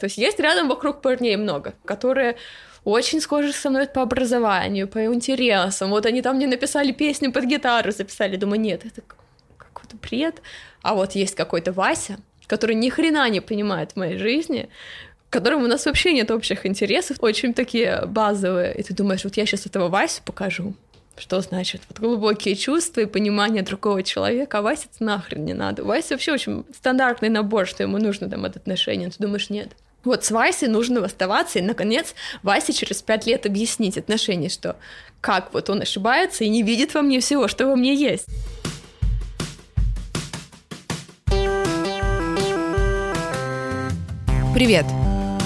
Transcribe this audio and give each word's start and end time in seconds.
То 0.00 0.06
есть 0.06 0.18
есть 0.18 0.40
рядом 0.40 0.68
вокруг 0.68 1.00
парней 1.02 1.36
много, 1.36 1.74
которые 1.84 2.36
очень 2.84 3.20
схожи 3.20 3.52
со 3.52 3.70
мной 3.70 3.86
по 3.86 4.02
образованию, 4.02 4.88
по 4.88 5.04
интересам. 5.04 5.90
Вот 5.90 6.06
они 6.06 6.22
там 6.22 6.36
мне 6.36 6.46
написали 6.46 6.92
песню 6.92 7.32
под 7.32 7.44
гитару, 7.44 7.92
записали. 7.92 8.36
Думаю, 8.36 8.60
нет, 8.60 8.84
это 8.86 9.02
какой-то 9.58 9.96
бред. 9.96 10.42
А 10.82 10.94
вот 10.94 11.12
есть 11.12 11.34
какой-то 11.34 11.72
Вася, 11.72 12.18
который 12.46 12.74
ни 12.74 12.88
хрена 12.88 13.28
не 13.28 13.40
понимает 13.40 13.92
в 13.92 13.96
моей 13.96 14.16
жизни, 14.16 14.68
которым 15.28 15.62
у 15.62 15.66
нас 15.66 15.86
вообще 15.86 16.12
нет 16.12 16.30
общих 16.30 16.66
интересов, 16.66 17.18
очень 17.20 17.54
такие 17.54 18.04
базовые. 18.06 18.74
И 18.74 18.82
ты 18.82 18.94
думаешь, 18.94 19.24
вот 19.24 19.36
я 19.36 19.46
сейчас 19.46 19.66
этого 19.66 19.88
Васю 19.88 20.22
покажу, 20.24 20.74
что 21.16 21.40
значит 21.40 21.82
вот 21.88 22.00
глубокие 22.00 22.56
чувства 22.56 23.02
и 23.02 23.06
понимание 23.06 23.62
другого 23.62 24.02
человека, 24.02 24.58
а 24.58 24.62
Васе 24.62 24.88
нахрен 24.98 25.44
не 25.44 25.54
надо. 25.54 25.84
Вася 25.84 26.14
вообще 26.14 26.32
очень 26.32 26.64
стандартный 26.74 27.28
набор, 27.28 27.66
что 27.66 27.82
ему 27.82 27.98
нужно 27.98 28.28
там 28.28 28.44
от 28.44 28.56
отношений. 28.56 29.10
Ты 29.10 29.16
думаешь, 29.18 29.50
нет, 29.50 29.68
вот 30.04 30.24
с 30.24 30.30
Васей 30.30 30.68
нужно 30.68 31.04
оставаться, 31.04 31.58
и, 31.58 31.62
наконец, 31.62 32.14
Васе 32.42 32.72
через 32.72 33.02
пять 33.02 33.26
лет 33.26 33.46
объяснить 33.46 33.98
отношения, 33.98 34.48
что 34.48 34.76
как 35.20 35.52
вот 35.52 35.68
он 35.68 35.82
ошибается 35.82 36.44
и 36.44 36.48
не 36.48 36.62
видит 36.62 36.94
во 36.94 37.02
мне 37.02 37.20
всего, 37.20 37.48
что 37.48 37.66
во 37.66 37.76
мне 37.76 37.94
есть. 37.94 38.26
Привет! 44.54 44.86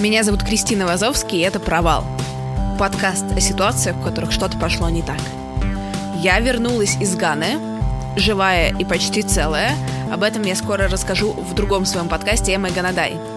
Меня 0.00 0.22
зовут 0.22 0.42
Кристина 0.42 0.86
Вазовский, 0.86 1.38
и 1.38 1.42
это 1.42 1.60
«Провал». 1.60 2.04
Подкаст 2.78 3.24
о 3.36 3.40
ситуациях, 3.40 3.96
в 3.96 4.04
которых 4.04 4.32
что-то 4.32 4.58
пошло 4.58 4.88
не 4.88 5.02
так. 5.02 5.20
Я 6.20 6.40
вернулась 6.40 6.96
из 7.00 7.14
Ганы, 7.14 7.58
живая 8.16 8.74
и 8.76 8.84
почти 8.84 9.22
целая. 9.22 9.76
Об 10.12 10.22
этом 10.22 10.42
я 10.42 10.56
скоро 10.56 10.88
расскажу 10.88 11.32
в 11.32 11.54
другом 11.54 11.86
своем 11.86 12.08
подкасте 12.08 12.54
«Эмма 12.54 12.70
Ганадай». 12.70 13.33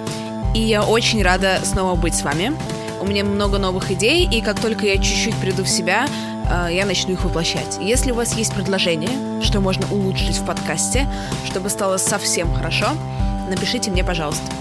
И 0.57 0.61
я 0.61 0.83
очень 0.83 1.21
рада 1.21 1.61
снова 1.63 1.93
быть 1.93 2.15
с 2.15 2.23
вами. 2.23 2.51
У 2.99 3.05
меня 3.05 3.23
много 3.23 3.59
новых 3.59 3.91
идей, 3.91 4.27
и 4.27 4.41
как 4.41 4.59
только 4.59 4.87
я 4.87 4.95
чуть-чуть 4.95 5.39
приду 5.39 5.63
в 5.63 5.69
себя, 5.69 6.07
э, 6.49 6.73
я 6.73 6.87
начну 6.87 7.13
их 7.13 7.23
воплощать. 7.23 7.77
Если 7.79 8.09
у 8.09 8.15
вас 8.15 8.35
есть 8.35 8.55
предложение, 8.55 9.43
что 9.43 9.59
можно 9.59 9.85
улучшить 9.93 10.37
в 10.37 10.45
подкасте, 10.47 11.07
чтобы 11.45 11.69
стало 11.69 11.97
совсем 11.97 12.51
хорошо, 12.51 12.87
напишите 13.47 13.91
мне, 13.91 14.03
пожалуйста. 14.03 14.51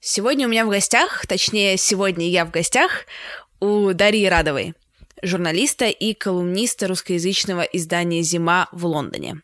Сегодня 0.00 0.46
у 0.46 0.50
меня 0.50 0.66
в 0.66 0.68
гостях, 0.68 1.26
точнее, 1.26 1.78
сегодня 1.78 2.28
я 2.28 2.44
в 2.44 2.50
гостях 2.50 3.06
у 3.60 3.94
Дарьи 3.94 4.28
Радовой, 4.28 4.74
журналиста 5.22 5.86
и 5.86 6.12
колумниста 6.12 6.86
русскоязычного 6.86 7.62
издания 7.62 8.20
«Зима» 8.20 8.68
в 8.72 8.84
Лондоне. 8.84 9.40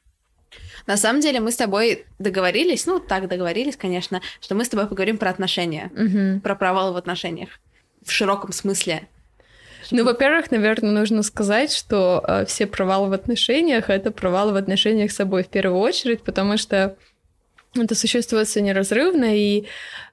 На 0.87 0.97
самом 0.97 1.21
деле 1.21 1.41
мы 1.41 1.50
с 1.50 1.56
тобой 1.56 2.05
договорились, 2.19 2.87
ну 2.87 3.00
так 3.00 3.28
договорились, 3.28 3.77
конечно, 3.77 4.21
что 4.41 4.55
мы 4.55 4.65
с 4.65 4.69
тобой 4.69 4.87
поговорим 4.87 5.19
про 5.19 5.31
отношения, 5.31 5.91
Угу. 5.97 6.41
про 6.41 6.55
провалы 6.55 6.93
в 6.93 6.97
отношениях 6.97 7.49
в 8.05 8.11
широком 8.11 8.53
смысле. 8.53 9.09
Ну, 9.91 10.05
во-первых, 10.05 10.50
наверное, 10.50 10.93
нужно 10.93 11.23
сказать, 11.23 11.73
что 11.73 12.25
э, 12.27 12.44
все 12.47 12.67
провалы 12.67 13.09
в 13.11 13.12
отношениях 13.12 13.91
это 13.91 14.11
провалы 14.11 14.53
в 14.53 14.56
отношениях 14.56 15.11
с 15.11 15.17
собой 15.17 15.43
в 15.44 15.49
первую 15.49 15.81
очередь, 15.81 16.23
потому 16.23 16.56
что 16.56 16.97
это 17.77 17.94
существует 17.94 18.47
все 18.47 18.62
неразрывно, 18.62 19.37
и 19.37 19.65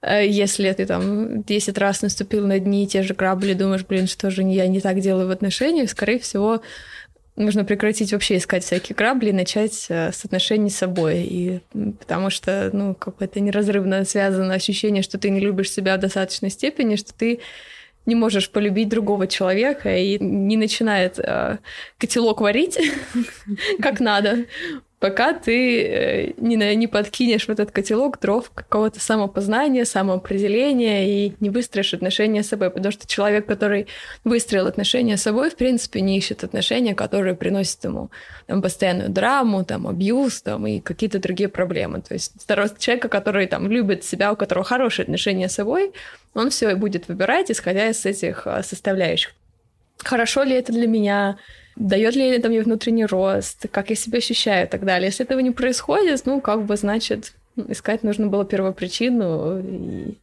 э, 0.02 0.28
если 0.28 0.72
ты 0.74 0.86
там 0.86 1.44
10 1.44 1.78
раз 1.78 2.02
наступил 2.02 2.48
на 2.48 2.60
дни 2.60 2.84
и 2.84 2.88
те 2.88 3.04
же 3.04 3.14
грабли, 3.14 3.54
думаешь, 3.54 3.86
блин, 3.86 4.08
что 4.08 4.30
же 4.30 4.42
я 4.42 4.68
не 4.68 4.82
так 4.82 5.00
делаю 5.00 5.28
в 5.28 5.32
отношениях, 5.32 5.90
скорее 5.90 6.20
всего, 6.20 6.62
нужно 7.42 7.66
прекратить 7.66 8.14
вообще 8.14 8.38
искать 8.38 8.64
всякие 8.64 8.96
грабли 8.96 9.30
и 9.30 9.34
начать 9.34 9.88
э, 9.90 10.12
с 10.12 10.26
отношений 10.26 10.70
с 10.70 10.78
собой. 10.78 11.24
И, 11.24 11.60
потому 12.00 12.30
что, 12.30 12.70
ну, 12.74 12.96
какое-то 12.96 13.40
неразрывно 13.40 14.06
связано 14.06 14.54
ощущение, 14.54 15.04
что 15.04 15.18
ты 15.18 15.30
не 15.30 15.40
любишь 15.40 15.72
себя 15.72 15.98
в 15.98 16.00
достаточной 16.00 16.50
степени, 16.50 16.96
что 16.96 17.14
ты 17.14 17.40
не 18.06 18.16
можешь 18.16 18.50
полюбить 18.50 18.90
другого 18.90 19.28
человека 19.28 19.96
и 19.96 20.18
не 20.20 20.58
начинает 20.58 21.20
э, 21.20 21.58
котелок 21.98 22.42
варить 22.42 22.80
как 23.82 24.00
надо, 24.00 24.46
пока 25.02 25.34
ты 25.34 25.84
э, 25.84 26.34
не, 26.38 26.76
не 26.76 26.88
подкинешь 26.88 27.48
в 27.48 27.50
этот 27.50 27.72
котелок 27.72 28.20
дров 28.20 28.52
какого-то 28.54 29.00
самопознания, 29.00 29.84
самоопределения 29.84 31.08
и 31.08 31.34
не 31.40 31.50
выстроишь 31.50 31.96
отношения 31.96 32.44
с 32.44 32.50
собой. 32.50 32.70
Потому 32.70 32.92
что 32.92 33.08
человек, 33.08 33.48
который 33.48 33.88
выстроил 34.24 34.68
отношения 34.68 35.18
с 35.18 35.24
собой, 35.24 35.50
в 35.50 35.56
принципе, 35.56 36.02
не 36.02 36.20
ищет 36.20 36.44
отношения, 36.44 36.94
которые 36.94 37.34
приносят 37.34 37.84
ему 37.84 38.12
там, 38.46 38.62
постоянную 38.62 39.10
драму, 39.10 39.66
там, 39.66 39.88
абьюз 39.88 40.44
там, 40.44 40.68
и 40.68 40.80
какие-то 40.80 41.18
другие 41.18 41.50
проблемы. 41.50 42.02
То 42.02 42.14
есть 42.14 42.40
старость 42.40 42.78
человека, 42.78 43.10
который 43.10 43.48
там, 43.48 43.72
любит 43.72 44.04
себя, 44.04 44.32
у 44.32 44.36
которого 44.36 44.64
хорошие 44.64 45.06
отношения 45.06 45.50
с 45.50 45.56
собой, 45.56 45.94
он 46.36 46.52
все 46.52 46.76
будет 46.76 47.08
выбирать, 47.08 47.50
исходя 47.50 47.90
из 47.90 48.06
этих 48.06 48.46
а, 48.46 48.62
составляющих. 48.62 49.34
Хорошо 49.98 50.44
ли 50.44 50.54
это 50.54 50.72
для 50.72 50.88
меня? 50.88 51.40
Дает 51.76 52.16
ли 52.16 52.28
это 52.28 52.50
мне 52.50 52.62
внутренний 52.62 53.06
рост? 53.06 53.66
Как 53.72 53.90
я 53.90 53.96
себя 53.96 54.18
ощущаю 54.20 54.68
и 54.68 54.70
так 54.70 54.84
далее? 54.86 55.08
Если 55.08 55.26
этого 55.26 55.40
не 55.40 55.52
происходит, 55.52 56.26
ну, 56.26 56.42
как 56.42 56.64
бы, 56.66 56.76
значит, 56.78 57.34
искать 57.68 58.04
нужно 58.04 58.28
было 58.28 58.46
первопричину, 58.46 59.60
и- 59.60 60.18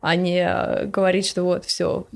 а 0.00 0.16
не 0.16 0.40
э, 0.44 0.86
говорить, 0.86 1.26
что 1.26 1.44
вот 1.44 1.64
все 1.64 2.06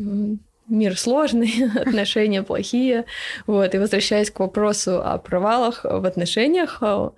мир 0.69 0.99
сложный, 0.99 1.71
отношения 1.77 2.43
плохие. 2.43 3.05
Вот. 3.47 3.75
И 3.75 3.79
возвращаясь 3.79 4.31
к 4.31 4.41
вопросу 4.41 5.01
о 5.03 5.19
провалах 5.19 5.85
в 5.85 6.05
отношениях, 6.05 6.79
э, 6.81 7.11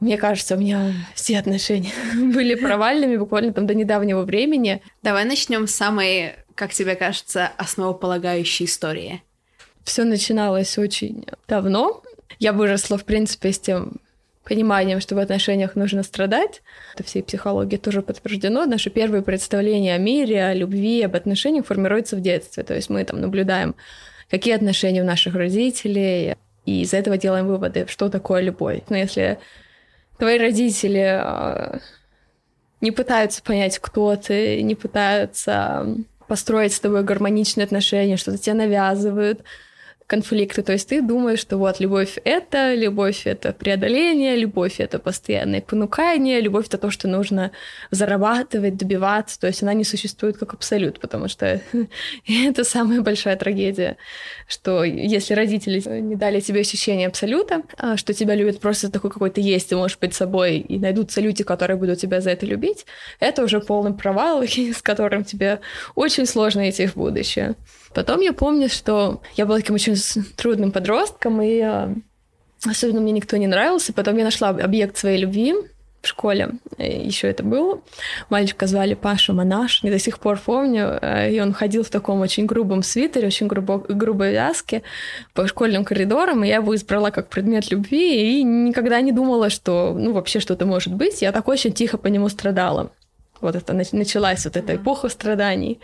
мне 0.00 0.16
кажется, 0.16 0.56
у 0.56 0.58
меня 0.58 0.92
все 1.14 1.38
отношения 1.38 1.92
были 2.14 2.54
провальными 2.54 3.16
буквально 3.16 3.52
там 3.52 3.66
до 3.66 3.74
недавнего 3.74 4.22
времени. 4.22 4.82
Давай 5.02 5.24
начнем 5.24 5.66
с 5.66 5.74
самой, 5.74 6.34
как 6.54 6.72
тебе 6.72 6.96
кажется, 6.96 7.50
основополагающей 7.56 8.66
истории. 8.66 9.22
Все 9.90 10.04
начиналось 10.04 10.78
очень 10.78 11.26
давно. 11.48 12.04
Я 12.38 12.52
выросла, 12.52 12.96
в 12.96 13.04
принципе, 13.04 13.50
с 13.50 13.58
тем 13.58 13.94
пониманием, 14.44 15.00
что 15.00 15.16
в 15.16 15.18
отношениях 15.18 15.74
нужно 15.74 16.04
страдать. 16.04 16.62
Это 16.94 17.02
всей 17.02 17.24
психологии 17.24 17.76
тоже 17.76 18.00
подтверждено. 18.00 18.66
Наши 18.66 18.88
первые 18.88 19.22
представления 19.22 19.96
о 19.96 19.98
мире, 19.98 20.44
о 20.44 20.54
любви, 20.54 21.02
об 21.02 21.16
отношениях 21.16 21.66
формируются 21.66 22.14
в 22.14 22.20
детстве. 22.20 22.62
То 22.62 22.76
есть 22.76 22.88
мы 22.88 23.04
там 23.04 23.20
наблюдаем, 23.20 23.74
какие 24.30 24.54
отношения 24.54 25.02
у 25.02 25.04
наших 25.04 25.34
родителей, 25.34 26.36
и 26.66 26.82
из 26.82 26.94
этого 26.94 27.18
делаем 27.18 27.48
выводы, 27.48 27.86
что 27.88 28.08
такое 28.08 28.42
любовь. 28.42 28.82
Но 28.90 28.96
если 28.96 29.40
твои 30.18 30.38
родители 30.38 31.18
а, 31.20 31.80
не 32.80 32.92
пытаются 32.92 33.42
понять, 33.42 33.80
кто 33.80 34.14
ты, 34.14 34.62
не 34.62 34.76
пытаются 34.76 35.96
построить 36.28 36.74
с 36.74 36.78
тобой 36.78 37.02
гармоничные 37.02 37.64
отношения, 37.64 38.16
что-то 38.16 38.38
тебе 38.38 38.54
навязывают, 38.54 39.42
конфликты. 40.10 40.62
То 40.62 40.72
есть 40.72 40.88
ты 40.88 41.02
думаешь, 41.02 41.38
что 41.38 41.56
вот 41.56 41.78
любовь— 41.78 42.18
это, 42.24 42.74
любовь— 42.74 43.22
это 43.26 43.52
преодоление, 43.52 44.34
любовь— 44.34 44.74
это 44.80 44.98
постоянное 44.98 45.60
понукание, 45.60 46.40
любовь— 46.40 46.66
это 46.68 46.78
то, 46.78 46.90
что 46.90 47.06
нужно 47.06 47.52
зарабатывать, 47.92 48.76
добиваться. 48.76 49.38
То 49.38 49.46
есть 49.46 49.62
она 49.62 49.72
не 49.72 49.84
существует 49.84 50.36
как 50.36 50.52
абсолют, 50.54 50.98
потому 50.98 51.28
что 51.28 51.60
это 52.26 52.64
самая 52.64 53.02
большая 53.02 53.36
трагедия, 53.36 53.96
что 54.48 54.82
если 54.82 55.34
родители 55.34 55.80
не 56.00 56.16
дали 56.16 56.40
тебе 56.40 56.60
ощущение 56.60 57.06
абсолюта, 57.06 57.62
а, 57.78 57.96
что 57.96 58.12
тебя 58.12 58.34
любят 58.34 58.58
просто 58.58 58.90
такой, 58.90 59.10
какой 59.10 59.30
ты 59.30 59.40
есть, 59.40 59.68
ты 59.68 59.76
можешь 59.76 59.98
быть 59.98 60.14
собой, 60.14 60.58
и 60.58 60.80
найдутся 60.80 61.20
люди, 61.20 61.44
которые 61.44 61.76
будут 61.76 62.00
тебя 62.00 62.20
за 62.20 62.30
это 62.30 62.46
любить, 62.46 62.84
это 63.20 63.44
уже 63.44 63.60
полный 63.60 63.94
провал, 63.94 64.42
с 64.78 64.82
которым 64.82 65.22
тебе 65.22 65.60
очень 65.94 66.26
сложно 66.26 66.68
идти 66.68 66.86
в 66.86 66.96
будущее. 66.96 67.54
Потом 67.94 68.20
я 68.20 68.32
помню, 68.32 68.68
что 68.68 69.20
я 69.36 69.46
была 69.46 69.58
таким 69.58 69.74
очень 69.74 69.96
трудным 70.36 70.70
подростком, 70.70 71.42
и 71.42 71.60
э, 71.60 71.94
особенно 72.64 73.00
мне 73.00 73.12
никто 73.12 73.36
не 73.36 73.46
нравился. 73.46 73.92
Потом 73.92 74.16
я 74.16 74.24
нашла 74.24 74.50
объект 74.50 74.96
своей 74.96 75.18
любви 75.18 75.54
в 76.00 76.06
школе. 76.06 76.50
Еще 76.78 77.28
это 77.28 77.42
был. 77.42 77.82
Мальчика 78.30 78.66
звали 78.66 78.94
Паша 78.94 79.32
Монаш. 79.32 79.82
Я 79.82 79.90
до 79.90 79.98
сих 79.98 80.18
пор 80.18 80.38
помню. 80.38 80.98
Э, 81.00 81.30
и 81.30 81.40
он 81.40 81.52
ходил 81.52 81.82
в 81.82 81.90
таком 81.90 82.20
очень 82.20 82.46
грубом 82.46 82.82
свитере, 82.82 83.26
очень 83.26 83.48
грубо, 83.48 83.78
грубой 83.78 84.32
вязке 84.32 84.82
по 85.34 85.46
школьным 85.46 85.84
коридорам. 85.84 86.44
И 86.44 86.48
я 86.48 86.56
его 86.56 86.74
избрала 86.74 87.10
как 87.10 87.28
предмет 87.28 87.70
любви. 87.70 88.40
И 88.40 88.42
никогда 88.42 89.00
не 89.00 89.12
думала, 89.12 89.50
что 89.50 89.94
ну, 89.98 90.12
вообще 90.12 90.40
что-то 90.40 90.64
может 90.64 90.94
быть. 90.94 91.22
Я 91.22 91.32
так 91.32 91.48
очень 91.48 91.72
тихо 91.72 91.98
по 91.98 92.06
нему 92.06 92.28
страдала. 92.28 92.92
Вот 93.40 93.56
это 93.56 93.72
началась 93.72 94.44
вот 94.44 94.56
эта 94.56 94.76
эпоха 94.76 95.08
страданий. 95.08 95.80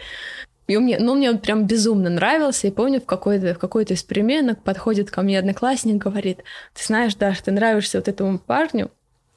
И 0.67 0.77
мне, 0.77 0.99
ну, 0.99 1.15
мне 1.15 1.31
он 1.31 1.39
прям 1.39 1.67
безумно 1.67 2.11
нравился. 2.11 2.67
И 2.67 2.71
помню, 2.71 3.01
в 3.01 3.07
какой-то, 3.07 3.55
в 3.55 3.59
какой-то 3.59 3.95
из 3.95 4.03
переменок 4.03 4.63
подходит 4.63 5.11
ко 5.11 5.23
мне 5.23 5.39
одноклассник, 5.39 5.97
говорит, 5.97 6.39
ты 6.75 6.85
знаешь, 6.85 7.15
Даш, 7.15 7.41
ты 7.41 7.53
нравишься 7.53 7.99
вот 7.99 8.09
этому 8.09 8.39
парню, 8.39 8.91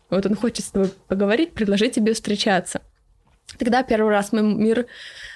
вот 0.09 0.25
он 0.25 0.35
хочет 0.35 0.65
с 0.65 0.71
тобой 0.71 0.91
поговорить, 1.07 1.53
предложить 1.53 1.93
тебе 1.93 2.13
встречаться. 2.13 2.81
Тогда 3.57 3.83
первый 3.83 4.11
раз 4.11 4.31
мой 4.31 4.41
мир 4.41 4.87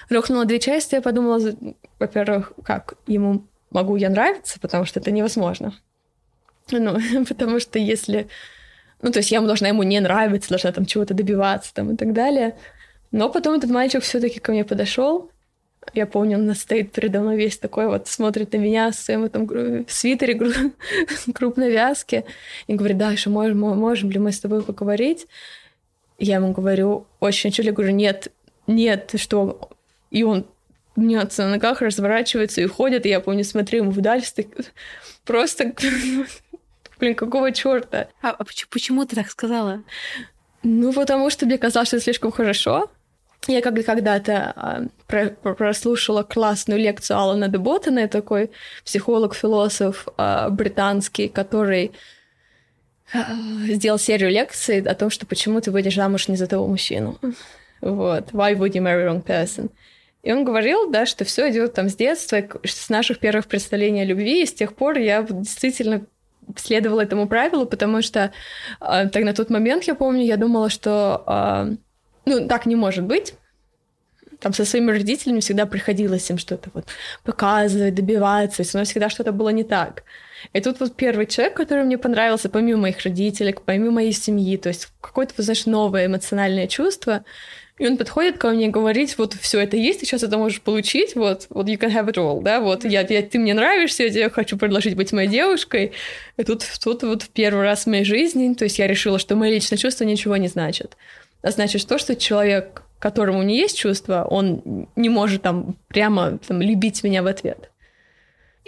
рухнул 0.08 0.40
на 0.40 0.44
две 0.46 0.58
части. 0.58 0.96
Я 0.96 1.02
подумала, 1.02 1.40
во-первых, 1.98 2.52
как 2.64 2.94
ему 3.06 3.46
могу 3.70 3.96
я 3.96 4.10
нравиться, 4.10 4.58
потому 4.60 4.84
что 4.84 5.00
это 5.00 5.10
невозможно. 5.10 5.74
Ну, 6.70 6.98
потому 7.28 7.60
что 7.60 7.78
если... 7.78 8.28
Ну, 9.02 9.12
то 9.12 9.18
есть 9.18 9.30
я 9.30 9.40
должна 9.40 9.68
ему 9.68 9.82
не 9.82 10.00
нравиться, 10.00 10.48
должна 10.48 10.72
там 10.72 10.86
чего-то 10.86 11.14
добиваться 11.14 11.74
там 11.74 11.92
и 11.92 11.96
так 11.96 12.12
далее. 12.12 12.56
Но 13.10 13.28
потом 13.28 13.54
этот 13.54 13.70
мальчик 13.70 14.02
все 14.02 14.18
таки 14.18 14.40
ко 14.40 14.50
мне 14.50 14.64
подошел 14.64 15.30
я 15.92 16.06
помню, 16.06 16.38
он 16.38 16.54
стоит 16.54 16.92
передо 16.92 17.20
мной 17.20 17.36
весь 17.36 17.58
такой 17.58 17.86
вот, 17.86 18.08
смотрит 18.08 18.52
на 18.52 18.58
меня 18.58 18.90
в 18.90 18.94
своем 18.94 19.24
этом 19.24 19.48
свитере 19.88 20.40
крупной 21.34 21.70
вязки 21.70 22.24
и 22.66 22.74
говорит, 22.74 22.98
да, 22.98 23.10
еще 23.10 23.30
можем, 23.30 23.58
можем 23.58 24.10
ли 24.10 24.18
мы 24.18 24.32
с 24.32 24.40
тобой 24.40 24.62
поговорить? 24.62 25.26
Я 26.18 26.36
ему 26.36 26.52
говорю, 26.52 27.06
очень 27.20 27.50
чуть 27.50 27.72
говорю, 27.72 27.92
нет, 27.92 28.32
нет, 28.66 29.12
что... 29.16 29.70
И 30.10 30.22
он 30.22 30.46
мнется 30.96 31.42
на 31.42 31.50
ногах, 31.50 31.82
разворачивается 31.82 32.60
и 32.60 32.66
уходит, 32.66 33.04
и 33.04 33.08
я 33.08 33.20
помню, 33.20 33.44
смотрю 33.44 33.80
ему 33.80 33.90
вдаль, 33.90 34.22
просто... 35.24 35.74
Блин, 36.98 37.14
какого 37.16 37.50
черта? 37.52 38.08
А, 38.22 38.30
а 38.30 38.44
почему 38.70 39.04
ты 39.04 39.16
так 39.16 39.28
сказала? 39.28 39.82
Ну, 40.62 40.92
потому 40.92 41.28
что 41.28 41.44
мне 41.44 41.58
казалось, 41.58 41.88
что 41.88 41.96
это 41.96 42.04
слишком 42.04 42.30
хорошо. 42.30 42.90
Я 43.46 43.60
когда-то 43.60 44.52
а, 44.56 44.82
прослушала 45.06 46.22
классную 46.22 46.80
лекцию 46.80 47.18
Алана 47.18 47.48
Деботтена, 47.48 48.08
такой 48.08 48.50
психолог-философ 48.84 50.08
а, 50.16 50.48
британский, 50.50 51.28
который 51.28 51.92
а, 53.12 53.34
сделал 53.68 53.98
серию 53.98 54.30
лекций 54.30 54.80
о 54.80 54.94
том, 54.94 55.10
что 55.10 55.26
почему 55.26 55.60
ты 55.60 55.70
выйдешь 55.70 55.96
замуж 55.96 56.28
не 56.28 56.36
за 56.36 56.46
того 56.46 56.66
мужчину. 56.66 57.18
Вот. 57.80 58.32
Why 58.32 58.56
would 58.56 58.72
you 58.72 58.80
marry 58.80 59.06
wrong 59.06 59.22
person? 59.22 59.70
И 60.22 60.32
он 60.32 60.44
говорил, 60.44 60.90
да, 60.90 61.04
что 61.04 61.24
все 61.24 61.50
идет 61.50 61.74
там 61.74 61.90
с 61.90 61.96
детства, 61.96 62.42
с 62.64 62.88
наших 62.88 63.18
первых 63.18 63.46
представлений 63.46 64.00
о 64.00 64.06
любви, 64.06 64.42
и 64.42 64.46
с 64.46 64.54
тех 64.54 64.74
пор 64.74 64.96
я 64.96 65.22
действительно 65.22 66.06
следовала 66.56 67.02
этому 67.02 67.28
правилу, 67.28 67.66
потому 67.66 68.00
что 68.00 68.32
э, 68.80 69.08
так 69.08 69.22
на 69.22 69.34
тот 69.34 69.50
момент, 69.50 69.84
я 69.84 69.94
помню, 69.94 70.24
я 70.24 70.38
думала, 70.38 70.70
что 70.70 71.24
э, 71.26 71.76
ну, 72.26 72.48
так 72.48 72.66
не 72.66 72.76
может 72.76 73.04
быть. 73.04 73.34
Там 74.40 74.52
со 74.52 74.64
своими 74.64 74.90
родителями 74.90 75.40
всегда 75.40 75.64
приходилось 75.64 76.28
им 76.28 76.38
что-то 76.38 76.70
вот 76.74 76.86
показывать, 77.22 77.94
добиваться, 77.94 78.62
у 78.62 78.78
нас 78.78 78.88
всегда 78.88 79.08
что-то 79.08 79.32
было 79.32 79.48
не 79.50 79.64
так. 79.64 80.02
И 80.52 80.60
тут 80.60 80.80
вот 80.80 80.94
первый 80.96 81.26
человек, 81.26 81.56
который 81.56 81.84
мне 81.84 81.96
понравился, 81.96 82.48
помимо 82.50 82.82
моих 82.82 83.00
родителей, 83.04 83.54
помимо 83.64 83.92
моей 83.92 84.12
семьи, 84.12 84.56
то 84.56 84.68
есть 84.68 84.88
какое-то, 85.00 85.40
знаешь, 85.42 85.66
новое 85.66 86.06
эмоциональное 86.06 86.66
чувство, 86.66 87.24
и 87.78 87.86
он 87.88 87.96
подходит 87.96 88.38
ко 88.38 88.50
мне 88.50 88.66
и 88.66 88.70
говорит, 88.70 89.16
вот 89.18 89.34
все 89.34 89.60
это 89.60 89.76
есть, 89.76 90.00
ты 90.00 90.06
сейчас 90.06 90.22
это 90.22 90.38
можешь 90.38 90.60
получить, 90.60 91.16
вот, 91.16 91.46
вот 91.50 91.66
you 91.66 91.76
can 91.76 91.92
have 91.92 92.06
it 92.08 92.14
all, 92.14 92.40
да, 92.40 92.60
вот 92.60 92.84
я, 92.84 93.00
я, 93.00 93.22
ты 93.22 93.38
мне 93.38 93.52
нравишься, 93.52 94.04
я 94.04 94.10
тебе 94.10 94.30
хочу 94.30 94.56
предложить 94.56 94.94
быть 94.94 95.12
моей 95.12 95.28
девушкой. 95.28 95.92
И 96.36 96.44
тут, 96.44 96.64
тут 96.82 97.02
вот 97.02 97.22
в 97.22 97.30
первый 97.30 97.64
раз 97.64 97.84
в 97.84 97.86
моей 97.88 98.04
жизни, 98.04 98.54
то 98.54 98.64
есть 98.64 98.78
я 98.78 98.86
решила, 98.86 99.18
что 99.18 99.34
мои 99.34 99.52
личные 99.52 99.78
чувства 99.78 100.04
ничего 100.04 100.36
не 100.36 100.48
значат 100.48 100.96
значит 101.50 101.86
то, 101.86 101.98
что 101.98 102.16
человек, 102.16 102.82
которому 102.98 103.42
не 103.42 103.56
есть 103.56 103.76
чувства, 103.78 104.26
он 104.28 104.88
не 104.96 105.08
может 105.08 105.42
там 105.42 105.76
прямо 105.88 106.38
там, 106.38 106.62
любить 106.62 107.04
меня 107.04 107.22
в 107.22 107.26
ответ. 107.26 107.70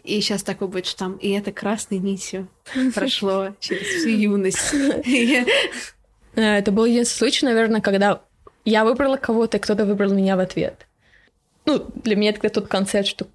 И 0.03 0.21
сейчас 0.21 0.43
такое 0.43 0.69
будет, 0.69 0.87
что 0.87 0.99
там 0.99 1.17
и 1.17 1.31
это 1.31 1.53
красной 1.53 1.99
нитью 1.99 2.49
прошло 2.95 3.55
через 3.61 3.87
всю 3.87 4.09
юность. 4.09 4.75
Э, 6.39 6.59
это 6.59 6.71
был 6.71 6.85
единственный 6.85 7.31
случай, 7.31 7.47
наверное, 7.47 7.81
когда 7.81 8.21
я 8.67 8.85
выбрала 8.85 9.17
кого-то, 9.17 9.57
и 9.57 9.61
кто-то 9.61 9.87
выбрал 9.87 10.13
меня 10.13 10.37
в 10.37 10.41
ответ. 10.41 10.87
Ну, 11.65 11.83
для 11.95 12.15
меня 12.15 12.29
это 12.31 12.51
тот 12.51 12.69
концепт, 12.69 13.09
что 13.09 13.27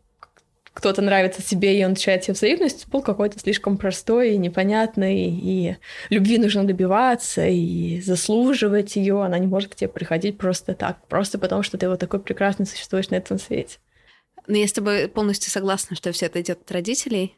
кто-то 0.74 1.02
нравится 1.02 1.42
себе, 1.42 1.78
и 1.78 1.84
он 1.84 1.92
отвечает 1.92 2.22
тебе 2.22 2.34
взаимность, 2.34 2.88
был 2.88 3.02
какой-то 3.02 3.38
слишком 3.40 3.78
простой 3.78 4.34
и 4.34 4.38
непонятный, 4.38 5.30
и 5.30 5.78
любви 6.10 6.38
нужно 6.38 6.64
добиваться, 6.64 7.46
и 7.46 8.00
заслуживать 8.02 8.96
ее, 8.96 9.22
она 9.22 9.38
не 9.38 9.48
может 9.48 9.74
к 9.74 9.76
тебе 9.76 9.90
приходить 9.90 10.38
просто 10.38 10.74
так, 10.74 11.06
просто 11.08 11.38
потому 11.38 11.62
что 11.64 11.78
ты 11.78 11.90
вот 11.90 12.00
такой 12.00 12.22
прекрасный 12.22 12.66
существуешь 12.66 13.10
на 13.10 13.16
этом 13.16 13.38
свете. 13.38 13.80
Ну, 14.48 14.56
я 14.56 14.68
с 14.68 14.74
тобой 14.74 15.08
полностью 15.08 15.52
согласна, 15.52 15.96
что 15.96 16.12
все 16.14 16.28
это 16.28 16.42
идет 16.42 16.62
от 16.62 16.72
родителей, 16.72 17.38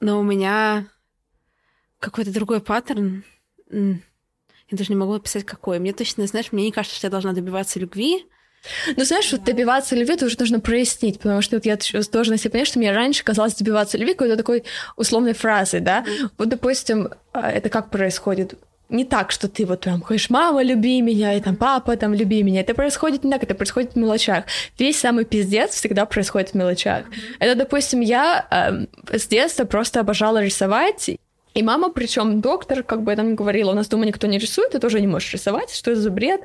но 0.00 0.20
у 0.20 0.22
меня 0.22 0.88
какой-то 1.98 2.32
другой 2.32 2.60
паттерн. 2.60 3.24
Я 3.70 3.96
даже 4.70 4.92
не 4.92 4.96
могу 4.96 5.14
описать, 5.14 5.44
какой. 5.44 5.78
Мне 5.78 5.92
точно, 5.92 6.26
знаешь, 6.26 6.52
мне 6.52 6.64
не 6.64 6.72
кажется, 6.72 6.96
что 6.96 7.06
я 7.06 7.10
должна 7.10 7.32
добиваться 7.32 7.78
любви, 7.78 8.26
ну, 8.96 9.04
знаешь, 9.04 9.30
вот 9.32 9.44
добиваться 9.44 9.96
любви 9.96 10.16
тоже 10.16 10.36
нужно 10.38 10.60
прояснить, 10.60 11.18
потому 11.18 11.42
что 11.42 11.56
вот 11.56 11.66
я 11.66 11.78
должна 12.12 12.36
себе 12.36 12.50
понять, 12.50 12.68
что 12.68 12.78
мне 12.78 12.92
раньше 12.92 13.24
казалось 13.24 13.54
добиваться 13.54 13.98
любви 13.98 14.14
какой-то 14.14 14.36
такой 14.36 14.64
условной 14.96 15.34
фразой, 15.34 15.80
да? 15.80 16.04
Вот, 16.38 16.48
допустим, 16.48 17.08
а, 17.32 17.50
это 17.50 17.68
как 17.68 17.90
происходит? 17.90 18.54
не 18.92 19.06
так, 19.06 19.32
что 19.32 19.48
ты 19.48 19.64
вот 19.64 19.80
прям 19.80 20.02
ходишь, 20.02 20.28
мама, 20.28 20.62
люби 20.62 21.00
меня, 21.00 21.32
и 21.32 21.40
там 21.40 21.56
папа, 21.56 21.96
там, 21.96 22.12
люби 22.12 22.42
меня. 22.42 22.60
Это 22.60 22.74
происходит 22.74 23.24
не 23.24 23.32
так, 23.32 23.42
это 23.42 23.54
происходит 23.54 23.94
в 23.94 23.96
мелочах. 23.96 24.44
Весь 24.78 25.00
самый 25.00 25.24
пиздец 25.24 25.70
всегда 25.70 26.04
происходит 26.04 26.50
в 26.50 26.54
мелочах. 26.54 27.06
Mm-hmm. 27.06 27.36
Это, 27.38 27.54
допустим, 27.54 28.00
я 28.00 28.46
э, 28.50 29.16
с 29.18 29.26
детства 29.26 29.64
просто 29.64 30.00
обожала 30.00 30.44
рисовать, 30.44 31.08
и 31.54 31.62
мама, 31.62 31.90
причем 31.90 32.40
доктор, 32.40 32.82
как 32.82 33.02
бы 33.02 33.12
я 33.12 33.16
там 33.16 33.34
говорила, 33.34 33.72
у 33.72 33.74
нас 33.74 33.88
дома 33.88 34.06
никто 34.06 34.26
не 34.26 34.38
рисует, 34.38 34.70
ты 34.72 34.78
тоже 34.78 35.00
не 35.00 35.06
можешь 35.06 35.32
рисовать, 35.32 35.74
что 35.74 35.90
это 35.90 36.00
за 36.00 36.10
бред? 36.10 36.42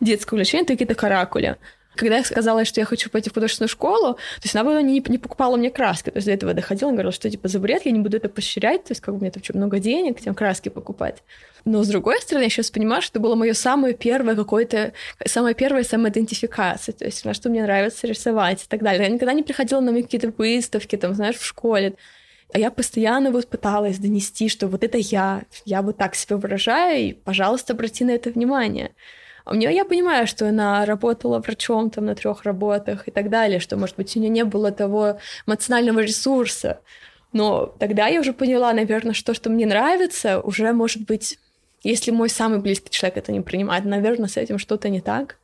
Детское 0.00 0.36
увлечение, 0.36 0.64
это 0.64 0.74
какие-то 0.74 0.94
каракули. 0.94 1.56
Когда 1.96 2.18
я 2.18 2.24
сказала, 2.24 2.64
что 2.66 2.80
я 2.80 2.84
хочу 2.84 3.08
пойти 3.08 3.30
в 3.30 3.34
художественную 3.34 3.70
школу, 3.70 4.14
то 4.14 4.42
есть 4.42 4.54
она 4.54 4.64
была 4.64 4.82
не, 4.82 5.02
не 5.08 5.18
покупала 5.18 5.56
мне 5.56 5.70
краски. 5.70 6.10
То 6.10 6.18
есть 6.18 6.26
до 6.26 6.32
этого 6.32 6.52
доходила, 6.52 6.90
говорила, 6.90 7.12
что 7.12 7.30
типа 7.30 7.48
за 7.48 7.58
бред, 7.58 7.86
я 7.86 7.92
не 7.92 8.00
буду 8.00 8.18
это 8.18 8.28
поощрять, 8.28 8.84
то 8.84 8.92
есть 8.92 9.00
как 9.00 9.14
бы 9.14 9.20
мне 9.22 9.30
там 9.30 9.42
что, 9.42 9.56
много 9.56 9.78
денег, 9.78 10.20
тем 10.20 10.34
краски 10.34 10.68
покупать. 10.68 11.22
Но 11.64 11.82
с 11.82 11.88
другой 11.88 12.20
стороны, 12.20 12.44
я 12.44 12.50
сейчас 12.50 12.70
понимаю, 12.70 13.02
что 13.02 13.12
это 13.12 13.20
было 13.20 13.34
мое 13.34 13.54
самое 13.54 13.94
первое 13.94 14.36
какое-то, 14.36 14.92
самая 15.24 15.54
первая 15.54 15.84
самоидентификация, 15.84 16.92
то 16.92 17.06
есть 17.06 17.24
на 17.24 17.34
что 17.34 17.48
мне 17.48 17.62
нравится 17.62 18.06
рисовать 18.06 18.62
и 18.62 18.66
так 18.68 18.82
далее. 18.82 19.02
Я 19.02 19.08
никогда 19.08 19.32
не 19.32 19.42
приходила 19.42 19.80
на 19.80 19.92
какие-то 20.00 20.32
выставки, 20.36 20.96
там, 20.96 21.14
знаешь, 21.14 21.36
в 21.36 21.44
школе. 21.44 21.94
А 22.52 22.58
я 22.58 22.70
постоянно 22.70 23.32
вот 23.32 23.48
пыталась 23.48 23.98
донести, 23.98 24.48
что 24.48 24.68
вот 24.68 24.84
это 24.84 24.98
я, 24.98 25.42
я 25.64 25.82
вот 25.82 25.96
так 25.96 26.14
себя 26.14 26.36
выражаю, 26.36 27.00
и, 27.00 27.12
пожалуйста, 27.12 27.72
обрати 27.72 28.04
на 28.04 28.12
это 28.12 28.30
внимание. 28.30 28.92
А 29.46 29.52
у 29.52 29.54
нее 29.54 29.72
я 29.72 29.84
понимаю, 29.84 30.26
что 30.26 30.48
она 30.48 30.84
работала 30.84 31.38
врачом 31.38 31.88
там 31.90 32.06
на 32.06 32.16
трех 32.16 32.42
работах 32.42 33.06
и 33.06 33.12
так 33.12 33.30
далее, 33.30 33.60
что, 33.60 33.76
может 33.76 33.94
быть, 33.94 34.16
у 34.16 34.18
нее 34.18 34.28
не 34.28 34.44
было 34.44 34.72
того 34.72 35.20
эмоционального 35.46 36.00
ресурса. 36.00 36.80
Но 37.32 37.66
тогда 37.78 38.08
я 38.08 38.18
уже 38.20 38.32
поняла, 38.32 38.72
наверное, 38.72 39.14
что, 39.14 39.34
что 39.34 39.48
мне 39.48 39.64
нравится, 39.64 40.40
уже, 40.40 40.72
может 40.72 41.02
быть, 41.06 41.38
если 41.84 42.10
мой 42.10 42.28
самый 42.28 42.58
близкий 42.58 42.90
человек 42.90 43.18
это 43.18 43.30
не 43.30 43.40
принимает, 43.40 43.84
наверное, 43.84 44.28
с 44.28 44.36
этим 44.36 44.58
что-то 44.58 44.88
не 44.88 45.00
так. 45.00 45.36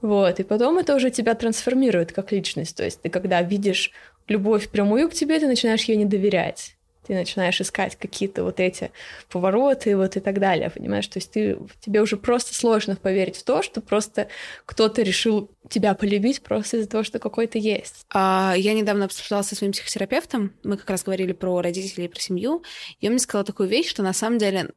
Вот, 0.00 0.40
и 0.40 0.42
потом 0.42 0.78
это 0.78 0.94
уже 0.94 1.10
тебя 1.10 1.34
трансформирует 1.34 2.12
как 2.12 2.32
личность. 2.32 2.74
То 2.74 2.84
есть 2.84 3.02
ты 3.02 3.10
когда 3.10 3.42
видишь 3.42 3.92
любовь 4.26 4.70
прямую 4.70 5.10
к 5.10 5.12
тебе, 5.12 5.38
ты 5.38 5.46
начинаешь 5.46 5.84
ей 5.84 5.98
не 5.98 6.06
доверять. 6.06 6.76
Ты 7.06 7.14
начинаешь 7.14 7.60
искать 7.60 7.96
какие-то 7.96 8.44
вот 8.44 8.60
эти 8.60 8.90
повороты 9.28 9.96
вот 9.96 10.16
и 10.16 10.20
так 10.20 10.38
далее, 10.40 10.70
понимаешь? 10.70 11.06
То 11.06 11.18
есть 11.18 11.32
ты, 11.32 11.58
тебе 11.80 12.00
уже 12.00 12.16
просто 12.16 12.54
сложно 12.54 12.96
поверить 12.96 13.36
в 13.36 13.44
то, 13.44 13.62
что 13.62 13.80
просто 13.80 14.28
кто-то 14.66 15.02
решил 15.02 15.50
тебя 15.68 15.94
полюбить 15.94 16.42
просто 16.42 16.78
из-за 16.78 16.88
того, 16.88 17.04
что 17.04 17.18
какой 17.18 17.46
то 17.46 17.58
есть. 17.58 18.06
А, 18.12 18.54
я 18.56 18.74
недавно 18.74 19.04
обсуждала 19.04 19.42
со 19.42 19.54
своим 19.54 19.72
психотерапевтом, 19.72 20.52
мы 20.62 20.76
как 20.76 20.88
раз 20.90 21.04
говорили 21.04 21.32
про 21.32 21.60
родителей 21.60 22.08
про 22.08 22.20
семью, 22.20 22.62
и 23.00 23.06
он 23.06 23.12
мне 23.12 23.20
сказал 23.20 23.44
такую 23.44 23.68
вещь, 23.68 23.88
что 23.88 24.02
на 24.02 24.12
самом 24.12 24.38
деле 24.38 24.70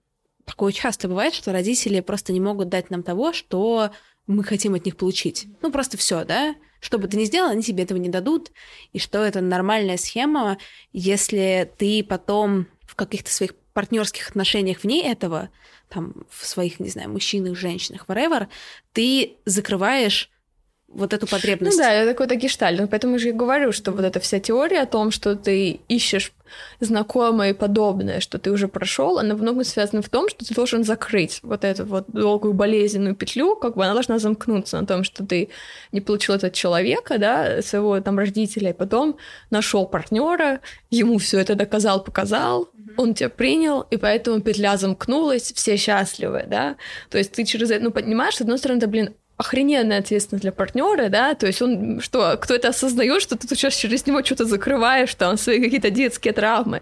такое 0.45 0.71
часто 0.71 1.07
бывает, 1.07 1.33
что 1.33 1.51
родители 1.51 1.99
просто 1.99 2.33
не 2.33 2.39
могут 2.39 2.69
дать 2.69 2.89
нам 2.89 3.03
того, 3.03 3.33
что 3.33 3.91
мы 4.27 4.43
хотим 4.43 4.73
от 4.73 4.85
них 4.85 4.97
получить. 4.97 5.47
Ну, 5.61 5.71
просто 5.71 5.97
все, 5.97 6.23
да? 6.23 6.55
Что 6.79 6.97
бы 6.97 7.07
ты 7.07 7.17
ни 7.17 7.25
сделал, 7.25 7.49
они 7.49 7.63
тебе 7.63 7.83
этого 7.83 7.97
не 7.97 8.09
дадут. 8.09 8.51
И 8.93 8.99
что 8.99 9.23
это 9.23 9.41
нормальная 9.41 9.97
схема, 9.97 10.57
если 10.93 11.71
ты 11.77 12.03
потом 12.03 12.67
в 12.85 12.95
каких-то 12.95 13.31
своих 13.31 13.55
партнерских 13.73 14.29
отношениях 14.29 14.83
вне 14.83 15.11
этого, 15.11 15.49
там, 15.89 16.25
в 16.29 16.45
своих, 16.45 16.79
не 16.79 16.89
знаю, 16.89 17.09
мужчинах, 17.09 17.55
женщинах, 17.55 18.05
whatever, 18.07 18.47
ты 18.91 19.37
закрываешь 19.45 20.31
вот 20.87 21.13
эту 21.13 21.27
потребность. 21.27 21.77
Ну 21.77 21.83
да, 21.83 21.91
это 21.91 22.13
какой-то 22.13 22.35
гештальт. 22.35 22.79
Ну, 22.79 22.87
поэтому 22.87 23.19
же 23.19 23.27
я 23.27 23.33
говорю, 23.33 23.71
что 23.71 23.91
вот 23.91 24.05
эта 24.05 24.19
вся 24.19 24.39
теория 24.39 24.81
о 24.81 24.85
том, 24.85 25.11
что 25.11 25.35
ты 25.35 25.81
ищешь 25.87 26.31
знакомое 26.79 27.49
и 27.49 27.53
подобное, 27.53 28.21
что 28.21 28.39
ты 28.39 28.51
уже 28.51 28.69
прошел, 28.69 29.19
она 29.19 29.35
много 29.35 29.65
связана 29.65 30.01
в 30.01 30.07
том, 30.07 30.29
что 30.29 30.45
ты 30.45 30.55
должен 30.55 30.85
закрыть 30.85 31.39
вот 31.43 31.65
эту 31.65 31.85
вот 31.85 32.05
долгую 32.07 32.53
болезненную 32.53 33.15
петлю, 33.15 33.57
как 33.57 33.75
бы 33.75 33.83
она 33.83 33.93
должна 33.93 34.17
замкнуться 34.17 34.79
на 34.79 34.87
том, 34.87 35.03
что 35.03 35.25
ты 35.25 35.49
не 35.91 35.99
получил 35.99 36.35
этого 36.35 36.51
человека, 36.51 37.17
да, 37.17 37.61
своего 37.61 37.99
там 37.99 38.17
родителя, 38.17 38.69
и 38.69 38.73
потом 38.73 39.17
нашел 39.49 39.85
партнера, 39.85 40.61
ему 40.89 41.17
все 41.17 41.39
это 41.39 41.55
доказал, 41.55 42.01
показал, 42.01 42.69
он 42.95 43.13
тебя 43.13 43.29
принял, 43.29 43.81
и 43.81 43.97
поэтому 43.97 44.39
петля 44.41 44.77
замкнулась, 44.77 45.51
все 45.51 45.75
счастливы, 45.75 46.45
да. 46.47 46.77
То 47.09 47.17
есть 47.17 47.33
ты 47.33 47.43
через 47.43 47.71
это, 47.71 47.83
ну, 47.83 47.91
понимаешь, 47.91 48.37
с 48.37 48.41
одной 48.41 48.57
стороны, 48.57 48.77
это, 48.77 48.87
блин, 48.87 49.13
охрененная 49.37 49.99
ответственность 49.99 50.41
для 50.41 50.51
партнера, 50.51 51.09
да, 51.09 51.35
то 51.35 51.45
есть 51.45 51.61
он 51.61 52.01
что, 52.01 52.37
кто 52.37 52.55
это 52.55 52.69
осознает, 52.69 53.21
что 53.21 53.37
ты 53.37 53.47
сейчас 53.47 53.75
через 53.75 54.05
него 54.05 54.23
что-то 54.23 54.45
закрываешь, 54.45 55.13
там 55.15 55.37
свои 55.37 55.61
какие-то 55.61 55.91
детские 55.91 56.33
травмы. 56.33 56.81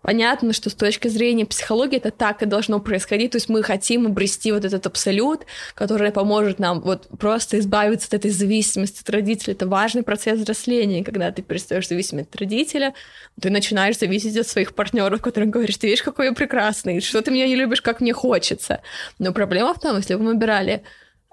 Понятно, 0.00 0.52
что 0.52 0.68
с 0.68 0.74
точки 0.74 1.06
зрения 1.06 1.46
психологии 1.46 1.96
это 1.96 2.10
так 2.10 2.42
и 2.42 2.46
должно 2.46 2.80
происходить, 2.80 3.32
то 3.32 3.36
есть 3.36 3.48
мы 3.48 3.62
хотим 3.62 4.06
обрести 4.06 4.50
вот 4.50 4.64
этот 4.64 4.84
абсолют, 4.86 5.46
который 5.74 6.10
поможет 6.10 6.58
нам 6.58 6.80
вот 6.80 7.06
просто 7.20 7.60
избавиться 7.60 8.08
от 8.08 8.14
этой 8.14 8.32
зависимости 8.32 9.00
от 9.00 9.10
родителей. 9.10 9.52
Это 9.52 9.68
важный 9.68 10.02
процесс 10.02 10.40
взросления, 10.40 11.04
когда 11.04 11.30
ты 11.30 11.42
перестаешь 11.42 11.86
зависеть 11.86 12.14
от 12.14 12.34
родителя, 12.34 12.94
ты 13.40 13.50
начинаешь 13.50 13.98
зависеть 13.98 14.36
от 14.36 14.48
своих 14.48 14.74
партнеров, 14.74 15.22
которым 15.22 15.52
говоришь, 15.52 15.76
ты 15.76 15.86
видишь, 15.86 16.02
какой 16.02 16.26
я 16.26 16.32
прекрасный, 16.32 17.00
что 17.00 17.22
ты 17.22 17.30
меня 17.30 17.46
не 17.46 17.54
любишь, 17.54 17.80
как 17.80 18.00
мне 18.00 18.12
хочется. 18.12 18.80
Но 19.20 19.32
проблема 19.32 19.72
в 19.72 19.78
том, 19.78 19.96
если 19.98 20.16
бы 20.16 20.22
мы 20.22 20.34
брали 20.34 20.82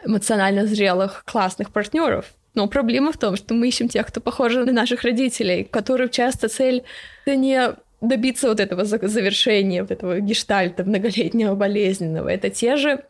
эмоционально 0.04 0.66
зрелых, 0.66 1.24
классных 1.26 1.72
партнеров. 1.72 2.26
Но 2.56 2.68
проблема 2.68 3.12
в 3.12 3.18
том, 3.18 3.36
что 3.36 3.54
мы 3.54 3.68
ищем 3.68 3.88
тех, 3.88 4.08
кто 4.08 4.22
похож 4.22 4.54
на 4.56 4.72
наших 4.72 5.04
родителей, 5.04 5.64
которых 5.64 6.12
часто 6.12 6.48
цель 6.50 6.84
не 7.26 7.76
добиться 8.02 8.48
вот 8.48 8.60
этого 8.60 8.86
завершения, 8.86 9.82
вот 9.82 9.92
этого 9.92 10.20
гештальта 10.20 10.84
многолетнего 10.84 11.56
болезненного. 11.56 12.30
Это 12.30 12.50
те 12.50 12.78
же, 12.78 13.04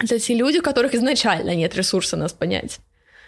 это 0.00 0.18
те 0.18 0.34
люди, 0.34 0.58
у 0.58 0.62
которых 0.62 0.94
изначально 0.94 1.54
нет 1.54 1.74
ресурса 1.76 2.16
нас 2.16 2.32
понять 2.32 2.80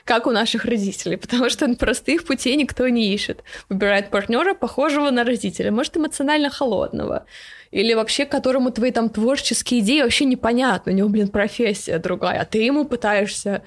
как 0.06 0.26
у 0.28 0.30
наших 0.30 0.64
родителей, 0.64 1.16
потому 1.16 1.50
что 1.50 1.68
простых 1.75 2.25
путей 2.25 2.56
никто 2.56 2.88
не 2.88 3.12
ищет. 3.12 3.42
Выбирает 3.68 4.08
партнера, 4.10 4.54
похожего 4.54 5.10
на 5.10 5.25
родителя, 5.25 5.72
может, 5.72 5.96
эмоционально 5.96 6.48
холодного, 6.48 7.26
или 7.72 7.92
вообще 7.92 8.25
которому 8.25 8.70
твои 8.70 8.92
там 8.92 9.10
творческие 9.10 9.80
идеи 9.80 10.02
вообще 10.02 10.25
непонятны, 10.25 10.92
у 10.92 10.94
него, 10.94 11.08
блин, 11.08 11.28
профессия 11.28 11.98
другая, 11.98 12.40
а 12.40 12.44
ты 12.44 12.62
ему 12.62 12.84
пытаешься 12.84 13.62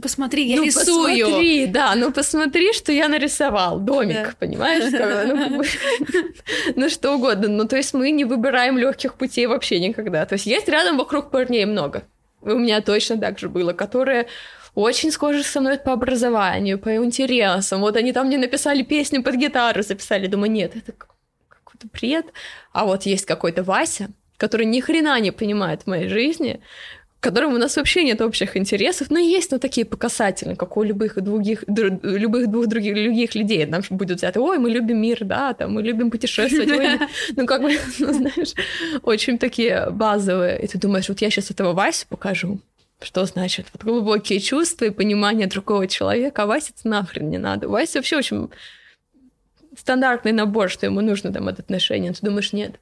Посмотри, 0.00 0.44
я 0.44 0.56
ну, 0.58 0.64
рисую. 0.64 1.24
Посмотри, 1.26 1.66
да, 1.66 1.94
ну 1.96 2.12
посмотри, 2.12 2.72
что 2.72 2.92
я 2.92 3.08
нарисовал. 3.08 3.80
Домик, 3.80 4.14
да. 4.14 4.32
понимаешь? 4.38 4.92
Ну, 4.92 5.62
ну, 6.76 6.88
что 6.88 7.16
угодно. 7.16 7.48
Ну, 7.48 7.66
то 7.66 7.76
есть 7.76 7.94
мы 7.94 8.12
не 8.12 8.24
выбираем 8.24 8.78
легких 8.78 9.14
путей 9.14 9.46
вообще 9.46 9.80
никогда. 9.80 10.24
То 10.24 10.34
есть 10.34 10.46
есть 10.46 10.68
рядом 10.68 10.98
вокруг 10.98 11.32
парней 11.32 11.64
много. 11.64 12.04
У 12.42 12.54
меня 12.54 12.80
точно 12.80 13.18
так 13.18 13.40
же 13.40 13.48
было, 13.48 13.72
которые 13.72 14.28
очень 14.82 15.10
схожи 15.10 15.42
со 15.42 15.60
мной 15.60 15.78
по 15.78 15.92
образованию, 15.92 16.78
по 16.78 16.94
интересам. 16.94 17.80
Вот 17.80 17.96
они 17.96 18.12
там 18.12 18.28
мне 18.28 18.38
написали 18.38 18.82
песню 18.82 19.22
под 19.22 19.34
гитару, 19.34 19.82
записали. 19.82 20.28
Думаю, 20.28 20.52
нет, 20.52 20.76
это 20.76 20.92
какой-то 20.92 21.88
бред. 21.92 22.26
А 22.72 22.84
вот 22.84 23.02
есть 23.02 23.26
какой-то 23.26 23.64
Вася, 23.64 24.08
который 24.36 24.66
ни 24.66 24.80
хрена 24.80 25.18
не 25.20 25.32
понимает 25.32 25.82
в 25.82 25.86
моей 25.88 26.08
жизни, 26.08 26.60
которым 27.18 27.54
у 27.54 27.58
нас 27.58 27.76
вообще 27.76 28.04
нет 28.04 28.20
общих 28.20 28.56
интересов, 28.56 29.10
но 29.10 29.18
есть, 29.18 29.50
но 29.50 29.58
такие 29.58 29.84
по 29.84 29.96
как 29.96 30.76
у 30.76 30.84
любых 30.84 31.20
других, 31.20 31.64
дру, 31.66 31.98
любых 32.02 32.48
двух 32.48 32.68
других, 32.68 32.94
других 32.94 33.34
людей. 33.34 33.66
Нам 33.66 33.82
будут 33.90 34.18
взять, 34.18 34.36
ой, 34.36 34.58
мы 34.58 34.70
любим 34.70 35.02
мир, 35.02 35.24
да, 35.24 35.54
там, 35.54 35.72
мы 35.72 35.82
любим 35.82 36.12
путешествовать, 36.12 36.70
ой, 36.70 37.00
ну, 37.36 37.46
как 37.46 37.62
бы, 37.62 37.72
ну, 37.98 38.12
знаешь, 38.12 38.54
очень 39.02 39.38
такие 39.38 39.90
базовые. 39.90 40.62
И 40.62 40.68
ты 40.68 40.78
думаешь, 40.78 41.08
вот 41.08 41.20
я 41.20 41.30
сейчас 41.30 41.50
этого 41.50 41.72
Васю 41.72 42.06
покажу, 42.08 42.60
что 43.00 43.24
значит 43.24 43.66
вот 43.72 43.84
глубокие 43.84 44.40
чувства 44.40 44.86
и 44.86 44.90
понимание 44.90 45.46
другого 45.46 45.86
человека, 45.86 46.42
а 46.42 46.46
Васе 46.46 46.72
это 46.76 46.88
нахрен 46.88 47.30
не 47.30 47.38
надо. 47.38 47.68
Вася 47.68 47.98
вообще 47.98 48.16
очень 48.16 48.50
стандартный 49.76 50.32
набор, 50.32 50.68
что 50.68 50.86
ему 50.86 51.00
нужно 51.00 51.32
там 51.32 51.48
от 51.48 51.60
отношений. 51.60 52.12
Ты 52.12 52.26
думаешь, 52.26 52.52
нет. 52.52 52.80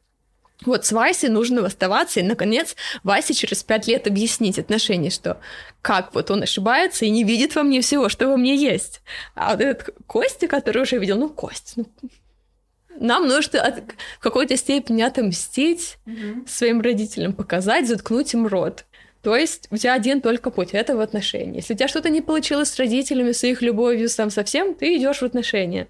Вот 0.65 0.87
с 0.87 0.93
Васей 0.93 1.29
нужно 1.29 1.65
оставаться, 1.67 2.21
и, 2.21 2.23
наконец, 2.23 2.77
Васе 3.03 3.35
через 3.35 3.63
пять 3.63 3.87
лет 3.87 4.07
объяснить 4.07 4.59
отношения, 4.59 5.11
что 5.11 5.39
как 5.83 6.15
вот 6.15 6.31
он 6.31 6.43
ошибается 6.43 7.05
и 7.05 7.11
не 7.11 7.25
видит 7.25 7.55
во 7.55 7.63
мне 7.63 7.83
всего, 7.83 8.09
что 8.09 8.29
во 8.29 8.39
мне 8.39 8.57
есть. 8.57 9.03
А 9.35 9.53
вот 9.53 9.61
этот 9.61 9.95
Костя, 10.07 10.49
который 10.49 10.83
уже 10.83 10.97
видел, 10.97 11.19
ну, 11.19 11.29
Костя, 11.29 11.73
ну, 11.77 11.87
нам 12.99 13.27
нужно 13.27 13.61
от, 13.61 13.83
в 14.19 14.21
какой-то 14.21 14.57
степени 14.57 15.03
отомстить 15.03 15.99
mm-hmm. 16.07 16.49
своим 16.49 16.81
родителям, 16.81 17.35
показать, 17.35 17.87
заткнуть 17.87 18.33
им 18.33 18.47
рот. 18.47 18.87
То 19.27 19.35
есть 19.35 19.67
у 19.73 19.77
тебя 19.77 19.95
один 19.95 20.21
только 20.21 20.51
путь, 20.53 20.69
это 20.71 20.97
в 20.97 21.01
отношения. 21.01 21.57
Если 21.57 21.75
у 21.75 21.77
тебя 21.77 21.89
что-то 21.89 22.11
не 22.11 22.23
получилось 22.23 22.71
с 22.71 22.79
родителями, 22.79 23.33
с 23.33 23.43
их 23.43 23.61
любовью, 23.61 24.09
сам 24.09 24.31
совсем, 24.31 24.73
ты 24.73 24.97
идешь 24.97 25.19
в 25.19 25.25
отношения. 25.25 25.89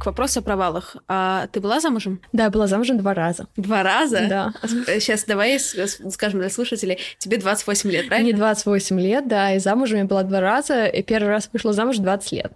К 0.00 0.06
вопросу 0.06 0.40
о 0.40 0.42
провалах. 0.42 0.96
А 1.06 1.46
ты 1.52 1.60
была 1.60 1.78
замужем? 1.78 2.20
Да, 2.32 2.46
я 2.46 2.50
была 2.50 2.66
замужем 2.66 2.98
два 2.98 3.14
раза. 3.14 3.46
Два 3.56 3.84
раза? 3.84 4.26
Да. 4.28 4.52
Сейчас 4.98 5.22
давай 5.26 5.60
скажем 5.60 6.40
для 6.40 6.50
слушателей, 6.50 6.98
тебе 7.18 7.36
28 7.36 7.88
лет, 7.88 8.08
правильно? 8.08 8.30
Мне 8.30 8.36
28 8.36 8.98
лет, 8.98 9.28
да, 9.28 9.54
и 9.54 9.60
замужем 9.60 9.98
я 9.98 10.04
была 10.06 10.24
два 10.24 10.40
раза, 10.40 10.86
и 10.86 11.04
первый 11.04 11.28
раз 11.28 11.48
вышла 11.52 11.72
замуж 11.72 11.98
20 11.98 12.32
лет. 12.32 12.52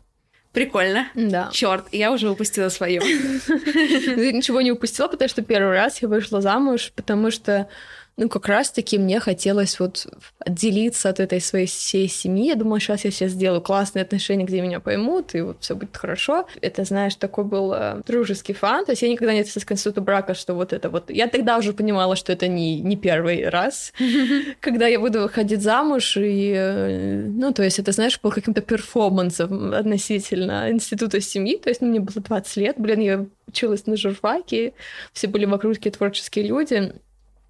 Прикольно. 0.53 1.07
Да. 1.15 1.49
Черт, 1.53 1.87
я 1.93 2.11
уже 2.11 2.29
упустила 2.29 2.69
свое. 2.71 3.01
Ничего 3.01 4.61
не 4.61 4.73
упустила, 4.73 5.07
потому 5.07 5.29
что 5.29 5.43
первый 5.43 5.75
раз 5.75 6.03
я 6.03 6.09
вышла 6.09 6.41
замуж, 6.41 6.93
потому 6.97 7.31
что 7.31 7.69
ну, 8.17 8.29
как 8.29 8.49
раз-таки 8.49 8.99
мне 8.99 9.21
хотелось 9.21 9.81
вот 9.81 10.07
отделиться 10.39 11.09
от 11.09 11.21
этой 11.21 11.41
своей 11.41 11.67
всей 11.67 12.09
семьи. 12.09 12.49
Я 12.49 12.55
думала, 12.55 12.79
сейчас 12.81 13.05
я 13.05 13.11
сейчас 13.11 13.33
сделаю 13.33 13.63
классные 13.63 14.03
отношения, 14.03 14.45
где 14.45 14.61
меня 14.61 14.81
поймут, 14.81 15.35
и 15.35 15.41
вот 15.41 15.59
все 15.61 15.75
будет 15.75 15.97
хорошо. 15.97 16.47
Это, 16.61 16.85
знаешь, 16.85 17.15
такой 17.15 17.45
был 17.45 17.73
э, 17.73 18.03
дружеский 18.07 18.53
фан. 18.53 18.85
То 18.85 18.93
есть 18.93 19.03
я 19.03 19.09
никогда 19.09 19.33
не 19.33 19.41
относилась 19.41 19.65
к 19.65 19.73
институту 19.73 20.03
брака, 20.03 20.35
что 20.35 20.55
вот 20.55 20.73
это 20.73 20.91
вот... 20.91 21.11
Я 21.11 21.29
тогда 21.29 21.57
уже 21.57 21.73
понимала, 21.73 22.17
что 22.17 22.33
это 22.33 22.47
не, 22.47 22.81
не 22.81 22.97
первый 22.97 23.49
раз, 23.49 23.93
когда 24.61 24.87
я 24.87 25.01
буду 25.01 25.23
выходить 25.23 25.63
замуж, 25.63 26.17
и... 26.17 26.53
Э, 26.55 27.25
ну, 27.27 27.53
то 27.53 27.63
есть 27.63 27.79
это, 27.79 27.93
знаешь, 27.93 28.21
был 28.21 28.31
каким-то 28.31 28.61
перформансом 28.61 29.73
относительно 29.73 30.71
института 30.71 31.21
семьи. 31.21 31.57
То 31.57 31.71
есть 31.71 31.81
ну, 31.81 31.89
мне 31.89 32.01
было 32.01 32.23
20 32.23 32.57
лет, 32.57 32.75
блин, 32.79 33.01
я 33.01 33.27
училась 33.47 33.87
на 33.87 33.97
журфаке, 33.97 34.75
все 35.13 35.27
были 35.27 35.45
вокруг 35.45 35.75
такие 35.75 35.91
творческие 35.91 36.47
люди. 36.47 36.93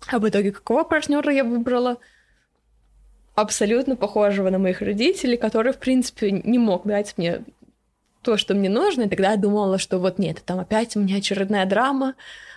А 0.09 0.19
в 0.19 0.29
итоге 0.29 0.53
какого 0.53 0.85
партнера 0.85 1.33
я 1.33 1.45
выбрала? 1.45 1.99
Абсолютно 3.35 3.97
похожего 3.97 4.51
на 4.51 4.59
моих 4.59 4.81
родителей, 4.81 5.37
который, 5.37 5.73
в 5.73 5.79
принципе, 5.79 6.31
не 6.31 6.59
мог 6.59 6.87
дать 6.87 7.17
мне 7.17 7.45
то, 8.23 8.37
что 8.37 8.55
мне 8.55 8.69
нужно. 8.69 9.03
И 9.03 9.09
тогда 9.09 9.33
я 9.33 9.37
думала, 9.37 9.79
что 9.79 9.99
вот 9.99 10.19
нет, 10.19 10.43
там 10.45 10.59
опять 10.59 10.97
у 10.97 11.01
меня 11.01 11.17
очередная 11.17 11.67
драма, 11.67 12.15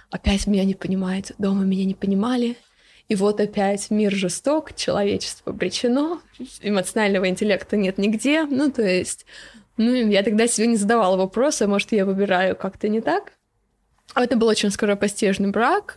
опять 0.10 0.48
меня 0.48 0.66
не 0.66 0.74
понимают, 0.74 1.32
дома 1.38 1.64
меня 1.64 1.86
не 1.86 1.94
понимали. 1.94 2.58
И 3.10 3.16
вот 3.16 3.40
опять 3.40 3.90
мир 3.92 4.14
жесток, 4.14 4.76
человечество 4.76 5.52
обречено, 5.52 6.22
эмоционального 6.62 7.28
интеллекта 7.28 7.76
нет 7.78 7.98
нигде. 7.98 8.44
Ну, 8.46 8.72
то 8.72 8.82
есть, 8.82 9.26
ну, 9.78 9.92
я 9.94 10.24
тогда 10.24 10.48
себе 10.48 10.68
не 10.68 10.78
задавала 10.78 11.18
вопроса, 11.18 11.68
может, 11.68 11.92
я 11.92 12.06
выбираю 12.06 12.56
как-то 12.56 12.88
не 12.88 13.02
так. 13.02 13.34
Это 14.16 14.38
был 14.38 14.48
очень 14.48 14.72
скоропостижный 14.72 15.50
брак. 15.50 15.94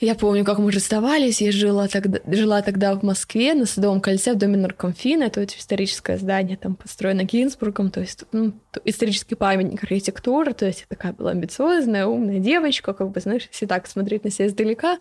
Я 0.00 0.16
помню, 0.16 0.44
как 0.44 0.58
мы 0.58 0.72
расставались. 0.72 1.40
Я 1.40 1.52
жила 1.52 1.86
тогда, 1.86 2.18
жила 2.26 2.62
тогда 2.62 2.94
в 2.96 3.04
Москве 3.04 3.54
на 3.54 3.64
Садовом 3.64 4.00
кольце 4.00 4.34
в 4.34 4.38
доме 4.38 4.56
Наркомфина. 4.56 5.24
Это 5.24 5.40
вот 5.40 5.52
историческое 5.52 6.18
здание, 6.18 6.56
там 6.56 6.74
построено 6.74 7.22
Гинзбургом, 7.22 7.90
то 7.90 8.00
есть 8.00 8.24
ну, 8.32 8.52
исторический 8.84 9.36
памятник 9.36 9.84
архитектуры. 9.84 10.52
То 10.52 10.66
есть 10.66 10.80
я 10.80 10.86
такая 10.88 11.12
была 11.12 11.30
амбициозная, 11.30 12.06
умная 12.06 12.40
девочка, 12.40 12.92
как 12.92 13.10
бы, 13.10 13.20
знаешь, 13.20 13.48
все 13.50 13.68
так 13.68 13.86
смотреть 13.86 14.24
на 14.24 14.30
себя 14.30 14.48
издалека. 14.48 14.98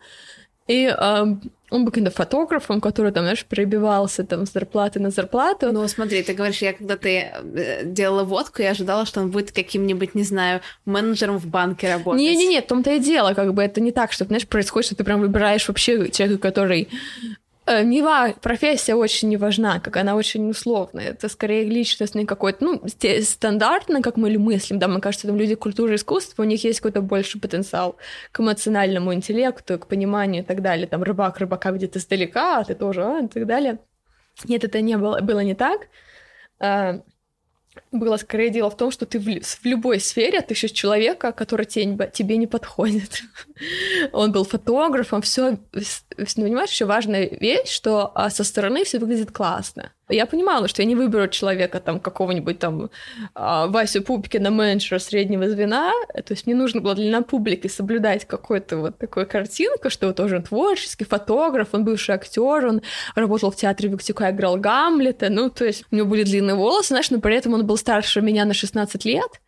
И 0.68 0.86
э, 0.86 1.26
он 1.74 1.86
был 1.86 1.92
каким-то 1.92 2.12
фотографом, 2.12 2.80
который 2.80 3.12
там, 3.12 3.24
знаешь, 3.24 3.44
перебивался 3.46 4.24
там 4.24 4.46
с 4.46 4.51
зарплаты 4.51 5.00
на 5.00 5.10
зарплату. 5.10 5.72
Ну, 5.72 5.88
смотри, 5.88 6.22
ты 6.22 6.34
говоришь, 6.34 6.62
я 6.62 6.74
когда 6.74 6.98
ты 6.98 7.32
э, 7.34 7.84
делала 7.84 8.24
водку, 8.24 8.62
я 8.62 8.72
ожидала, 8.72 9.06
что 9.08 9.22
он 9.22 9.32
будет 9.32 9.51
каким-нибудь, 9.51 10.13
не 10.13 10.24
знаю, 10.24 10.62
менеджером 10.86 11.39
в 11.39 11.48
банке 11.48 11.92
работать. 11.92 12.22
Не-не-не, 12.22 12.62
в 12.62 12.68
том-то 12.68 12.92
и 12.92 13.00
дело, 13.00 13.34
как 13.34 13.56
бы 13.56 13.63
это 13.63 13.82
не 13.82 13.92
так, 13.92 14.12
что, 14.12 14.25
знаешь, 14.25 14.48
происходит, 14.48 14.86
что 14.86 14.96
ты 14.96 15.03
прям 15.03 15.20
выбираешь 15.22 15.68
вообще 15.68 16.12
человека, 16.12 16.42
который 16.42 16.89
Э, 17.65 18.01
ва... 18.01 18.34
профессия 18.41 18.96
очень 18.96 19.29
не 19.29 19.38
важна, 19.38 19.79
как 19.79 19.98
она 19.98 20.15
очень 20.15 20.50
условная. 20.50 21.12
Это 21.12 21.29
скорее 21.29 21.63
личностный 21.63 22.25
какой-то, 22.25 22.63
ну, 22.63 22.82
стандартно, 23.22 24.01
как 24.01 24.17
мы 24.17 24.38
мыслим, 24.38 24.79
да, 24.79 24.88
мне 24.88 25.00
кажется, 25.00 25.27
там 25.27 25.38
люди 25.38 25.55
культуры 25.55 25.96
искусства, 25.96 26.43
у 26.43 26.46
них 26.46 26.63
есть 26.63 26.79
какой-то 26.79 27.01
больше 27.01 27.39
потенциал 27.39 27.96
к 28.32 28.39
эмоциональному 28.41 29.13
интеллекту, 29.13 29.79
к 29.79 29.88
пониманию 29.88 30.43
и 30.43 30.46
так 30.46 30.62
далее. 30.62 30.88
Там 30.88 31.03
рыбак 31.03 31.38
рыбака 31.39 31.72
видит 31.72 31.96
издалека, 31.96 32.60
а 32.60 32.63
ты 32.65 32.75
тоже, 32.75 33.03
а, 33.03 33.20
и 33.20 33.27
так 33.27 33.46
далее. 33.46 33.79
Нет, 34.46 34.63
это 34.63 34.82
не 34.82 34.98
было, 34.98 35.22
было 35.22 35.39
не 35.39 35.55
так. 35.55 35.88
Было 37.92 38.18
скорее 38.18 38.50
дело 38.50 38.70
в 38.70 38.77
том, 38.77 38.92
что 38.92 39.06
ты 39.06 39.20
в, 39.20 39.25
в 39.25 39.65
любой 39.65 40.00
сфере 40.00 40.39
отыщешь 40.39 40.72
человека, 40.72 41.32
который 41.32 41.65
тебе, 41.65 42.10
тебе 42.13 42.38
не 42.38 42.48
подходит. 42.48 43.22
Он 44.12 44.32
был 44.32 44.46
фотографом, 44.46 45.22
все, 45.22 45.58
понимаешь, 46.36 46.72
еще 46.72 46.86
важная 46.86 47.30
вещь, 47.30 47.70
что 47.70 48.12
а, 48.15 48.30
со 48.30 48.44
стороны 48.44 48.84
все 48.84 49.00
выглядит 49.00 49.32
классно. 49.32 49.92
Я 50.13 50.25
понимала, 50.25 50.67
что 50.67 50.82
я 50.82 50.88
не 50.88 50.96
выберу 50.96 51.27
человека 51.27 51.79
там 51.79 52.00
какого-нибудь 52.00 52.60
там 52.60 52.89
а, 53.34 53.67
Васю 53.67 54.03
Пупкина, 54.03 54.51
менеджера 54.51 55.00
среднего 55.00 55.50
звена, 55.50 55.91
то 56.13 56.34
есть 56.34 56.46
мне 56.46 56.55
нужно 56.55 56.82
было 56.82 56.96
для 56.96 57.12
на 57.12 57.24
публике 57.24 57.70
соблюдать 57.70 58.25
какую-то 58.25 58.77
вот 58.77 58.98
такую 58.98 59.27
картинку, 59.27 59.89
что 59.89 60.08
он 60.08 60.13
тоже 60.13 60.41
творческий 60.41 61.05
фотограф, 61.05 61.70
он 61.72 61.84
бывший 61.84 62.15
актер, 62.15 62.65
он 62.65 62.82
работал 63.15 63.51
в 63.51 63.55
театре 63.55 63.89
Виктюка, 63.89 64.32
играл 64.32 64.58
Гамлета, 64.58 65.29
ну, 65.29 65.50
то 65.50 65.65
есть 65.65 65.86
у 65.91 65.96
него 65.96 66.08
были 66.08 66.24
длинные 66.24 66.55
волосы, 66.55 66.89
знаешь, 66.89 67.12
но 67.12 67.20
при 67.20 67.36
этом 67.36 67.53
он 67.53 67.65
был 67.65 67.77
старше 67.77 68.22
меня 68.22 68.46
на 68.46 68.53
16 68.53 69.05
лет, 69.05 69.41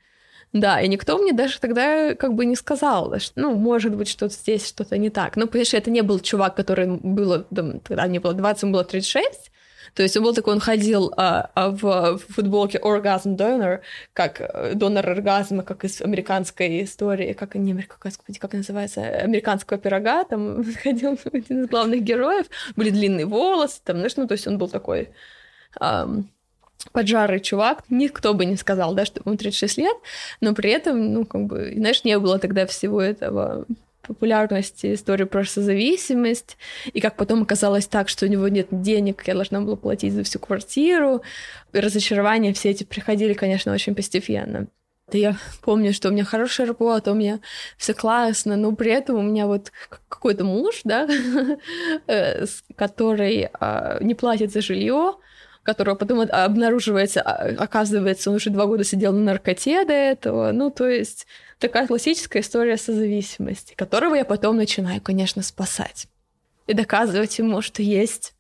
да, 0.54 0.80
и 0.80 0.88
никто 0.88 1.18
мне 1.18 1.34
даже 1.34 1.60
тогда 1.60 2.16
как 2.16 2.34
бы 2.34 2.46
не 2.46 2.56
сказал, 2.56 3.20
что, 3.20 3.42
ну, 3.42 3.56
может 3.56 3.94
быть, 3.96 4.08
что-то 4.08 4.34
здесь 4.34 4.66
что-то 4.66 4.98
не 4.98 5.10
так. 5.10 5.36
Ну, 5.36 5.48
что 5.48 5.78
это 5.78 5.92
не 5.92 6.02
был 6.02 6.20
чувак, 6.20 6.56
который 6.56 6.88
было, 6.88 7.40
там, 7.54 7.82
тогда 7.82 8.06
мне 8.06 8.22
было 8.22 8.34
20, 8.34 8.64
ему 8.64 8.74
было 8.74 8.86
36, 8.86 9.52
то 9.96 10.04
есть 10.04 10.18
он 10.18 10.24
был 10.24 10.34
такой, 10.34 10.54
он 10.54 10.60
ходил 10.60 11.14
а, 11.16 11.50
а 11.56 11.70
в, 11.70 12.18
в 12.18 12.34
футболке 12.34 12.78
Orgasm 12.80 13.38
Donor, 13.38 13.80
как 14.14 14.42
э, 14.42 14.74
донор 14.76 15.10
оргазма, 15.10 15.64
как 15.64 15.86
из 15.86 16.02
американской 16.02 16.84
истории, 16.84 17.32
как 17.34 17.56
не 17.56 17.72
американской, 17.72 18.36
как 18.36 18.54
называется, 18.54 19.02
американского 19.02 19.80
пирога, 19.80 20.26
там 20.26 20.66
ходил 20.84 21.18
один 21.32 21.64
из 21.64 21.70
главных 21.70 22.04
героев, 22.04 22.48
были 22.76 22.90
длинные 22.90 23.26
волосы, 23.26 23.80
там, 23.86 23.98
знаешь, 23.98 24.18
ну, 24.18 24.28
то 24.28 24.34
есть 24.34 24.48
он 24.48 24.58
был 24.58 24.70
такой... 24.70 25.10
Um, 25.80 26.26
поджарый 26.92 27.40
чувак, 27.40 27.84
никто 27.90 28.34
бы 28.34 28.46
не 28.46 28.58
сказал, 28.58 28.94
да, 28.94 29.06
что 29.06 29.22
ему 29.26 29.36
36 29.36 29.78
лет, 29.78 29.98
но 30.40 30.54
при 30.54 30.70
этом, 30.70 31.14
ну, 31.14 31.26
как 31.26 31.46
бы, 31.46 31.74
знаешь, 31.76 32.04
не 32.04 32.18
было 32.20 32.38
тогда 32.38 32.66
всего 32.66 33.02
этого 33.02 33.66
популярности 34.08 34.94
истории 34.94 35.26
про 35.26 35.46
созависимость, 35.46 36.58
и 36.94 37.02
как 37.02 37.16
потом 37.18 37.44
оказалось 37.44 37.88
так, 37.88 38.10
что 38.10 38.26
у 38.26 38.30
него 38.30 38.48
нет 38.48 38.68
денег, 38.72 39.24
я 39.28 39.34
должна 39.34 39.62
была 39.62 39.76
платить 39.76 40.14
за 40.14 40.24
всю 40.24 40.40
квартиру. 40.40 41.22
И 41.74 41.80
разочарования 41.80 42.54
все 42.54 42.70
эти 42.70 42.84
приходили, 42.84 43.34
конечно, 43.34 43.74
очень 43.74 43.96
постепенно. 43.96 44.68
Да 45.12 45.20
я 45.20 45.38
помню, 45.62 45.94
что 45.94 46.10
у 46.10 46.12
меня 46.12 46.24
хорошая 46.24 46.66
работа, 46.66 47.12
у 47.12 47.16
меня 47.16 47.40
все 47.78 47.94
классно, 47.94 48.56
но 48.56 48.76
при 48.76 48.92
этом 48.92 49.18
у 49.18 49.22
меня 49.22 49.46
вот 49.46 49.72
какой-то 50.10 50.44
муж, 50.44 50.82
да, 50.84 51.08
э, 52.08 52.46
который 52.76 53.50
а, 53.60 54.00
не 54.02 54.16
платит 54.16 54.52
за 54.52 54.62
жилье, 54.62 55.16
которого 55.62 55.96
потом 55.96 56.22
обнаруживается, 56.22 57.22
а, 57.22 57.50
оказывается, 57.58 58.32
он 58.32 58.38
уже 58.38 58.50
два 58.50 58.66
года 58.66 58.84
сидел 58.84 59.14
на 59.14 59.20
наркоте 59.20 59.86
до 59.86 59.94
этого. 59.94 60.52
Ну, 60.52 60.72
то 60.72 60.88
есть 60.88 61.28
такая 61.60 61.88
классическая 61.88 62.42
история 62.42 62.78
созависимости, 62.78 63.74
которого 63.76 64.16
я 64.16 64.26
потом 64.26 64.58
начинаю, 64.58 65.02
конечно, 65.02 65.42
спасать. 65.42 66.08
И 66.68 66.74
доказывать 66.74 67.38
ему, 67.38 67.62
что 67.62 67.82
есть 67.82 68.34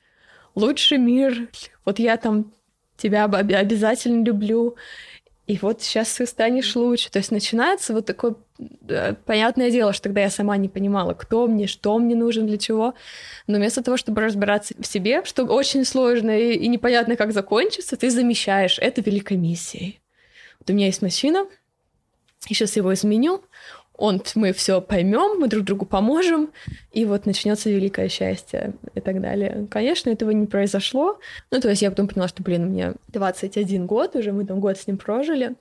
лучший 0.55 0.97
мир. 0.97 1.49
Вот 1.85 1.99
я 1.99 2.17
там 2.17 2.51
тебя 2.97 3.25
обязательно 3.25 4.23
люблю. 4.23 4.75
И 5.47 5.59
вот 5.61 5.83
сейчас 5.83 6.15
ты 6.15 6.25
станешь 6.25 6.75
лучше. 6.75 7.11
То 7.11 7.19
есть 7.19 7.29
начинается 7.29 7.93
вот 7.93 8.07
такое 8.07 8.35
понятное 9.25 9.69
дело, 9.69 9.93
что 9.93 10.03
тогда 10.03 10.21
я 10.21 10.29
сама 10.31 10.57
не 10.57 10.69
понимала, 10.69 11.13
кто 11.13 11.45
мне, 11.45 11.67
что 11.67 11.99
мне 11.99 12.15
нужно, 12.15 12.43
для 12.43 12.57
чего. 12.57 12.95
Но 13.45 13.57
вместо 13.57 13.83
того, 13.83 13.95
чтобы 13.97 14.21
разбираться 14.21 14.73
в 14.79 14.87
себе, 14.87 15.23
что 15.23 15.43
очень 15.43 15.85
сложно 15.85 16.31
и, 16.31 16.53
и 16.53 16.67
непонятно, 16.67 17.15
как 17.15 17.31
закончится, 17.31 17.95
ты 17.95 18.09
замещаешь 18.09 18.79
это 18.79 19.01
великой 19.01 19.37
миссией. 19.37 19.99
Вот 20.59 20.69
у 20.71 20.73
меня 20.73 20.87
есть 20.87 21.03
мужчина, 21.03 21.45
я 22.47 22.55
сейчас 22.55 22.75
его 22.75 22.93
изменю, 22.93 23.43
он, 23.97 24.21
мы 24.35 24.51
все 24.51 24.81
поймем, 24.81 25.39
мы 25.39 25.47
друг 25.47 25.63
другу 25.63 25.85
поможем, 25.85 26.51
и 26.91 27.05
вот 27.05 27.25
начнется 27.25 27.69
великое 27.69 28.09
счастье 28.09 28.73
и 28.93 28.99
так 28.99 29.21
далее. 29.21 29.67
Конечно, 29.71 30.09
этого 30.09 30.31
не 30.31 30.47
произошло. 30.47 31.19
Ну, 31.51 31.61
то 31.61 31.69
есть 31.69 31.81
я 31.81 31.89
потом 31.89 32.07
поняла, 32.07 32.27
что, 32.27 32.43
блин, 32.43 32.67
мне 32.67 32.93
21 33.09 33.85
год 33.85 34.15
уже, 34.15 34.31
мы 34.33 34.45
там 34.45 34.59
год 34.59 34.77
с 34.77 34.87
ним 34.87 34.97
прожили. 34.97 35.55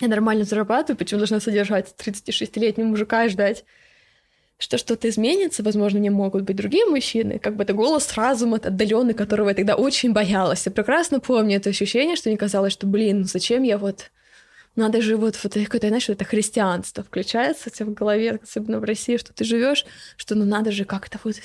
Я 0.00 0.08
нормально 0.08 0.44
зарабатываю, 0.44 0.98
почему 0.98 1.18
должна 1.18 1.40
содержать 1.40 1.94
36-летнего 1.96 2.86
мужика 2.86 3.24
и 3.24 3.28
ждать, 3.28 3.64
что 4.58 4.78
что-то 4.78 5.08
изменится, 5.08 5.62
возможно, 5.62 6.00
мне 6.00 6.10
могут 6.10 6.44
быть 6.44 6.56
другие 6.56 6.86
мужчины, 6.86 7.38
как 7.38 7.56
бы 7.56 7.64
это 7.64 7.74
голос 7.74 8.14
разума 8.14 8.56
отдаленный, 8.56 9.14
которого 9.14 9.50
я 9.50 9.54
тогда 9.54 9.76
очень 9.76 10.12
боялась. 10.12 10.64
Я 10.66 10.72
прекрасно 10.72 11.20
помню 11.20 11.56
это 11.56 11.70
ощущение, 11.70 12.16
что 12.16 12.28
мне 12.28 12.38
казалось, 12.38 12.72
что, 12.72 12.86
блин, 12.86 13.24
зачем 13.24 13.62
я 13.62 13.78
вот 13.78 14.10
надо 14.76 15.00
же 15.00 15.16
вот, 15.16 15.38
вот 15.42 15.54
какое-то, 15.54 15.88
знаешь, 15.88 16.08
это 16.08 16.24
христианство 16.24 17.02
включается 17.02 17.68
у 17.68 17.72
тебя 17.72 17.86
в 17.86 17.94
голове, 17.94 18.38
особенно 18.42 18.78
в 18.78 18.84
России, 18.84 19.16
что 19.16 19.32
ты 19.32 19.44
живешь, 19.44 19.86
что 20.16 20.34
ну 20.34 20.44
надо 20.44 20.70
же 20.70 20.84
как-то 20.84 21.18
вот 21.24 21.36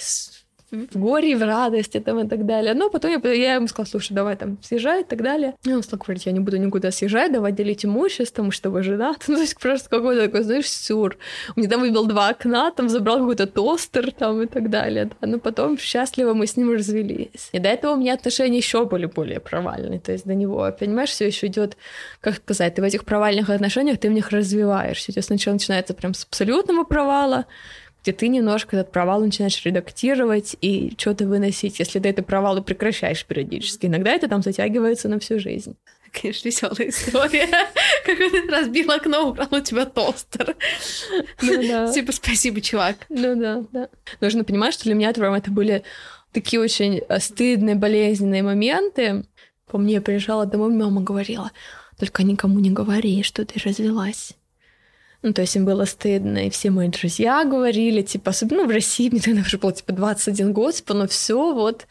в 0.71 0.97
горе, 0.97 1.36
в 1.36 1.43
радости 1.43 1.99
там, 1.99 2.19
и 2.19 2.27
так 2.27 2.45
далее. 2.45 2.73
Но 2.73 2.89
потом 2.89 3.12
я, 3.12 3.34
я 3.34 3.55
ему 3.55 3.67
сказала, 3.67 3.89
слушай, 3.89 4.13
давай 4.13 4.36
там 4.38 4.57
съезжай 4.62 5.01
и 5.01 5.03
так 5.03 5.21
далее. 5.21 5.53
И 5.63 5.73
он 5.73 5.84
стал 5.84 5.99
говорить, 5.99 6.25
я 6.25 6.31
не 6.31 6.39
буду 6.39 6.57
никуда 6.57 6.91
съезжать, 6.91 7.31
давай 7.31 7.51
делить 7.51 7.86
имущество, 7.86 8.31
потому 8.31 8.51
что 8.51 8.69
вы 8.69 8.84
женаты. 8.84 9.19
Ну, 9.27 9.36
то 9.36 9.41
есть 9.41 9.57
просто 9.60 9.89
какой-то 9.89 10.25
такой, 10.25 10.43
знаешь, 10.43 10.69
сюр. 10.69 11.17
Он 11.49 11.53
мне 11.57 11.67
там 11.67 11.81
выбил 11.81 12.05
два 12.05 12.29
окна, 12.29 12.71
там 12.71 12.89
забрал 12.89 13.19
какой-то 13.19 13.47
тостер 13.47 14.12
там 14.12 14.41
и 14.41 14.47
так 14.47 14.69
далее. 14.69 15.05
Да. 15.05 15.27
Но 15.27 15.39
потом 15.39 15.77
счастливо 15.77 16.34
мы 16.34 16.47
с 16.47 16.57
ним 16.57 16.71
развелись. 16.73 17.49
И 17.51 17.60
до 17.60 17.69
этого 17.69 17.93
у 17.93 17.97
меня 17.97 18.13
отношения 18.13 18.57
еще 18.57 18.86
были 18.86 19.05
более 19.05 19.39
провальные. 19.39 19.99
То 19.99 20.12
есть 20.12 20.25
до 20.25 20.34
него, 20.34 20.73
понимаешь, 20.77 21.10
все 21.10 21.27
еще 21.27 21.47
идет, 21.47 21.77
как 22.21 22.36
сказать, 22.36 22.75
ты 22.75 22.81
в 22.81 22.86
этих 22.86 23.05
провальных 23.05 23.49
отношениях, 23.49 23.99
ты 23.99 24.10
в 24.10 24.13
них 24.13 24.29
развиваешься. 24.29 25.12
То 25.13 25.19
есть 25.19 25.27
сначала 25.27 25.55
начинается 25.55 25.93
прям 25.93 26.13
с 26.13 26.23
абсолютного 26.23 26.84
провала, 26.84 27.45
где 28.01 28.13
ты 28.13 28.27
немножко 28.27 28.77
этот 28.77 28.91
провал 28.91 29.21
начинаешь 29.21 29.63
редактировать 29.63 30.55
и 30.61 30.93
что-то 30.97 31.25
выносить, 31.25 31.79
если 31.79 31.99
ты 31.99 32.09
это 32.09 32.23
провалы 32.23 32.61
прекращаешь 32.61 33.25
периодически. 33.25 33.85
Иногда 33.85 34.11
это 34.11 34.27
там 34.27 34.41
затягивается 34.41 35.07
на 35.07 35.19
всю 35.19 35.39
жизнь. 35.39 35.75
Конечно, 36.11 36.47
веселая 36.47 36.89
история. 36.89 37.47
Как 38.05 38.17
разбил 38.49 38.91
окно, 38.91 39.29
украл 39.29 39.47
у 39.51 39.59
тебя 39.61 39.85
тостер. 39.85 40.55
Ну, 41.41 41.67
да. 41.67 41.91
Типа, 41.93 42.11
спасибо, 42.11 42.59
чувак. 42.59 42.97
Ну 43.09 43.35
да, 43.35 43.63
да. 43.71 43.89
Нужно 44.19 44.43
понимать, 44.43 44.73
что 44.73 44.83
для 44.85 44.95
меня 44.95 45.11
это 45.11 45.51
были 45.51 45.83
такие 46.33 46.61
очень 46.61 47.01
э, 47.07 47.19
стыдные, 47.19 47.75
болезненные 47.75 48.43
моменты. 48.43 49.25
По 49.67 49.77
мне 49.77 50.01
приезжала 50.01 50.45
домой, 50.45 50.73
мама 50.73 51.01
говорила, 51.01 51.51
только 51.97 52.23
никому 52.23 52.59
не 52.59 52.71
говори, 52.71 53.23
что 53.23 53.45
ты 53.45 53.59
развелась. 53.63 54.33
Ну, 55.23 55.34
то 55.34 55.41
есть 55.41 55.55
им 55.55 55.65
было 55.65 55.86
стыдно, 55.86 56.47
и 56.47 56.49
все 56.49 56.71
мои 56.71 56.88
друзья 56.88 57.43
говорили, 57.45 58.01
типа, 58.01 58.31
особенно 58.31 58.65
в 58.65 58.71
России, 58.71 59.07
мне 59.10 59.21
тогда 59.21 59.41
уже 59.41 59.60
было, 59.60 59.71
типа, 59.71 59.93
21 59.93 60.51
год, 60.51 60.73
типа, 60.73 60.95
ну 60.95 61.07
все, 61.07 61.53
вот, 61.53 61.86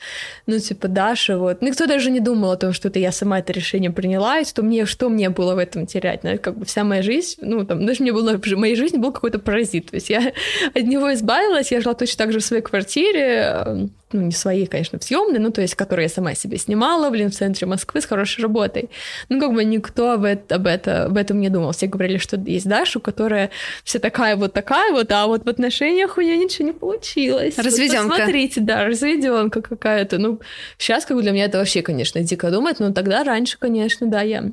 ну, 0.47 0.59
типа, 0.59 0.89
Даша, 0.89 1.39
вот. 1.39 1.63
Никто 1.63 1.87
даже 1.87 2.11
не 2.11 2.19
думал 2.19 2.51
о 2.51 2.57
том, 2.57 2.73
что 2.73 2.89
это 2.89 2.99
я 2.99 3.13
сама 3.13 3.39
это 3.39 3.53
решение 3.53 3.93
приняла, 3.93 4.41
и 4.41 4.45
что 4.45 4.63
мне, 4.65 4.85
что 4.85 5.09
мне 5.09 5.31
было 5.31 5.55
в 5.55 5.59
этом 5.59 5.87
терять, 5.87 6.25
ну, 6.25 6.39
как 6.39 6.59
бы 6.59 6.65
вся 6.65 6.83
моя 6.83 7.03
жизнь, 7.03 7.37
ну, 7.41 7.65
там, 7.65 7.87
даже 7.87 8.03
мне 8.03 8.13
было, 8.13 8.37
в 8.37 8.57
моей 8.57 8.75
жизни 8.75 8.99
был 8.99 9.13
какой-то 9.13 9.39
паразит, 9.39 9.91
то 9.91 9.95
есть 9.95 10.11
я 10.11 10.33
от 10.75 10.83
него 10.83 11.13
избавилась, 11.15 11.71
я 11.71 11.81
жила 11.81 11.95
точно 11.95 12.19
так 12.19 12.33
же 12.33 12.41
в 12.41 12.45
своей 12.45 12.63
квартире, 12.63 13.91
ну, 14.13 14.23
не 14.23 14.33
своей, 14.33 14.67
конечно, 14.67 14.99
в 14.99 15.05
съемной, 15.05 15.39
ну, 15.39 15.51
то 15.51 15.61
есть, 15.61 15.75
которые 15.75 16.05
я 16.05 16.09
сама 16.09 16.35
себе 16.35 16.59
снимала, 16.59 17.11
блин, 17.11 17.31
в 17.31 17.35
центре 17.35 17.67
Москвы 17.67 18.01
с 18.01 18.07
хорошей 18.07 18.43
работой. 18.43 18.91
Ну, 19.29 19.41
как 19.41 19.53
бы 19.53 19.65
никто 19.65 20.13
об, 20.13 20.25
это, 20.25 20.57
об, 20.57 20.67
это, 20.67 21.05
об 21.05 21.17
этом 21.17 21.41
не 21.41 21.49
думал. 21.49 21.73
Все 21.73 21.87
говорили, 21.87 22.19
что 22.19 22.37
есть 22.37 22.69
Даша, 22.69 22.99
у 22.99 23.03
которой 23.03 23.20
которая 23.21 23.51
вся 23.85 23.99
такая 23.99 24.35
вот 24.37 24.55
такая 24.55 24.93
вот, 24.93 25.13
а 25.13 25.27
вот 25.27 25.45
в 25.45 25.49
отношениях 25.49 26.17
у 26.17 26.23
нее 26.23 26.39
ничего 26.39 26.69
не 26.69 26.73
получилось. 26.73 27.59
Разведенка. 27.59 28.03
Вот 28.05 28.17
посмотрите, 28.17 28.61
да, 28.63 28.87
разведенка 28.87 29.61
какая-то. 29.61 30.17
Ну, 30.17 30.41
сейчас 30.79 31.05
как 31.05 31.19
бы 31.19 31.23
для 31.23 31.33
меня 31.33 31.45
это 31.45 31.59
вообще, 31.59 31.83
конечно, 31.83 32.23
дико 32.23 32.51
думать, 32.51 32.81
но 32.81 32.95
тогда 32.95 33.23
раньше, 33.23 33.59
конечно, 33.59 34.07
да, 34.07 34.23
я 34.23 34.53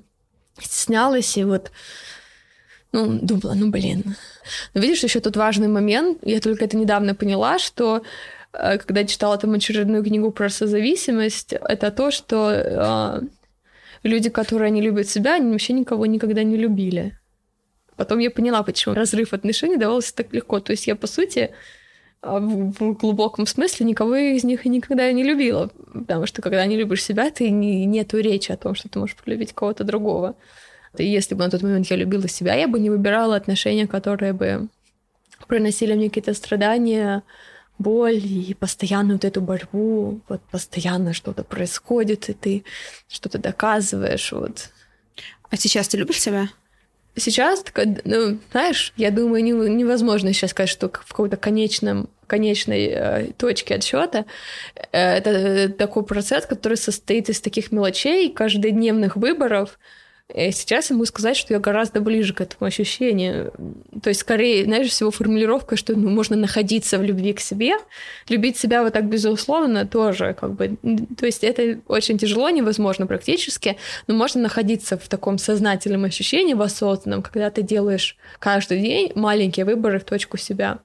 стеснялась 0.59 1.37
и 1.37 1.45
вот 1.45 1.71
ну, 2.91 3.19
думала, 3.21 3.53
ну, 3.53 3.69
блин. 3.69 4.15
Но 4.73 4.81
видишь, 4.81 5.03
еще 5.03 5.21
тут 5.21 5.37
важный 5.37 5.69
момент, 5.69 6.17
я 6.23 6.41
только 6.41 6.65
это 6.65 6.75
недавно 6.75 7.15
поняла, 7.15 7.59
что 7.59 8.01
э, 8.51 8.77
когда 8.79 9.05
читала 9.05 9.37
там 9.37 9.53
очередную 9.53 10.03
книгу 10.03 10.31
про 10.31 10.49
созависимость, 10.49 11.53
это 11.53 11.91
то, 11.91 12.11
что 12.11 12.51
э, 12.51 13.21
люди, 14.03 14.29
которые 14.29 14.71
не 14.71 14.81
любят 14.81 15.07
себя, 15.07 15.35
они 15.35 15.51
вообще 15.51 15.71
никого 15.71 16.05
никогда 16.05 16.43
не 16.43 16.57
любили. 16.57 17.17
Потом 17.97 18.19
я 18.19 18.31
поняла, 18.31 18.63
почему 18.63 18.95
разрыв 18.95 19.33
отношений 19.33 19.77
давался 19.77 20.15
так 20.15 20.31
легко. 20.31 20.59
То 20.59 20.71
есть 20.71 20.87
я, 20.87 20.95
по 20.95 21.07
сути, 21.07 21.51
а, 22.21 22.39
в 22.39 22.93
глубоком 22.93 23.47
смысле 23.47 23.87
никого 23.87 24.15
из 24.15 24.43
них 24.43 24.65
и 24.65 24.69
никогда 24.69 25.11
не 25.11 25.23
любила. 25.23 25.71
Потому 25.93 26.27
что 26.27 26.41
когда 26.41 26.65
не 26.65 26.77
любишь 26.77 27.03
себя, 27.03 27.31
ты 27.31 27.49
не, 27.49 27.85
нету 27.85 28.19
речи 28.19 28.51
о 28.51 28.57
том, 28.57 28.75
что 28.75 28.87
ты 28.87 28.99
можешь 28.99 29.15
полюбить 29.15 29.53
кого-то 29.53 29.83
другого. 29.83 30.35
И 30.97 31.05
если 31.05 31.35
бы 31.35 31.43
на 31.43 31.49
тот 31.49 31.63
момент 31.63 31.87
я 31.87 31.95
любила 31.95 32.27
себя, 32.27 32.53
я 32.53 32.67
бы 32.67 32.79
не 32.79 32.89
выбирала 32.89 33.35
отношения, 33.35 33.87
которые 33.87 34.33
бы 34.33 34.67
приносили 35.47 35.93
мне 35.93 36.09
какие-то 36.09 36.33
страдания, 36.33 37.23
боль 37.79 38.23
и 38.23 38.55
постоянно 38.55 39.13
вот 39.13 39.25
эту 39.25 39.41
борьбу, 39.41 40.21
вот 40.27 40.41
постоянно 40.51 41.13
что-то 41.13 41.43
происходит, 41.43 42.29
и 42.29 42.33
ты 42.33 42.63
что-то 43.07 43.37
доказываешь, 43.37 44.31
вот. 44.31 44.69
А 45.49 45.57
сейчас 45.57 45.87
ты 45.87 45.97
любишь 45.97 46.21
себя? 46.21 46.49
Сейчас, 47.17 47.63
ну, 48.03 48.37
знаешь, 48.51 48.93
я 48.95 49.11
думаю, 49.11 49.43
невозможно 49.43 50.31
сейчас 50.33 50.51
сказать, 50.51 50.69
что 50.69 50.87
в 50.87 51.09
каком-то 51.09 51.37
конечном 51.37 52.09
конечной 52.27 52.87
э, 52.87 53.27
точке 53.37 53.75
отсчета. 53.75 54.25
Э, 54.91 55.17
это 55.17 55.69
такой 55.69 56.03
процесс, 56.03 56.45
который 56.45 56.77
состоит 56.77 57.29
из 57.29 57.41
таких 57.41 57.71
мелочей, 57.71 58.31
каждодневных 58.31 59.15
выборов, 59.15 59.79
и 60.33 60.51
сейчас 60.51 60.89
я 60.89 60.95
могу 60.95 61.05
сказать, 61.05 61.37
что 61.37 61.53
я 61.53 61.59
гораздо 61.59 62.01
ближе 62.01 62.33
к 62.33 62.41
этому 62.41 62.67
ощущению. 62.67 63.53
То 64.03 64.09
есть, 64.09 64.21
скорее, 64.21 64.65
знаешь, 64.65 64.89
всего 64.89 65.09
формулировка, 65.09 65.77
что 65.77 65.95
ну, 65.95 66.09
можно 66.09 66.35
находиться 66.35 66.97
в 66.97 67.03
любви 67.03 67.31
к 67.31 67.39
себе. 67.39 67.75
Любить 68.27 68.57
себя 68.57 68.83
вот 68.83 68.91
так 68.93 69.05
безусловно 69.07 69.87
тоже 69.87 70.35
как 70.39 70.53
бы... 70.53 70.77
То 71.17 71.25
есть 71.25 71.45
это 71.45 71.79
очень 71.87 72.17
тяжело, 72.17 72.49
невозможно 72.49 73.07
практически, 73.07 73.77
но 74.07 74.15
можно 74.15 74.41
находиться 74.41 74.97
в 74.97 75.07
таком 75.07 75.37
сознательном 75.37 76.03
ощущении, 76.03 76.53
в 76.53 76.61
осознанном, 76.61 77.21
когда 77.21 77.49
ты 77.49 77.61
делаешь 77.61 78.17
каждый 78.39 78.81
день 78.81 79.11
маленькие 79.15 79.65
выборы 79.65 79.99
в 79.99 80.03
точку 80.03 80.37
себя. 80.37 80.79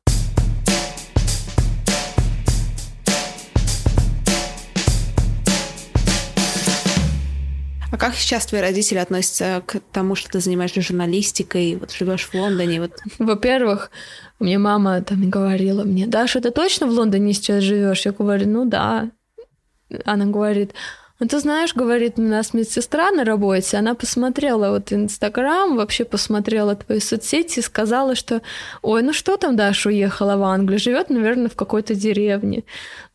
Как 8.02 8.16
сейчас 8.16 8.46
твои 8.46 8.60
родители 8.60 8.98
относятся 8.98 9.62
к 9.64 9.78
тому, 9.92 10.16
что 10.16 10.28
ты 10.28 10.40
занимаешься 10.40 10.80
журналистикой, 10.80 11.76
вот 11.76 11.92
живешь 11.92 12.26
в 12.26 12.34
Лондоне? 12.34 12.80
Вот? 12.80 12.98
Во-первых, 13.20 13.92
мне 14.40 14.58
мама 14.58 15.02
там 15.02 15.30
говорила 15.30 15.84
мне, 15.84 16.08
Даша, 16.08 16.40
ты 16.40 16.50
точно 16.50 16.88
в 16.88 16.90
Лондоне 16.90 17.32
сейчас 17.32 17.62
живешь? 17.62 18.04
Я 18.04 18.10
говорю, 18.10 18.48
ну 18.48 18.64
да. 18.64 19.08
Она 20.04 20.26
говорит, 20.26 20.72
ну, 21.22 21.28
ты 21.28 21.38
знаешь, 21.38 21.72
говорит, 21.76 22.14
у 22.18 22.22
нас 22.22 22.52
медсестра 22.52 23.12
на 23.12 23.24
работе, 23.24 23.76
она 23.76 23.94
посмотрела 23.94 24.70
вот 24.70 24.92
Инстаграм, 24.92 25.76
вообще 25.76 26.04
посмотрела 26.04 26.74
твои 26.74 26.98
соцсети 26.98 27.60
и 27.60 27.62
сказала, 27.62 28.16
что, 28.16 28.42
ой, 28.82 29.04
ну 29.04 29.12
что 29.12 29.36
там 29.36 29.54
Даша 29.54 29.90
уехала 29.90 30.36
в 30.36 30.42
Англию, 30.42 30.80
живет, 30.80 31.10
наверное, 31.10 31.48
в 31.48 31.54
какой-то 31.54 31.94
деревне. 31.94 32.64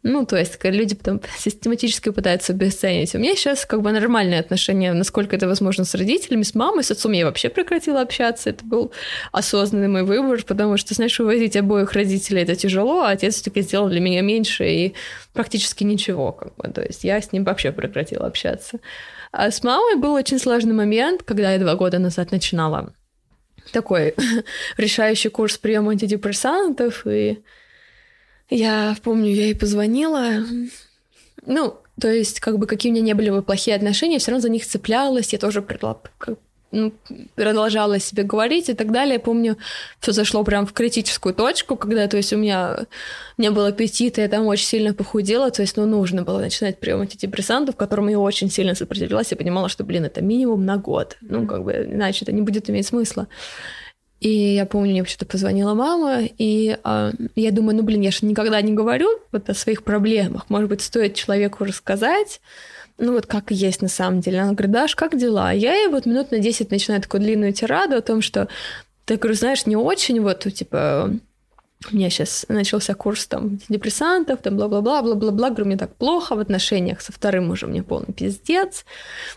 Ну, 0.03 0.25
то 0.25 0.37
есть 0.37 0.57
люди 0.63 0.95
потом 0.95 1.19
систематически 1.37 2.11
пытаются 2.11 2.53
обесценить. 2.53 3.13
У 3.13 3.17
меня 3.17 3.35
сейчас 3.35 3.65
как 3.65 3.81
бы 3.81 3.91
нормальные 3.91 4.39
отношения, 4.39 4.93
насколько 4.93 5.35
это 5.35 5.45
возможно, 5.45 5.83
с 5.83 5.93
родителями, 5.93 6.43
с 6.43 6.55
мамой, 6.55 6.85
с 6.85 6.91
отцом 6.91 7.11
я 7.11 7.25
вообще 7.25 7.49
прекратила 7.49 7.99
общаться. 7.99 8.51
Это 8.51 8.63
был 8.63 8.93
осознанный 9.33 9.89
мой 9.89 10.03
выбор, 10.03 10.41
потому 10.47 10.77
что, 10.77 10.93
знаешь, 10.93 11.19
вывозить 11.19 11.57
обоих 11.57 11.91
родителей 11.91 12.43
это 12.43 12.55
тяжело, 12.55 13.01
а 13.01 13.09
отец 13.09 13.35
все-таки 13.35 13.63
сделал 13.63 13.89
для 13.89 13.99
меня 13.99 14.21
меньше 14.21 14.65
и 14.65 14.93
практически 15.33 15.83
ничего. 15.83 16.31
Как 16.31 16.55
бы. 16.55 16.69
То 16.71 16.83
есть 16.83 17.03
я 17.03 17.19
с 17.19 17.33
ним 17.33 17.43
вообще 17.43 17.73
прекратила 17.73 17.96
общаться. 18.03 18.79
А 19.31 19.51
с 19.51 19.63
мамой 19.63 19.95
был 19.95 20.13
очень 20.13 20.39
сложный 20.39 20.73
момент, 20.73 21.23
когда 21.23 21.53
я 21.53 21.59
два 21.59 21.75
года 21.75 21.99
назад 21.99 22.31
начинала 22.31 22.93
такой 23.71 24.15
решающий 24.77 25.29
курс 25.29 25.57
приема 25.57 25.91
антидепрессантов, 25.91 27.05
и 27.05 27.43
я 28.49 28.95
помню, 29.03 29.29
я 29.29 29.45
ей 29.45 29.55
позвонила. 29.55 30.43
Ну, 31.45 31.77
то 31.99 32.11
есть, 32.11 32.39
как 32.39 32.59
бы 32.59 32.67
какие 32.67 32.91
у 32.91 32.95
меня 32.95 33.03
не 33.03 33.13
были 33.13 33.29
бы 33.29 33.41
плохие 33.41 33.75
отношения, 33.75 34.19
все 34.19 34.31
равно 34.31 34.41
за 34.41 34.49
них 34.49 34.65
цеплялась. 34.65 35.33
Я 35.33 35.39
тоже 35.39 35.61
ну, 36.71 36.93
продолжала 37.35 37.99
себе 37.99 38.23
говорить 38.23 38.69
и 38.69 38.73
так 38.73 38.91
далее. 38.91 39.15
Я 39.15 39.19
помню, 39.19 39.57
все 39.99 40.11
зашло 40.11 40.43
прям 40.43 40.65
в 40.65 40.73
критическую 40.73 41.33
точку, 41.33 41.75
когда, 41.75 42.07
то 42.07 42.17
есть, 42.17 42.33
у 42.33 42.37
меня 42.37 42.85
не 43.37 43.51
было 43.51 43.67
аппетита, 43.67 44.21
я 44.21 44.27
там 44.27 44.45
очень 44.45 44.65
сильно 44.65 44.93
похудела, 44.93 45.51
то 45.51 45.61
есть, 45.61 45.77
ну, 45.77 45.85
нужно 45.85 46.23
было 46.23 46.39
начинать 46.39 46.79
прием 46.79 47.01
антидепрессантов, 47.01 47.75
которым 47.75 48.09
я 48.09 48.19
очень 48.19 48.49
сильно 48.49 48.75
сопротивлялась. 48.75 49.31
Я 49.31 49.37
понимала, 49.37 49.69
что, 49.69 49.83
блин, 49.83 50.05
это 50.05 50.21
минимум 50.21 50.65
на 50.65 50.77
год. 50.77 51.17
Ну, 51.21 51.47
как 51.47 51.63
бы, 51.63 51.87
иначе 51.91 52.25
это 52.25 52.31
не 52.31 52.41
будет 52.41 52.69
иметь 52.69 52.87
смысла. 52.87 53.27
И 54.19 54.55
я 54.55 54.65
помню, 54.65 54.91
мне 54.91 55.03
почему-то 55.03 55.27
позвонила 55.27 55.75
мама, 55.75 56.21
и 56.23 56.75
э, 56.83 57.11
я 57.35 57.51
думаю, 57.51 57.77
ну, 57.77 57.83
блин, 57.83 58.01
я 58.01 58.09
же 58.09 58.25
никогда 58.25 58.59
не 58.61 58.73
говорю 58.73 59.09
вот 59.31 59.47
о 59.49 59.53
своих 59.53 59.83
проблемах. 59.83 60.49
Может 60.49 60.69
быть, 60.69 60.81
стоит 60.81 61.13
человеку 61.13 61.65
рассказать, 61.65 62.41
ну, 62.97 63.13
вот 63.13 63.25
как 63.27 63.51
есть 63.51 63.81
на 63.81 63.87
самом 63.87 64.21
деле. 64.21 64.39
Она 64.39 64.53
говорит, 64.53 64.71
Даш, 64.71 64.95
как 64.95 65.17
дела? 65.17 65.51
Я 65.51 65.73
ей 65.73 65.87
вот 65.87 66.05
минут 66.05 66.31
на 66.31 66.39
10 66.39 66.71
начинаю 66.71 67.01
такую 67.01 67.21
длинную 67.21 67.53
тираду 67.53 67.95
о 67.95 68.01
том, 68.01 68.21
что 68.21 68.47
ты, 69.05 69.17
говорю, 69.17 69.35
знаешь, 69.35 69.65
не 69.65 69.75
очень 69.75 70.19
вот, 70.19 70.39
типа, 70.51 71.11
у 71.91 71.95
меня 71.95 72.09
сейчас 72.09 72.45
начался 72.49 72.95
курс 72.95 73.27
там 73.27 73.59
депрессантов, 73.69 74.41
там 74.41 74.57
бла-бла-бла, 74.57 75.03
бла-бла-бла, 75.03 75.49
говорю, 75.49 75.65
мне 75.65 75.77
так 75.77 75.95
плохо 75.95 76.35
в 76.35 76.39
отношениях 76.39 77.01
со 77.01 77.11
вторым 77.11 77.47
мужем, 77.47 77.69
мне 77.69 77.83
полный 77.83 78.13
пиздец. 78.13 78.83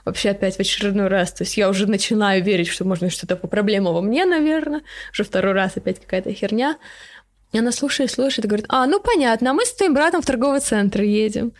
Вообще 0.04 0.30
опять 0.30 0.56
в 0.56 0.60
очередной 0.60 1.08
раз, 1.08 1.32
то 1.32 1.44
есть 1.44 1.56
я 1.58 1.68
уже 1.68 1.86
начинаю 1.86 2.42
верить, 2.42 2.68
что 2.68 2.84
можно 2.84 3.10
что-то 3.10 3.36
по 3.36 3.46
проблема 3.46 3.92
во 3.92 4.00
мне, 4.00 4.24
наверное, 4.24 4.82
уже 5.12 5.22
второй 5.22 5.52
раз 5.52 5.76
опять 5.76 6.00
какая-то 6.00 6.32
херня. 6.32 6.78
И 7.52 7.58
она 7.58 7.72
слушает, 7.72 8.10
слушает 8.10 8.46
и 8.46 8.48
говорит, 8.48 8.66
а, 8.68 8.86
ну 8.86 9.00
понятно, 9.00 9.50
а 9.50 9.54
мы 9.54 9.64
с 9.64 9.74
твоим 9.74 9.92
братом 9.92 10.22
в 10.22 10.26
торговый 10.26 10.60
центр 10.60 11.02
едем. 11.02 11.52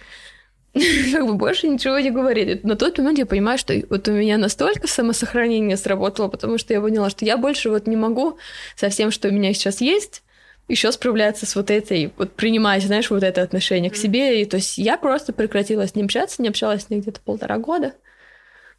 как 1.12 1.26
бы 1.26 1.35
больше 1.35 1.68
ничего 1.68 1.98
не 1.98 2.11
говорит. 2.11 2.64
На 2.64 2.76
тот 2.76 2.98
момент 2.98 3.18
я 3.18 3.26
понимаю, 3.26 3.59
что 3.59 3.74
вот 3.88 4.06
у 4.09 4.12
меня 4.12 4.38
настолько 4.38 4.87
самосохранение 4.87 5.76
сработало, 5.76 6.28
потому 6.28 6.59
что 6.59 6.72
я 6.72 6.80
поняла, 6.80 7.11
что 7.11 7.24
я 7.24 7.37
больше 7.37 7.70
вот 7.70 7.87
не 7.87 7.96
могу 7.96 8.38
со 8.76 8.88
всем, 8.88 9.11
что 9.11 9.28
у 9.28 9.33
меня 9.33 9.52
сейчас 9.52 9.80
есть, 9.80 10.22
еще 10.68 10.92
справляться 10.92 11.46
с 11.46 11.56
вот 11.56 11.70
этой, 11.70 12.12
вот 12.16 12.35
принимать, 12.35 12.85
знаешь, 12.85 13.11
вот 13.11 13.24
это 13.24 13.42
отношение 13.42 13.90
к 13.90 13.96
себе. 13.96 14.40
И 14.40 14.44
то 14.44 14.59
есть 14.59 14.78
я 14.78 14.96
просто 14.96 15.33
прекратила 15.33 15.87
с 15.87 15.96
ним 15.96 16.06
общаться, 16.06 16.40
не 16.40 16.48
общалась 16.48 16.85
с 16.85 16.90
ним 16.90 17.00
где-то 17.00 17.20
полтора 17.20 17.59
года. 17.59 17.94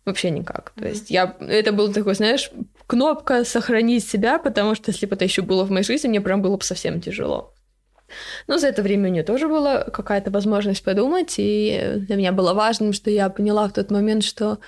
Вообще 0.05 0.31
никак. 0.31 0.71
То 0.75 0.87
есть 0.87 1.11
я... 1.11 1.35
Это 1.41 1.73
был 1.73 1.91
такой, 1.93 2.15
знаешь, 2.15 2.49
кнопка 2.87 3.43
«сохранить 3.43 4.07
себя», 4.07 4.39
потому 4.39 4.73
что 4.73 4.91
если 4.91 5.05
бы 5.05 5.15
это 5.15 5.25
еще 5.25 5.41
было 5.43 5.63
в 5.63 5.69
моей 5.69 5.83
жизни, 5.83 6.07
мне 6.07 6.21
прям 6.21 6.41
было 6.41 6.57
бы 6.57 6.63
совсем 6.63 7.01
тяжело. 7.01 7.53
Но 8.47 8.57
за 8.57 8.67
это 8.67 8.81
время 8.81 9.09
у 9.09 9.11
нее 9.11 9.23
тоже 9.23 9.47
была 9.47 9.83
какая-то 9.83 10.31
возможность 10.31 10.83
подумать, 10.83 11.35
и 11.37 11.93
для 11.95 12.15
меня 12.15 12.31
было 12.31 12.53
важным, 12.53 12.93
что 12.93 13.09
я 13.09 13.29
поняла 13.29 13.67
в 13.67 13.73
тот 13.73 13.91
момент, 13.91 14.23
что, 14.23 14.59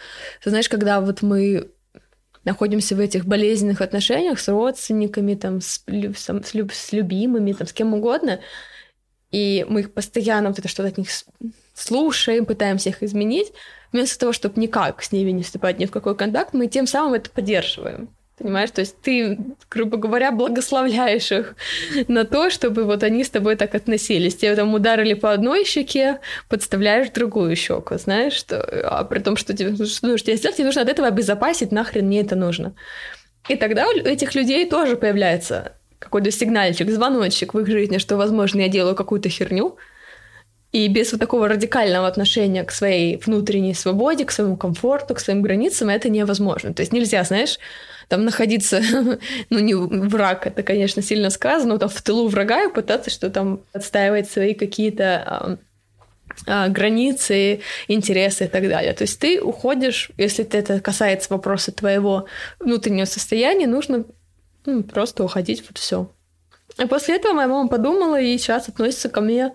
знаешь, 0.43 0.69
когда 0.69 1.01
вот 1.01 1.21
мы 1.21 1.69
находимся 2.43 2.95
в 2.95 2.99
этих 2.99 3.25
болезненных 3.25 3.81
отношениях 3.81 4.39
с 4.39 4.47
родственниками, 4.47 5.35
там, 5.35 5.61
с, 5.61 5.83
с, 5.87 6.29
с, 6.29 6.53
люб, 6.53 6.73
с 6.73 6.91
любимыми, 6.91 7.53
там, 7.53 7.67
с 7.67 7.73
кем 7.73 7.93
угодно, 7.93 8.39
и 9.31 9.65
мы 9.67 9.81
их 9.81 9.93
постоянно 9.93 10.49
вот 10.49 10.59
это 10.59 10.67
что-то 10.67 10.89
от 10.89 10.97
них 10.97 11.09
слушаем, 11.73 12.45
пытаемся 12.45 12.89
их 12.89 13.01
изменить, 13.01 13.51
вместо 13.91 14.19
того, 14.19 14.33
чтобы 14.33 14.61
никак 14.61 15.01
с 15.01 15.11
ними 15.11 15.31
не 15.31 15.43
вступать 15.43 15.79
ни 15.79 15.85
в 15.85 15.91
какой 15.91 16.15
контакт, 16.15 16.53
мы 16.53 16.67
тем 16.67 16.85
самым 16.85 17.15
это 17.15 17.29
поддерживаем. 17.29 18.09
Понимаешь, 18.37 18.71
то 18.71 18.81
есть 18.81 18.99
ты, 19.01 19.37
грубо 19.69 19.97
говоря, 19.97 20.31
благословляешь 20.31 21.31
их 21.31 21.55
на 22.07 22.25
то, 22.25 22.49
чтобы 22.49 22.83
вот 22.83 23.03
они 23.03 23.23
с 23.23 23.29
тобой 23.29 23.55
так 23.55 23.75
относились. 23.75 24.35
Тебе 24.35 24.55
там 24.55 24.73
ударили 24.73 25.13
по 25.13 25.31
одной 25.31 25.65
щеке, 25.65 26.19
подставляешь 26.49 27.11
другую 27.11 27.55
щеку, 27.55 27.97
знаешь, 27.99 28.33
что, 28.33 28.59
а 28.89 29.03
при 29.03 29.19
том, 29.19 29.37
что 29.37 29.55
тебе, 29.55 29.85
что 29.85 30.07
нужно 30.07 30.25
тебе 30.25 30.37
сделать, 30.37 30.57
тебе 30.57 30.65
нужно 30.65 30.81
от 30.81 30.89
этого 30.89 31.07
обезопасить, 31.07 31.71
нахрен 31.71 32.07
мне 32.07 32.21
это 32.21 32.35
нужно. 32.35 32.73
И 33.49 33.55
тогда 33.55 33.87
у 33.87 33.91
этих 33.91 34.33
людей 34.33 34.67
тоже 34.67 34.95
появляется 34.95 35.73
какой-то 35.99 36.31
сигнальчик, 36.31 36.89
звоночек 36.89 37.53
в 37.53 37.59
их 37.59 37.67
жизни, 37.67 37.99
что, 37.99 38.17
возможно, 38.17 38.61
я 38.61 38.67
делаю 38.67 38.95
какую-то 38.95 39.29
херню, 39.29 39.77
и 40.71 40.87
без 40.87 41.11
вот 41.11 41.21
такого 41.21 41.47
радикального 41.47 42.07
отношения 42.07 42.63
к 42.63 42.71
своей 42.71 43.17
внутренней 43.17 43.75
свободе, 43.75 44.25
к 44.25 44.31
своему 44.31 44.57
комфорту, 44.57 45.13
к 45.13 45.19
своим 45.19 45.43
границам 45.43 45.89
это 45.89 46.09
невозможно. 46.09 46.73
То 46.73 46.81
есть 46.81 46.91
нельзя, 46.91 47.23
знаешь, 47.23 47.59
там 48.13 48.25
находиться, 48.25 48.79
ну 49.49 49.57
не 49.57 49.73
враг, 49.73 50.45
это, 50.45 50.61
конечно, 50.61 51.01
сильно 51.01 51.31
сказано, 51.31 51.73
но 51.73 51.79
там 51.79 51.89
в 51.89 51.99
тылу 52.03 52.27
врага 52.27 52.65
и 52.65 52.71
пытаться 52.71 53.09
что 53.09 53.31
там 53.31 53.61
отстаивать 53.73 54.29
свои 54.29 54.53
какие-то 54.53 55.57
а, 56.45 56.67
границы, 56.69 57.61
интересы 57.87 58.45
и 58.45 58.47
так 58.47 58.69
далее. 58.69 58.93
То 58.93 59.01
есть 59.01 59.19
ты 59.19 59.41
уходишь, 59.41 60.11
если 60.15 60.45
это 60.45 60.79
касается 60.79 61.33
вопроса 61.33 61.71
твоего 61.71 62.27
внутреннего 62.59 63.05
состояния, 63.05 63.65
нужно 63.65 64.05
ну, 64.67 64.83
просто 64.83 65.23
уходить, 65.23 65.63
вот 65.67 65.79
все. 65.79 66.11
И 66.77 66.85
после 66.85 67.15
этого 67.15 67.33
моя 67.33 67.47
мама 67.47 67.67
подумала 67.67 68.21
и 68.21 68.37
сейчас 68.37 68.69
относится 68.69 69.09
ко 69.09 69.21
мне 69.21 69.53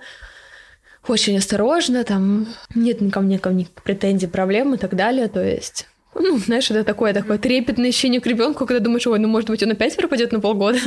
очень 1.07 1.39
осторожно, 1.39 2.03
там 2.03 2.49
нет 2.75 2.99
ко 3.13 3.21
мне, 3.21 3.39
ко 3.39 3.51
мне 3.51 3.69
претензий, 3.85 4.27
проблем 4.27 4.75
и 4.75 4.79
так 4.79 4.97
далее. 4.97 5.29
То 5.29 5.45
есть 5.45 5.87
ну, 6.15 6.39
знаешь, 6.39 6.71
это 6.71 6.85
такое, 6.85 7.13
такое 7.13 7.39
трепетное 7.39 7.91
ощущение 7.91 8.21
к 8.21 8.27
ребенку, 8.27 8.67
когда 8.67 8.81
думаешь, 8.81 9.07
ой, 9.07 9.19
ну, 9.19 9.29
может 9.29 9.51
быть, 9.51 9.63
он 9.63 9.71
опять 9.73 9.97
пропадет 9.97 10.33
на 10.33 10.41
полгода 10.41 10.79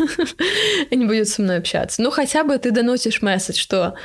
и 0.90 0.96
не 0.96 1.06
будет 1.06 1.28
со 1.28 1.42
мной 1.42 1.58
общаться. 1.58 2.02
Ну, 2.02 2.12
хотя 2.12 2.44
бы 2.44 2.58
ты 2.58 2.72
доносишь 2.72 3.22
месседж, 3.22 3.58
что 3.58 3.96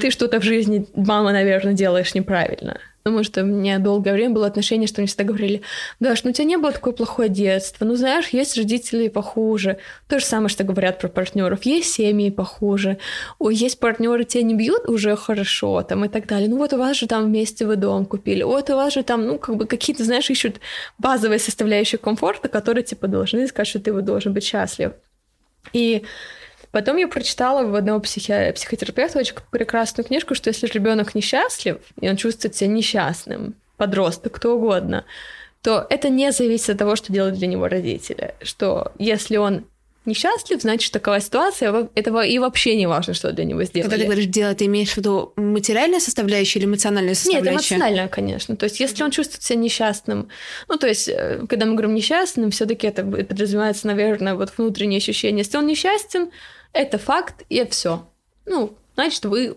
ты 0.00 0.10
что-то 0.10 0.40
в 0.40 0.44
жизни, 0.44 0.86
мама, 0.94 1.32
наверное, 1.32 1.74
делаешь 1.74 2.14
неправильно. 2.14 2.80
Потому 3.06 3.22
что 3.22 3.42
у 3.44 3.46
меня 3.46 3.78
долгое 3.78 4.14
время 4.14 4.34
было 4.34 4.48
отношение, 4.48 4.88
что 4.88 5.00
они 5.00 5.06
всегда 5.06 5.22
говорили, 5.22 5.62
Даш, 6.00 6.24
ну 6.24 6.30
у 6.30 6.32
тебя 6.32 6.44
не 6.44 6.56
было 6.56 6.72
такое 6.72 6.92
плохое 6.92 7.28
детство. 7.28 7.84
Ну 7.84 7.94
знаешь, 7.94 8.30
есть 8.30 8.56
родители 8.56 9.06
похуже. 9.06 9.78
То 10.08 10.18
же 10.18 10.24
самое, 10.24 10.48
что 10.48 10.64
говорят 10.64 10.98
про 10.98 11.06
партнеров. 11.06 11.62
Есть 11.62 11.92
семьи 11.92 12.30
похуже. 12.30 12.98
Ой, 13.38 13.54
есть 13.54 13.78
партнеры, 13.78 14.24
тебя 14.24 14.42
не 14.42 14.54
бьют, 14.54 14.88
уже 14.88 15.14
хорошо, 15.14 15.84
там 15.84 16.04
и 16.04 16.08
так 16.08 16.26
далее. 16.26 16.48
Ну 16.48 16.56
вот 16.56 16.72
у 16.72 16.78
вас 16.78 16.96
же 16.96 17.06
там 17.06 17.26
вместе 17.26 17.64
вы 17.64 17.76
дом 17.76 18.06
купили. 18.06 18.42
Вот 18.42 18.70
у 18.70 18.74
вас 18.74 18.94
же 18.94 19.04
там, 19.04 19.24
ну 19.24 19.38
как 19.38 19.54
бы 19.54 19.66
какие-то, 19.66 20.02
знаешь, 20.02 20.28
ищут 20.28 20.56
базовые 20.98 21.38
составляющие 21.38 22.00
комфорта, 22.00 22.48
которые 22.48 22.82
типа 22.82 23.06
должны 23.06 23.46
сказать, 23.46 23.68
что 23.68 23.78
ты 23.78 23.92
вот 23.92 24.04
должен 24.04 24.32
быть 24.32 24.42
счастлив. 24.42 24.94
И 25.72 26.02
Потом 26.76 26.98
я 26.98 27.08
прочитала 27.08 27.66
в 27.66 27.74
одного 27.74 28.00
психи... 28.00 28.52
психотерапевта 28.54 29.18
очень 29.20 29.34
прекрасную 29.50 30.06
книжку, 30.06 30.34
что 30.34 30.50
если 30.50 30.66
ребенок 30.66 31.14
несчастлив, 31.14 31.78
и 31.98 32.06
он 32.06 32.18
чувствует 32.18 32.54
себя 32.54 32.68
несчастным, 32.68 33.54
подросток, 33.78 34.34
кто 34.34 34.56
угодно, 34.56 35.06
то 35.62 35.86
это 35.88 36.10
не 36.10 36.30
зависит 36.32 36.68
от 36.68 36.78
того, 36.78 36.94
что 36.94 37.14
делают 37.14 37.36
для 37.36 37.46
него 37.46 37.66
родители. 37.66 38.34
Что 38.42 38.92
если 38.98 39.38
он 39.38 39.64
несчастлив, 40.04 40.60
значит, 40.60 40.92
такова 40.92 41.18
ситуация, 41.18 41.88
этого 41.94 42.22
и 42.22 42.38
вообще 42.38 42.76
не 42.76 42.86
важно, 42.86 43.14
что 43.14 43.32
для 43.32 43.44
него 43.44 43.64
сделали. 43.64 43.88
Когда 43.88 44.02
ты 44.02 44.04
говоришь 44.04 44.26
делать, 44.26 44.58
ты 44.58 44.66
имеешь 44.66 44.92
в 44.92 44.96
виду 44.98 45.32
материальная 45.36 46.00
составляющая 46.00 46.58
или 46.58 46.66
эмоциональная 46.66 47.14
составляющая? 47.14 47.52
Нет, 47.52 47.54
эмоциональная, 47.54 48.08
конечно. 48.08 48.54
То 48.54 48.64
есть, 48.64 48.80
если 48.80 49.02
он 49.02 49.10
чувствует 49.10 49.42
себя 49.42 49.58
несчастным, 49.58 50.28
ну, 50.68 50.76
то 50.76 50.86
есть, 50.86 51.08
э, 51.08 51.46
когда 51.48 51.64
мы 51.64 51.72
говорим 51.72 51.94
несчастным, 51.94 52.50
все 52.50 52.66
таки 52.66 52.86
это 52.86 53.02
подразумевается, 53.02 53.86
наверное, 53.86 54.34
вот 54.34 54.52
внутреннее 54.58 54.98
ощущение. 54.98 55.38
Если 55.38 55.56
он 55.56 55.66
несчастен, 55.66 56.28
это 56.76 56.98
факт, 56.98 57.42
и 57.48 57.64
все. 57.66 58.06
Ну, 58.44 58.76
значит, 58.94 59.24
вы 59.24 59.56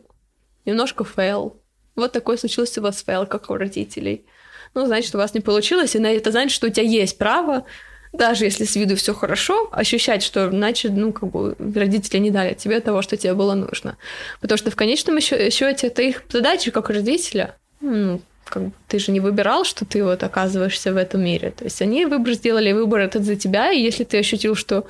немножко 0.66 1.04
fail. 1.04 1.58
Вот 1.96 2.12
такой 2.12 2.38
случился 2.38 2.80
у 2.80 2.84
вас 2.84 3.04
fail, 3.04 3.26
как 3.26 3.50
у 3.50 3.56
родителей. 3.56 4.26
Ну, 4.74 4.86
значит, 4.86 5.14
у 5.16 5.18
вас 5.18 5.34
не 5.34 5.42
получилось, 5.42 5.96
и 5.96 6.00
это 6.00 6.32
значит, 6.32 6.52
что 6.52 6.68
у 6.68 6.70
тебя 6.70 6.86
есть 6.86 7.18
право, 7.18 7.66
даже 8.14 8.46
если 8.46 8.66
с 8.66 8.76
виду 8.76 8.96
все 8.96 9.14
хорошо, 9.14 9.70
ощущать, 9.72 10.24
что, 10.24 10.50
значит, 10.50 10.92
ну, 10.94 11.12
как 11.12 11.30
бы 11.30 11.56
родители 11.60 12.20
не 12.20 12.32
дали 12.32 12.54
тебе 12.54 12.80
того, 12.80 13.02
что 13.02 13.18
тебе 13.18 13.34
было 13.34 13.54
нужно. 13.54 13.98
Потому 14.42 14.58
что 14.58 14.72
в 14.72 14.76
конечном 14.76 15.20
счете 15.20 15.88
это 15.88 16.02
их 16.02 16.24
задача 16.30 16.72
как 16.72 16.90
родителя. 16.90 17.56
Ну, 17.82 18.22
как 18.46 18.64
бы 18.64 18.72
ты 18.88 19.00
же 19.00 19.12
не 19.12 19.20
выбирал, 19.20 19.64
что 19.64 19.86
ты 19.86 20.04
вот 20.04 20.24
оказываешься 20.24 20.94
в 20.94 20.98
этом 20.98 21.24
мире. 21.24 21.52
То 21.52 21.66
есть 21.66 21.82
они 21.82 22.06
выбор 22.06 22.34
сделали, 22.34 22.72
выбор 22.72 23.02
этот 23.02 23.24
за 23.24 23.36
тебя, 23.36 23.72
и 23.72 23.82
если 23.82 24.04
ты 24.04 24.18
ощутил, 24.18 24.56
что 24.56 24.86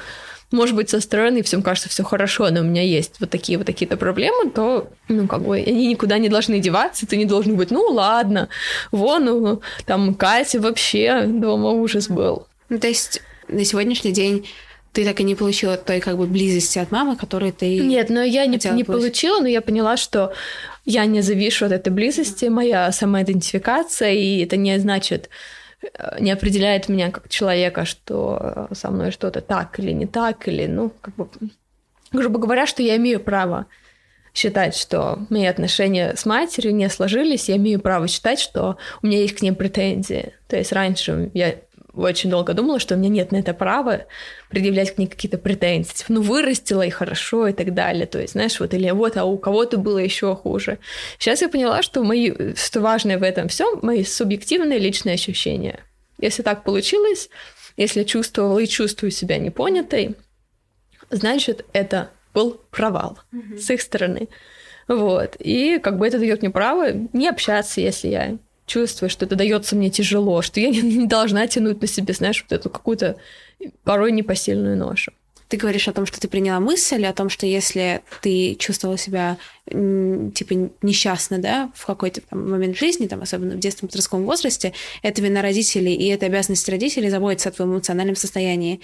может 0.51 0.75
быть, 0.75 0.89
со 0.89 0.99
стороны 0.99 1.43
всем 1.43 1.62
кажется 1.62 1.89
все 1.89 2.03
хорошо, 2.03 2.49
но 2.49 2.62
у 2.62 2.63
меня 2.63 2.81
есть 2.81 3.19
вот 3.19 3.29
такие 3.29 3.57
вот 3.57 3.67
такие-то 3.67 3.97
проблемы, 3.97 4.49
то, 4.49 4.89
ну, 5.07 5.27
как 5.27 5.43
бы, 5.43 5.57
они 5.57 5.88
никуда 5.88 6.17
не 6.17 6.29
должны 6.29 6.59
деваться, 6.59 7.05
ты 7.05 7.17
не 7.17 7.25
должен 7.25 7.55
быть, 7.55 7.71
ну, 7.71 7.85
ладно, 7.85 8.49
вон, 8.91 9.25
ну, 9.25 9.62
там, 9.85 10.15
Катя 10.15 10.59
вообще 10.59 11.25
дома 11.27 11.69
ужас 11.69 12.07
был. 12.07 12.47
Ну, 12.69 12.79
то 12.79 12.88
есть 12.88 13.21
на 13.47 13.63
сегодняшний 13.63 14.12
день 14.12 14.47
ты 14.91 15.05
так 15.05 15.19
и 15.19 15.23
не 15.23 15.35
получила 15.35 15.77
той 15.77 15.99
как 15.99 16.17
бы 16.17 16.25
близости 16.25 16.79
от 16.79 16.91
мамы, 16.91 17.15
которую 17.15 17.53
ты 17.53 17.79
Нет, 17.79 18.09
но 18.09 18.23
я 18.23 18.45
не, 18.47 18.59
не 18.73 18.83
получила, 18.83 19.39
но 19.39 19.47
я 19.47 19.62
поняла, 19.62 19.97
что 19.97 20.33
я 20.85 21.05
не 21.05 21.21
завишу 21.21 21.65
от 21.65 21.71
этой 21.71 21.93
близости, 21.93 22.45
моя 22.45 22.91
самоидентификация, 22.91 24.13
и 24.13 24.43
это 24.43 24.57
не 24.57 24.79
значит, 24.79 25.29
не 26.19 26.31
определяет 26.31 26.89
меня 26.89 27.11
как 27.11 27.29
человека, 27.29 27.85
что 27.85 28.67
со 28.71 28.91
мной 28.91 29.11
что-то 29.11 29.41
так 29.41 29.79
или 29.79 29.91
не 29.91 30.05
так, 30.05 30.47
или, 30.47 30.65
ну, 30.65 30.91
как 31.01 31.15
бы, 31.15 31.29
грубо 32.11 32.39
говоря, 32.39 32.65
что 32.65 32.83
я 32.83 32.95
имею 32.97 33.19
право 33.19 33.65
считать, 34.33 34.75
что 34.75 35.25
мои 35.29 35.45
отношения 35.45 36.13
с 36.15 36.25
матерью 36.25 36.75
не 36.75 36.89
сложились, 36.89 37.49
я 37.49 37.57
имею 37.57 37.79
право 37.79 38.07
считать, 38.07 38.39
что 38.39 38.77
у 39.01 39.07
меня 39.07 39.19
есть 39.19 39.35
к 39.35 39.41
ним 39.41 39.55
претензии. 39.55 40.33
То 40.47 40.57
есть 40.57 40.71
раньше 40.71 41.31
я 41.33 41.55
очень 41.93 42.30
долго 42.30 42.54
думала, 42.54 42.80
что 42.80 42.95
у 42.95 42.97
меня 42.97 43.10
нет 43.10 43.32
на 43.32 43.38
это 43.38 43.54
права 43.54 44.06
предъявлять 44.49 44.95
к 44.95 44.97
ней 44.97 45.08
какие-то 45.08 45.38
претензии. 45.38 45.93
Типа, 45.93 46.13
ну, 46.13 46.21
вырастила 46.21 46.84
и 46.84 46.89
хорошо, 46.89 47.47
и 47.47 47.54
так 47.54 47.73
далее. 47.73 48.06
То 48.06 48.19
есть, 48.19 48.34
знаешь, 48.34 48.60
вот, 48.60 48.73
или 48.73 48.89
вот, 48.91 49.17
а 49.17 49.25
у 49.25 49.38
кого-то 49.38 49.78
было 49.78 49.97
еще 49.97 50.36
хуже. 50.36 50.80
Сейчас 51.17 51.41
я 51.41 51.49
поняла, 51.49 51.82
что 51.82 52.04
мои, 52.04 52.54
что 52.56 52.82
важное 52.82 53.17
в 53.17 53.23
этом 53.23 53.47
все 53.47 53.75
мои 53.82 54.04
субъективные 54.04 54.80
личные 54.80 55.15
ощущения. 55.15 55.80
Если 56.19 56.43
так 56.43 56.63
получилось, 56.63 57.30
если 57.78 58.04
чувствовала 58.04 58.60
и 58.60 58.67
чувствую 58.67 59.12
себя 59.12 59.38
непонятой, 59.38 60.15
значит, 61.10 61.65
это 61.73 62.12
был 62.34 62.62
провал 62.71 63.19
mm-hmm. 63.34 63.58
с 63.58 63.69
их 63.69 63.82
стороны. 63.82 64.28
Вот. 64.88 65.36
И 65.39 65.80
как 65.80 65.97
бы 65.97 66.08
это 66.08 66.19
дает 66.19 66.41
мне 66.41 66.52
право 66.52 66.91
не 67.13 67.28
общаться, 67.28 67.80
если 67.80 68.08
я 68.10 68.38
чувствую, 68.69 69.10
что 69.10 69.25
это 69.25 69.36
дается 69.36 69.75
мне 69.75 69.89
тяжело, 69.89 70.41
что 70.41 70.60
я 70.62 70.69
не, 70.69 70.82
не 70.82 71.08
должна 71.17 71.45
тянуть 71.47 71.82
на 71.82 71.88
себе, 71.88 72.13
знаешь, 72.13 72.45
вот 72.47 72.58
эту 72.58 72.69
какую-то 72.69 73.17
порой 73.84 74.13
непосильную 74.13 74.77
ношу. 74.77 75.12
Ты 75.49 75.58
говоришь 75.58 75.88
о 75.88 75.93
том, 75.93 76.05
что 76.05 76.21
ты 76.21 76.27
приняла 76.27 76.60
мысль, 76.60 77.03
о 77.05 77.13
том, 77.13 77.27
что 77.27 77.47
если 77.47 78.03
ты 78.21 78.53
чувствовала 78.53 78.99
себя 78.99 79.38
типа 79.67 80.69
несчастно, 80.84 81.39
да, 81.39 81.71
в 81.75 81.88
какой-то 81.88 82.21
там, 82.21 82.51
момент 82.51 82.77
жизни, 82.77 83.08
там, 83.08 83.23
особенно 83.23 83.55
в 83.55 83.60
детском 83.60 83.89
подростковом 83.89 84.25
возрасте, 84.25 84.73
это 85.01 85.23
вина 85.23 85.41
родителей, 85.41 85.95
и 85.95 86.08
это 86.08 86.27
обязанность 86.27 86.69
родителей 86.69 87.10
заботиться 87.10 87.49
о 87.49 87.51
твоем 87.51 87.73
эмоциональном 87.73 88.15
состоянии. 88.15 88.79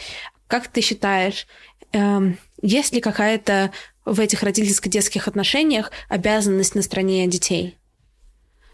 Как 0.48 0.68
ты 0.68 0.82
считаешь, 0.82 1.46
эм, 1.92 2.40
есть 2.64 2.94
ли 2.94 3.00
какая-то 3.00 3.72
в 4.04 4.20
этих 4.20 4.42
родительско-детских 4.42 5.28
отношениях 5.28 5.92
обязанность 6.10 6.74
на 6.74 6.82
стороне 6.82 7.28
детей? 7.28 7.78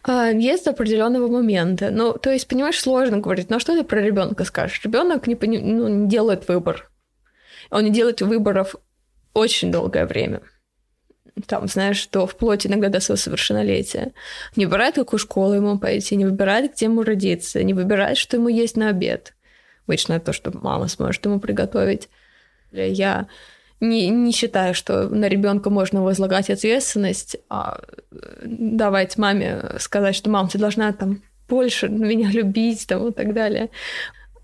А, 0.04 0.30
есть 0.30 0.66
до 0.66 0.72
определенного 0.72 1.28
момента. 1.28 1.92
Ну, 1.92 2.14
то 2.14 2.32
есть, 2.32 2.48
понимаешь, 2.48 2.80
сложно 2.80 3.20
говорить. 3.20 3.50
Но 3.50 3.60
что 3.60 3.76
ты 3.76 3.84
про 3.84 4.02
ребенка 4.02 4.46
скажешь? 4.46 4.82
Ребенок 4.84 5.28
не, 5.28 5.36
пони... 5.36 5.60
ну, 5.60 5.88
не 5.88 6.10
делает 6.10 6.48
выбор. 6.48 6.90
Он 7.70 7.84
не 7.84 7.92
делает 7.92 8.22
выборов 8.22 8.76
очень 9.34 9.72
долгое 9.72 10.06
время. 10.06 10.42
Там, 11.48 11.68
знаешь, 11.68 11.98
что 11.98 12.28
вплоть 12.28 12.68
иногда 12.68 12.90
до 12.90 13.00
своего 13.00 13.18
совершеннолетия. 13.18 14.14
Не 14.56 14.66
выбирает, 14.66 14.96
какую 14.96 15.20
школу 15.20 15.54
ему 15.54 15.80
пойти, 15.80 16.16
не 16.16 16.26
выбирает, 16.26 16.74
где 16.74 16.86
ему 16.86 17.04
родиться, 17.04 17.64
не 17.64 17.74
выбирает, 17.74 18.18
что 18.18 18.38
ему 18.38 18.50
есть 18.50 18.76
на 18.76 18.90
обед. 18.90 19.34
Обычно 19.88 20.20
то, 20.20 20.34
что 20.34 20.52
мама 20.56 20.88
сможет 20.88 21.26
ему 21.26 21.40
приготовить. 21.40 22.10
Я 22.72 23.28
не, 23.82 24.10
не 24.10 24.32
считаю, 24.32 24.74
что 24.74 25.10
на 25.10 25.28
ребенка 25.28 25.70
можно 25.70 26.04
возлагать 26.04 26.50
ответственность, 26.50 27.38
а 27.50 27.82
давать 28.44 29.18
маме 29.18 29.76
сказать, 29.80 30.16
что 30.16 30.30
мам, 30.30 30.48
ты 30.48 30.60
должна 30.60 30.94
там 30.94 31.24
больше 31.50 31.90
меня 31.90 32.30
любить 32.30 32.88
там, 32.88 33.08
и 33.08 33.12
так 33.12 33.34
далее. 33.34 33.70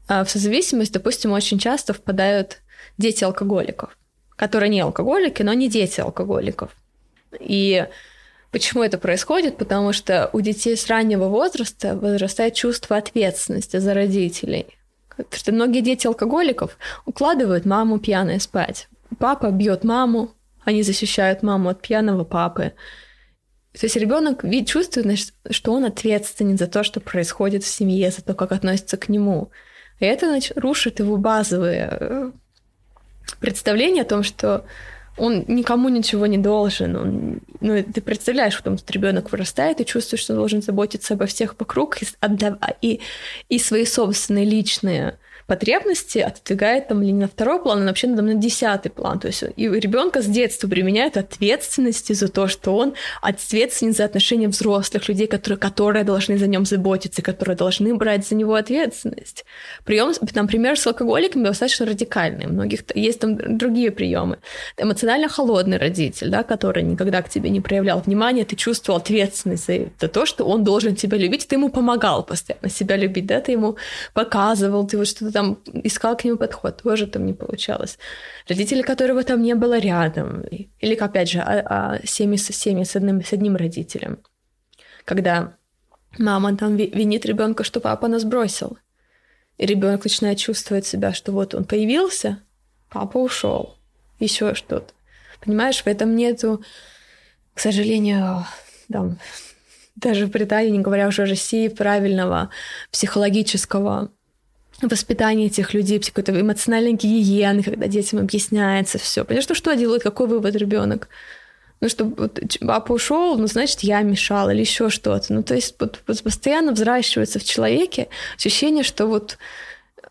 А 0.07 0.23
в 0.23 0.29
созависимость, 0.29 0.91
допустим, 0.91 1.31
очень 1.31 1.59
часто 1.59 1.93
впадают 1.93 2.61
дети 2.97 3.23
алкоголиков, 3.23 3.95
которые 4.35 4.69
не 4.69 4.81
алкоголики, 4.81 5.43
но 5.43 5.53
не 5.53 5.69
дети 5.69 6.01
алкоголиков. 6.01 6.71
И 7.39 7.85
почему 8.51 8.81
это 8.81 8.97
происходит? 8.97 9.57
Потому 9.57 9.93
что 9.93 10.31
у 10.33 10.41
детей 10.41 10.75
с 10.75 10.87
раннего 10.87 11.25
возраста 11.25 11.95
возрастает 11.95 12.55
чувство 12.55 12.97
ответственности 12.97 13.77
за 13.77 13.93
родителей. 13.93 14.65
Потому 15.15 15.35
что 15.35 15.51
многие 15.51 15.81
дети 15.81 16.07
алкоголиков 16.07 16.77
укладывают 17.05 17.65
маму 17.65 17.99
пьяной 17.99 18.39
спать 18.39 18.87
папа 19.19 19.51
бьет 19.51 19.83
маму, 19.83 20.31
они 20.63 20.83
защищают 20.83 21.43
маму 21.43 21.69
от 21.69 21.81
пьяного 21.81 22.23
папы. 22.23 22.73
То 23.73 23.85
есть 23.85 23.95
ребенок 23.95 24.43
чувствует, 24.65 25.05
значит, 25.05 25.33
что 25.51 25.73
он 25.73 25.85
ответственен 25.85 26.57
за 26.57 26.67
то, 26.67 26.83
что 26.83 26.99
происходит 26.99 27.63
в 27.63 27.67
семье, 27.67 28.09
за 28.11 28.23
то, 28.23 28.33
как 28.33 28.51
относятся 28.51 28.97
к 28.97 29.07
нему. 29.07 29.51
И 29.99 30.05
это 30.05 30.27
значит, 30.27 30.57
рушит 30.57 30.99
его 30.99 31.17
базовые 31.17 31.87
э, 31.91 32.31
представления 33.39 34.01
о 34.01 34.05
том, 34.05 34.23
что 34.23 34.65
он 35.17 35.45
никому 35.47 35.89
ничего 35.89 36.27
не 36.27 36.37
должен. 36.37 36.95
Он, 36.95 37.39
ну, 37.59 37.83
ты 37.83 38.01
представляешь, 38.01 38.57
потом 38.57 38.75
этот 38.75 38.89
ребенок 38.91 39.31
вырастает 39.31 39.81
и 39.81 39.85
чувствуешь, 39.85 40.21
что 40.21 40.33
он 40.33 40.39
должен 40.39 40.61
заботиться 40.61 41.15
обо 41.15 41.25
всех 41.25 41.55
вокруг 41.59 42.01
и, 42.01 42.07
и, 42.81 43.01
и 43.49 43.59
свои 43.59 43.85
собственные 43.85 44.45
личные 44.45 45.17
потребности 45.47 46.19
отодвигает 46.19 46.89
там 46.89 47.01
не 47.01 47.13
на 47.13 47.27
второй 47.27 47.61
план, 47.61 47.83
а 47.83 47.85
вообще 47.85 48.07
на 48.07 48.35
десятый 48.35 48.91
план. 48.91 49.19
То 49.19 49.27
есть 49.27 49.43
и 49.55 49.67
ребенка 49.67 50.21
с 50.21 50.25
детства 50.25 50.67
применяют 50.67 51.17
ответственности 51.17 52.13
за 52.13 52.27
то, 52.27 52.47
что 52.47 52.75
он 52.75 52.93
ответственен 53.21 53.93
за 53.93 54.05
отношения 54.05 54.49
взрослых 54.49 55.07
людей, 55.07 55.27
которые, 55.27 55.57
которые 55.57 56.03
должны 56.03 56.37
за 56.37 56.47
нем 56.47 56.65
заботиться, 56.65 57.21
которые 57.21 57.55
должны 57.55 57.95
брать 57.95 58.27
за 58.27 58.35
него 58.35 58.55
ответственность. 58.55 59.45
Прием, 59.85 60.11
например, 60.35 60.77
с 60.77 60.85
алкоголиками 60.85 61.45
достаточно 61.45 61.85
радикальный. 61.85 62.45
У 62.45 62.49
многих 62.49 62.81
есть 62.93 63.19
там 63.19 63.57
другие 63.57 63.91
приемы. 63.91 64.39
Эмоционально 64.77 65.29
холодный 65.29 65.77
родитель, 65.77 66.29
да, 66.29 66.43
который 66.43 66.83
никогда 66.83 67.21
к 67.21 67.29
тебе 67.29 67.49
не 67.49 67.61
проявлял 67.61 68.01
внимания, 68.01 68.43
ты 68.43 68.55
чувствовал 68.57 68.99
ответственность 68.99 69.65
за, 69.65 69.89
за 69.99 70.07
то, 70.09 70.25
что 70.25 70.43
он 70.43 70.63
должен 70.65 70.95
тебя 70.95 71.17
любить, 71.17 71.47
ты 71.47 71.55
ему 71.55 71.69
помогал 71.69 72.23
постоянно 72.23 72.69
себя 72.69 72.97
любить, 72.97 73.25
да, 73.25 73.39
ты 73.39 73.53
ему 73.53 73.77
показывал, 74.13 74.85
ты 74.85 74.97
вот 74.97 75.07
что-то 75.07 75.36
там 75.37 75.59
искал 75.83 76.17
к 76.17 76.25
нему 76.25 76.37
подход, 76.37 76.81
тоже 76.81 77.05
там 77.05 77.23
не 77.27 77.33
получалось. 77.33 77.99
Родители, 78.47 78.81
которого 78.81 79.23
там 79.23 79.43
не 79.43 79.53
было 79.53 79.77
рядом, 79.77 80.41
или, 80.81 80.95
опять 80.95 81.29
же, 81.29 81.41
а, 81.41 81.61
а 81.69 82.07
семьи, 82.07 82.37
семьи 82.37 82.83
с, 82.83 82.95
одним, 82.95 83.23
с 83.23 83.33
одним 83.33 83.55
родителем, 83.55 84.17
когда 85.05 85.53
мама 86.17 86.57
там 86.57 86.75
винит 86.75 87.27
ребенка, 87.27 87.63
что 87.63 87.79
папа 87.79 88.07
нас 88.07 88.23
бросил, 88.23 88.79
и 89.59 89.67
ребенок 89.67 90.05
начинает 90.05 90.39
чувствовать 90.39 90.87
себя, 90.87 91.13
что 91.13 91.31
вот 91.31 91.53
он 91.53 91.65
появился, 91.65 92.41
папа 92.89 93.19
ушел, 93.19 93.77
еще 94.19 94.55
что-то. 94.55 94.91
Понимаешь, 95.45 95.83
в 95.83 95.87
этом 95.87 96.15
нету, 96.15 96.63
к 97.53 97.59
сожалению, 97.59 98.43
там, 98.91 99.19
даже 99.95 100.25
в 100.25 100.31
Британии, 100.31 100.71
не 100.71 100.79
говоря 100.79 101.07
уже 101.07 101.21
о 101.21 101.27
России, 101.27 101.67
правильного 101.67 102.49
психологического 102.91 104.11
воспитания 104.81 105.47
этих 105.47 105.73
людей, 105.73 105.99
какой-то 105.99 106.39
эмоциональной 106.39 106.93
гигиены, 106.93 107.63
когда 107.63 107.87
детям 107.87 108.19
объясняется 108.19 108.97
все. 108.97 109.25
Понимаешь, 109.25 109.49
ну 109.49 109.55
что 109.55 109.73
делает, 109.73 110.03
какой 110.03 110.27
вывод 110.27 110.55
ребенок? 110.55 111.09
Ну, 111.79 111.89
что 111.89 112.05
вот, 112.05 112.39
папа 112.61 112.93
ушел, 112.93 113.37
ну, 113.37 113.47
значит, 113.47 113.81
я 113.81 114.01
мешал 114.01 114.49
или 114.49 114.61
еще 114.61 114.89
что-то. 114.89 115.33
Ну, 115.33 115.43
то 115.43 115.53
есть 115.53 115.75
вот, 115.79 116.01
вот 116.07 116.23
постоянно 116.23 116.71
взращивается 116.71 117.39
в 117.39 117.43
человеке 117.43 118.07
ощущение, 118.35 118.83
что 118.83 119.05
вот 119.05 119.37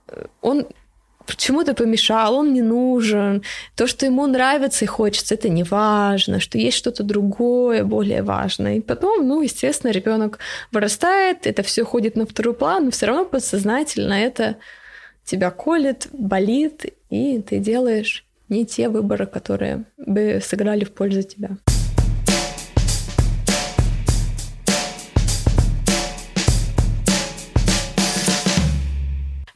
э, 0.08 0.26
он 0.42 0.66
почему-то 1.26 1.74
помешал, 1.74 2.36
он 2.36 2.52
не 2.52 2.62
нужен, 2.62 3.42
то, 3.74 3.86
что 3.86 4.06
ему 4.06 4.26
нравится 4.26 4.84
и 4.84 4.88
хочется, 4.88 5.34
это 5.34 5.48
не 5.48 5.64
важно, 5.64 6.40
что 6.40 6.58
есть 6.58 6.76
что-то 6.76 7.02
другое, 7.02 7.84
более 7.84 8.22
важное. 8.22 8.76
И 8.76 8.80
потом, 8.80 9.26
ну, 9.26 9.42
естественно, 9.42 9.90
ребенок 9.90 10.38
вырастает, 10.72 11.46
это 11.46 11.62
все 11.62 11.84
ходит 11.84 12.16
на 12.16 12.26
второй 12.26 12.54
план, 12.54 12.86
но 12.86 12.90
все 12.90 13.06
равно 13.06 13.24
подсознательно 13.24 14.14
это 14.14 14.56
тебя 15.24 15.50
колет, 15.50 16.08
болит, 16.12 16.86
и 17.10 17.40
ты 17.40 17.58
делаешь 17.58 18.24
не 18.48 18.64
те 18.64 18.88
выборы, 18.88 19.26
которые 19.26 19.84
бы 19.98 20.40
сыграли 20.42 20.84
в 20.84 20.92
пользу 20.92 21.22
тебя. 21.22 21.56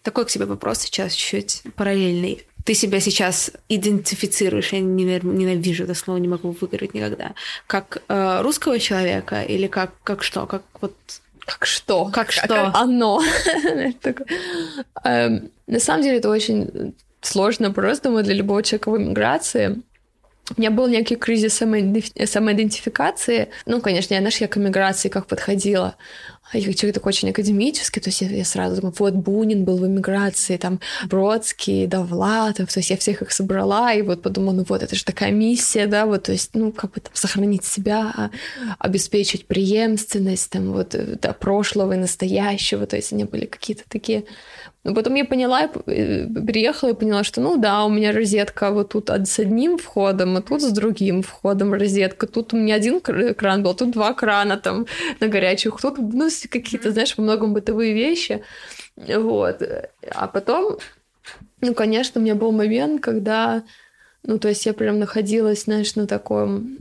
Такой 0.03 0.25
к 0.25 0.31
себе 0.31 0.47
вопрос 0.47 0.79
сейчас 0.79 1.13
чуть 1.13 1.63
параллельный. 1.77 2.47
Ты 2.65 2.75
себя 2.75 3.01
сейчас 3.01 3.51
идентифицируешь, 3.69 4.73
я 4.73 4.81
ненавижу 4.81 5.85
это 5.85 5.95
слово, 5.95 6.19
не 6.19 6.29
могу 6.29 6.57
выговорить 6.61 6.95
никогда, 6.95 7.35
как 7.67 8.03
э, 8.09 8.43
русского 8.43 8.79
человека 8.79 9.43
или 9.43 9.67
как, 9.67 9.93
как 10.03 10.23
что? 10.23 10.47
Как 10.47 10.63
вот 10.81 10.95
как 11.47 11.67
что? 11.67 12.11
Как 12.13 12.33
что? 12.33 12.47
Как 12.47 12.77
оно. 12.77 13.21
Эм, 15.05 15.51
на 15.67 15.81
самом 15.81 16.03
деле 16.03 16.19
это 16.19 16.29
очень 16.29 16.95
сложно 17.21 17.73
просто, 17.73 18.09
думаю, 18.09 18.25
для 18.25 18.35
любого 18.35 18.63
человека 18.63 18.91
в 18.91 18.97
эмиграции. 18.99 19.83
У 20.57 20.61
меня 20.61 20.71
был 20.71 20.89
некий 20.89 21.17
кризис 21.17 21.55
самоидентификации. 21.55 23.49
Ну, 23.67 23.81
конечно, 23.81 24.15
я, 24.15 24.21
знаешь, 24.21 24.39
я 24.39 24.49
к 24.49 24.57
эмиграции 24.57 25.09
как 25.09 25.27
подходила. 25.27 25.97
Я 26.53 26.73
человек 26.75 26.95
такой 26.95 27.11
очень 27.11 27.31
академический, 27.31 28.03
то 28.03 28.09
есть 28.09 28.23
я, 28.23 28.29
я 28.29 28.45
сразу 28.45 28.77
думаю, 28.77 28.93
вот 28.99 29.15
Бунин 29.15 29.65
был 29.65 29.79
в 29.79 29.87
эмиграции, 29.87 30.57
там 30.57 30.81
Бродский, 31.05 31.87
Довлатов, 31.87 32.73
то 32.73 32.81
есть 32.81 32.91
я 32.91 32.97
всех 32.97 33.23
их 33.23 33.31
собрала, 33.31 33.93
и 33.93 34.03
вот 34.03 34.23
подумала, 34.23 34.55
ну 34.55 34.67
вот, 34.69 34.83
это 34.83 34.97
же 34.97 35.05
такая 35.05 35.31
миссия, 35.31 35.87
да, 35.87 36.07
вот, 36.07 36.25
то 36.25 36.33
есть, 36.33 36.51
ну, 36.55 36.73
как 36.73 36.93
бы 36.93 37.01
там 37.01 37.13
сохранить 37.15 37.65
себя, 37.65 38.31
обеспечить 38.81 39.47
преемственность, 39.47 40.51
там, 40.51 40.73
вот, 40.73 40.95
э, 40.97 41.17
до 41.23 41.33
прошлого 41.33 41.93
и 41.93 41.99
настоящего, 41.99 42.85
то 42.87 42.97
есть 42.97 43.13
они 43.13 43.25
были 43.25 43.47
какие-то 43.47 43.85
такие 43.89 44.25
но 44.83 44.95
потом 44.95 45.15
я 45.15 45.27
поняла, 45.27 45.71
э, 45.87 46.27
приехала 46.27 46.91
и 46.91 46.95
поняла, 46.95 47.23
что 47.23 47.43
ну 47.43 47.59
да, 47.59 47.85
у 47.85 47.91
меня 47.91 48.13
розетка 48.13 48.71
вот 48.71 48.91
тут 48.91 49.11
с 49.11 49.39
одним 49.39 49.77
входом, 49.77 50.37
а 50.37 50.43
тут 50.43 50.63
с 50.63 50.73
другим 50.73 51.23
входом 51.23 51.75
розетка. 51.75 52.27
Тут 52.27 52.55
у 52.55 52.57
меня 52.57 52.77
один 52.77 53.01
кран 53.01 53.63
был, 53.63 53.75
тут 53.75 53.91
два 53.91 54.15
крана 54.15 54.57
там 54.57 54.87
на 55.21 55.29
горячих, 55.29 55.79
тут 55.81 55.99
ну, 55.99 56.29
какие-то, 56.51 56.93
знаешь, 56.93 57.15
во 57.19 57.23
многом 57.23 57.53
бытовые 57.53 57.93
вещи. 57.93 58.43
Вот. 58.97 59.63
А 60.15 60.27
потом, 60.29 60.79
ну, 61.61 61.75
конечно, 61.75 62.19
у 62.21 62.25
меня 62.25 62.35
был 62.35 62.51
момент, 62.51 63.03
когда, 63.03 63.63
ну, 64.23 64.39
то 64.39 64.49
есть 64.49 64.65
я 64.65 64.73
прям 64.73 64.99
находилась, 64.99 65.65
знаешь, 65.65 65.95
на 65.95 66.07
таком 66.07 66.79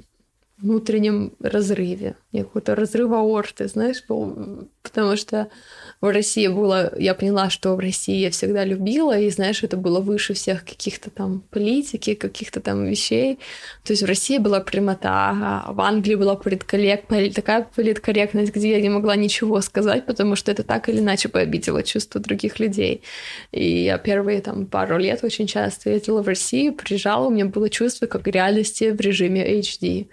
внутреннем 0.58 1.34
разрыве, 1.42 2.16
какой-то 2.32 2.76
разрыв 2.76 3.12
аорты, 3.12 3.68
знаешь, 3.68 4.04
был, 4.08 4.70
потому 4.84 5.18
что 5.18 5.50
в 6.00 6.06
России 6.14 6.48
было, 6.48 6.94
я 6.98 7.16
поняла, 7.16 7.50
что 7.50 7.76
в 7.76 7.80
России 7.80 8.18
я 8.18 8.30
всегда 8.30 8.64
любила, 8.64 9.18
и, 9.18 9.30
знаешь, 9.32 9.64
это 9.64 9.78
было 9.78 10.00
выше 10.00 10.34
всех 10.34 10.64
каких-то 10.64 11.10
там 11.10 11.42
политики, 11.50 12.14
каких-то 12.14 12.62
там 12.62 12.86
вещей. 12.86 13.40
То 13.84 13.94
есть 13.94 14.04
в 14.04 14.06
России 14.06 14.38
была 14.38 14.60
прямота, 14.60 15.10
а 15.10 15.74
в 15.74 15.82
Англии 15.82 16.16
была 16.16 16.36
политкоррект, 16.36 17.08
такая 17.34 17.68
политкорректность, 17.76 18.54
где 18.54 18.72
я 18.72 18.82
не 18.82 18.90
могла 18.90 19.16
ничего 19.16 19.60
сказать, 19.62 20.06
потому 20.06 20.36
что 20.36 20.52
это 20.52 20.64
так 20.64 20.88
или 20.88 21.00
иначе 21.00 21.30
пообидело 21.30 21.82
чувства 21.82 22.22
других 22.22 22.60
людей. 22.60 23.02
И 23.52 23.86
я 23.86 23.98
первые 23.98 24.42
там 24.42 24.68
пару 24.68 24.98
лет 25.00 25.24
очень 25.24 25.48
часто 25.48 25.90
ездила 25.90 26.22
в 26.22 26.28
Россию, 26.28 26.74
приезжала, 26.74 27.28
у 27.28 27.32
меня 27.32 27.46
было 27.46 27.70
чувство 27.70 28.06
как 28.06 28.28
реальности 28.28 28.92
в 28.92 29.02
режиме 29.02 29.60
HD 29.60 30.08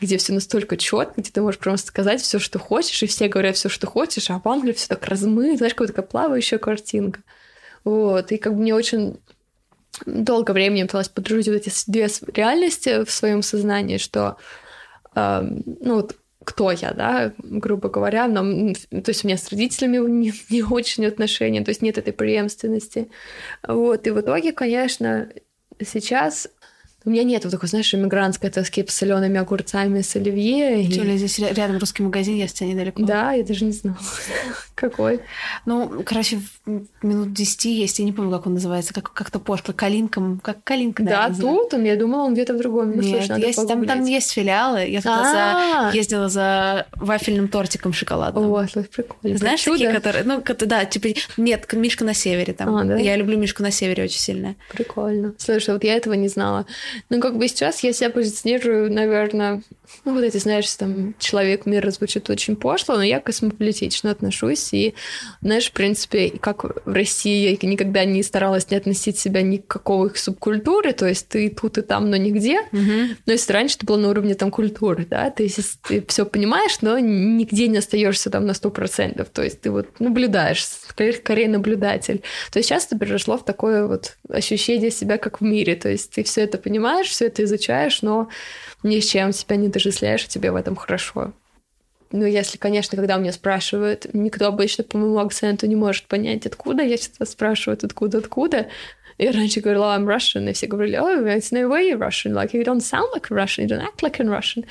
где 0.00 0.16
все 0.16 0.32
настолько 0.32 0.76
четко, 0.76 1.20
где 1.20 1.30
ты 1.30 1.40
можешь 1.40 1.58
просто 1.58 1.88
сказать 1.88 2.20
все, 2.20 2.38
что 2.38 2.58
хочешь, 2.58 3.02
и 3.02 3.06
все 3.06 3.28
говорят 3.28 3.56
все, 3.56 3.68
что 3.68 3.86
хочешь, 3.86 4.30
а 4.30 4.40
в 4.42 4.48
Англии 4.48 4.72
все 4.72 4.88
так 4.88 5.04
размыто, 5.06 5.58
знаешь, 5.58 5.74
как 5.74 5.88
такая 5.88 6.06
плавающая 6.06 6.58
картинка. 6.58 7.20
Вот, 7.84 8.32
и 8.32 8.38
как 8.38 8.54
бы 8.54 8.60
мне 8.60 8.74
очень 8.74 9.18
долго 10.06 10.52
времени 10.52 10.82
пыталась 10.82 11.08
подружить 11.08 11.48
вот 11.48 11.54
эти 11.54 11.70
две 11.86 12.08
реальности 12.34 13.04
в 13.04 13.10
своем 13.10 13.42
сознании, 13.42 13.98
что, 13.98 14.36
э, 15.14 15.40
ну 15.42 15.94
вот, 15.96 16.16
кто 16.44 16.70
я, 16.70 16.92
да, 16.92 17.32
грубо 17.38 17.88
говоря, 17.88 18.26
но, 18.26 18.72
то 18.72 19.10
есть 19.10 19.24
у 19.24 19.28
меня 19.28 19.36
с 19.36 19.48
родителями 19.50 19.98
не, 20.08 20.32
не 20.50 20.62
очень 20.62 21.06
отношения, 21.06 21.62
то 21.62 21.70
есть 21.70 21.82
нет 21.82 21.98
этой 21.98 22.12
преемственности. 22.12 23.10
Вот, 23.66 24.06
и 24.06 24.10
в 24.10 24.20
итоге, 24.20 24.52
конечно, 24.52 25.28
сейчас 25.84 26.48
у 27.08 27.10
меня 27.10 27.24
нет 27.24 27.42
вот 27.44 27.50
такой, 27.50 27.70
знаешь, 27.70 27.94
иммигрантской 27.94 28.50
тоски 28.50 28.82
по 28.82 28.92
солеными 28.92 29.38
огурцами 29.38 30.02
с 30.02 30.14
оливье. 30.14 30.86
Тем 30.86 31.04
более 31.04 31.16
здесь 31.16 31.38
рядом 31.38 31.78
русский 31.78 32.02
магазин, 32.02 32.46
с 32.46 32.52
тебя 32.52 32.68
недалеко. 32.68 33.02
Да, 33.02 33.32
я 33.32 33.42
даже 33.42 33.64
не 33.64 33.72
знала. 33.72 33.96
Какой? 34.74 35.20
Ну, 35.64 36.02
короче, 36.04 36.38
минут 37.02 37.32
10 37.32 37.64
есть, 37.64 37.98
я 37.98 38.04
не 38.04 38.12
помню, 38.12 38.30
как 38.30 38.46
он 38.46 38.54
называется, 38.54 38.94
как, 38.94 39.12
как-то 39.12 39.40
пошло, 39.40 39.74
калинком, 39.74 40.38
как 40.38 40.62
калинка, 40.62 41.02
Да, 41.02 41.30
тут 41.34 41.74
он, 41.74 41.84
я 41.84 41.96
думала, 41.96 42.24
он 42.24 42.34
где-то 42.34 42.54
в 42.54 42.58
другом. 42.58 42.92
Ну, 42.94 43.02
Нет, 43.02 43.36
есть, 43.38 43.66
там, 43.66 43.86
там 43.86 44.04
есть 44.04 44.30
филиалы. 44.30 44.80
Я 44.86 45.00
туда 45.00 45.90
за, 45.90 45.96
ездила 45.96 46.28
за 46.28 46.86
вафельным 46.94 47.48
тортиком 47.48 47.92
шоколадным. 47.92 48.52
О, 48.52 48.62
это 48.62 48.82
прикольно. 48.82 49.38
Знаешь, 49.38 49.60
Чудо? 49.60 49.78
такие, 49.78 49.92
которые, 49.92 50.24
ну, 50.24 50.42
да, 50.66 50.84
типа, 50.84 51.08
нет, 51.38 51.72
Мишка 51.72 52.04
на 52.04 52.14
севере 52.14 52.52
там. 52.52 52.76
А, 52.76 52.84
да? 52.84 52.98
Я 52.98 53.16
люблю 53.16 53.36
Мишку 53.38 53.62
на 53.62 53.70
севере 53.70 54.04
очень 54.04 54.20
сильно. 54.20 54.54
Прикольно. 54.70 55.34
Слушай, 55.38 55.74
вот 55.74 55.82
я 55.82 55.94
этого 55.94 56.12
не 56.14 56.28
знала. 56.28 56.66
Ну, 57.08 57.20
как 57.20 57.36
бы 57.36 57.48
сейчас 57.48 57.80
я 57.82 57.92
себя 57.92 58.10
позиционирую, 58.10 58.92
наверное, 58.92 59.62
ну, 60.04 60.14
вот 60.14 60.22
эти, 60.22 60.36
знаешь, 60.38 60.70
там, 60.74 61.14
человек 61.18 61.66
мира 61.66 61.90
звучит 61.90 62.30
очень 62.30 62.56
пошло, 62.56 62.96
но 62.96 63.02
я 63.02 63.20
космополитично 63.20 64.10
отношусь. 64.10 64.72
И, 64.72 64.94
знаешь, 65.42 65.68
в 65.68 65.72
принципе, 65.72 66.30
как 66.30 66.64
в 66.86 66.92
России 66.92 67.50
я 67.50 67.68
никогда 67.68 68.04
не 68.04 68.22
старалась 68.22 68.70
не 68.70 68.76
относить 68.76 69.18
себя 69.18 69.42
ни 69.42 69.58
к 69.58 69.66
какой 69.66 70.10
субкультуре, 70.14 70.92
то 70.92 71.06
есть 71.06 71.28
ты 71.28 71.50
тут 71.50 71.78
и 71.78 71.82
там, 71.82 72.10
но 72.10 72.16
нигде. 72.16 72.60
Угу. 72.72 73.16
Но 73.26 73.32
если 73.32 73.52
раньше 73.52 73.76
это 73.76 73.86
было 73.86 73.96
на 73.96 74.10
уровне 74.10 74.34
там 74.34 74.50
культуры, 74.50 75.06
да, 75.08 75.30
то 75.30 75.42
есть 75.42 75.58
ты 75.82 76.04
все 76.06 76.24
понимаешь, 76.24 76.78
но 76.80 76.98
нигде 76.98 77.68
не 77.68 77.78
остаешься 77.78 78.30
там 78.30 78.46
на 78.46 78.54
сто 78.54 78.70
процентов, 78.70 79.28
то 79.30 79.42
есть 79.42 79.60
ты 79.60 79.70
вот 79.70 80.00
наблюдаешь, 80.00 80.64
скорее, 80.64 81.12
скорее 81.14 81.48
наблюдатель. 81.48 82.22
То 82.50 82.58
есть 82.58 82.68
сейчас 82.68 82.86
это 82.86 82.98
перешло 82.98 83.38
в 83.38 83.44
такое 83.44 83.86
вот 83.86 84.16
ощущение 84.28 84.90
себя 84.90 85.18
как 85.18 85.40
в 85.40 85.44
мире, 85.44 85.76
то 85.76 85.88
есть 85.88 86.12
ты 86.12 86.22
все 86.22 86.42
это 86.42 86.58
понимаешь, 86.58 87.08
все 87.08 87.26
это 87.26 87.44
изучаешь, 87.44 88.02
но 88.02 88.28
ни 88.82 89.00
с 89.00 89.06
чем 89.06 89.32
себя 89.32 89.56
не 89.56 89.68
дожисляешь, 89.78 90.24
и 90.24 90.28
тебе 90.28 90.50
в 90.50 90.56
этом 90.56 90.76
хорошо. 90.76 91.32
ну, 92.10 92.24
если, 92.24 92.58
конечно, 92.58 92.96
когда 92.96 93.16
меня 93.16 93.32
спрашивают, 93.32 94.06
никто 94.12 94.46
обычно 94.46 94.84
по 94.84 94.98
моему 94.98 95.18
акценту 95.18 95.66
не 95.66 95.76
может 95.76 96.06
понять, 96.06 96.46
откуда, 96.46 96.82
я 96.82 96.96
всегда 96.96 97.26
спрашиваю, 97.26 97.78
откуда, 97.82 98.18
откуда. 98.18 98.68
Я 99.18 99.32
раньше 99.32 99.60
говорила, 99.60 99.96
I'm 99.96 100.04
Russian, 100.04 100.48
и 100.48 100.52
все 100.52 100.66
говорили, 100.68 100.96
oh, 100.96 101.24
it's 101.24 101.52
no 101.52 101.68
way 101.68 101.90
you're 101.90 101.98
Russian, 101.98 102.34
like, 102.34 102.52
you 102.52 102.64
don't 102.64 102.80
sound 102.80 103.08
like 103.12 103.30
a 103.30 103.34
Russian, 103.34 103.64
you 103.64 103.68
don't 103.68 103.82
act 103.82 104.02
like 104.02 104.20
a 104.20 104.24
Russian. 104.24 104.64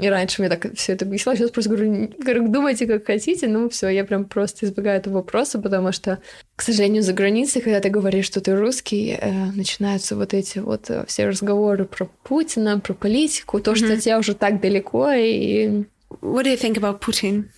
И 0.00 0.08
раньше 0.08 0.40
мне 0.40 0.48
так 0.48 0.74
все 0.74 0.92
это 0.94 1.04
бесило, 1.04 1.36
сейчас 1.36 1.50
просто 1.50 1.70
говорю, 1.70 2.10
говорю, 2.18 2.48
думайте, 2.48 2.86
как 2.86 3.06
хотите, 3.06 3.48
ну 3.48 3.68
все, 3.68 3.88
я 3.88 4.04
прям 4.04 4.24
просто 4.24 4.66
избегаю 4.66 4.98
этого 4.98 5.14
вопроса, 5.14 5.58
потому 5.58 5.92
что, 5.92 6.18
к 6.56 6.62
сожалению, 6.62 7.02
за 7.02 7.12
границей, 7.12 7.60
когда 7.60 7.80
ты 7.80 7.90
говоришь, 7.90 8.26
что 8.26 8.40
ты 8.40 8.56
русский, 8.56 9.16
э, 9.20 9.30
начинаются 9.54 10.16
вот 10.16 10.32
эти 10.32 10.58
вот 10.58 10.88
э, 10.90 11.04
все 11.06 11.26
разговоры 11.26 11.84
про 11.84 12.08
Путина, 12.22 12.80
про 12.80 12.94
политику, 12.94 13.60
то, 13.60 13.72
mm-hmm. 13.72 13.76
что 13.76 14.00
тебя 14.00 14.18
уже 14.18 14.34
так 14.34 14.60
далеко, 14.60 15.10
и... 15.12 15.84
What 16.22 16.44
do 16.44 16.48
you 16.48 16.56
think 16.56 16.76
about 16.76 17.00
Putin? 17.00 17.50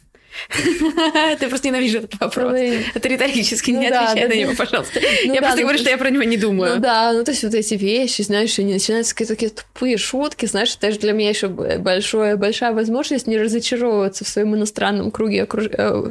Ты 1.39 1.49
просто 1.49 1.69
ненавидишь 1.69 1.97
этот 1.97 2.21
вопрос. 2.21 2.53
Это 2.95 3.09
риторически, 3.09 3.71
не 3.71 3.91
ну 3.91 3.97
отвечай 3.97 4.29
на 4.29 4.35
него, 4.35 4.53
пожалуйста. 4.57 5.01
Ну 5.25 5.35
я 5.35 5.41
просто 5.41 5.59
ну 5.59 5.63
говорю, 5.63 5.79
что 5.79 5.91
я 5.91 5.99
про 5.99 6.11
него 6.11 6.23
не 6.25 6.37
думаю. 6.37 6.77
Ну 6.77 6.81
да, 6.81 7.13
ну 7.13 7.25
то 7.25 7.31
есть 7.31 7.43
вот 7.45 7.55
эти 7.55 7.75
вещи, 7.75 8.23
знаешь, 8.23 8.59
они 8.59 8.75
начинаются 8.75 9.15
какие-то 9.15 9.35
такие 9.35 9.51
тупые 9.51 9.97
шутки, 9.97 10.47
знаешь, 10.47 10.77
это 10.77 10.93
же 10.93 10.99
для 10.99 11.13
меня 11.13 11.31
еще 11.31 11.49
большое, 11.49 12.37
большая 12.37 12.73
возможность 12.73 13.27
не 13.27 13.39
разочаровываться 13.39 14.25
в 14.25 14.29
своем 14.29 14.55
иностранном 14.55 15.11
круге 15.11 15.47
э, 15.47 16.03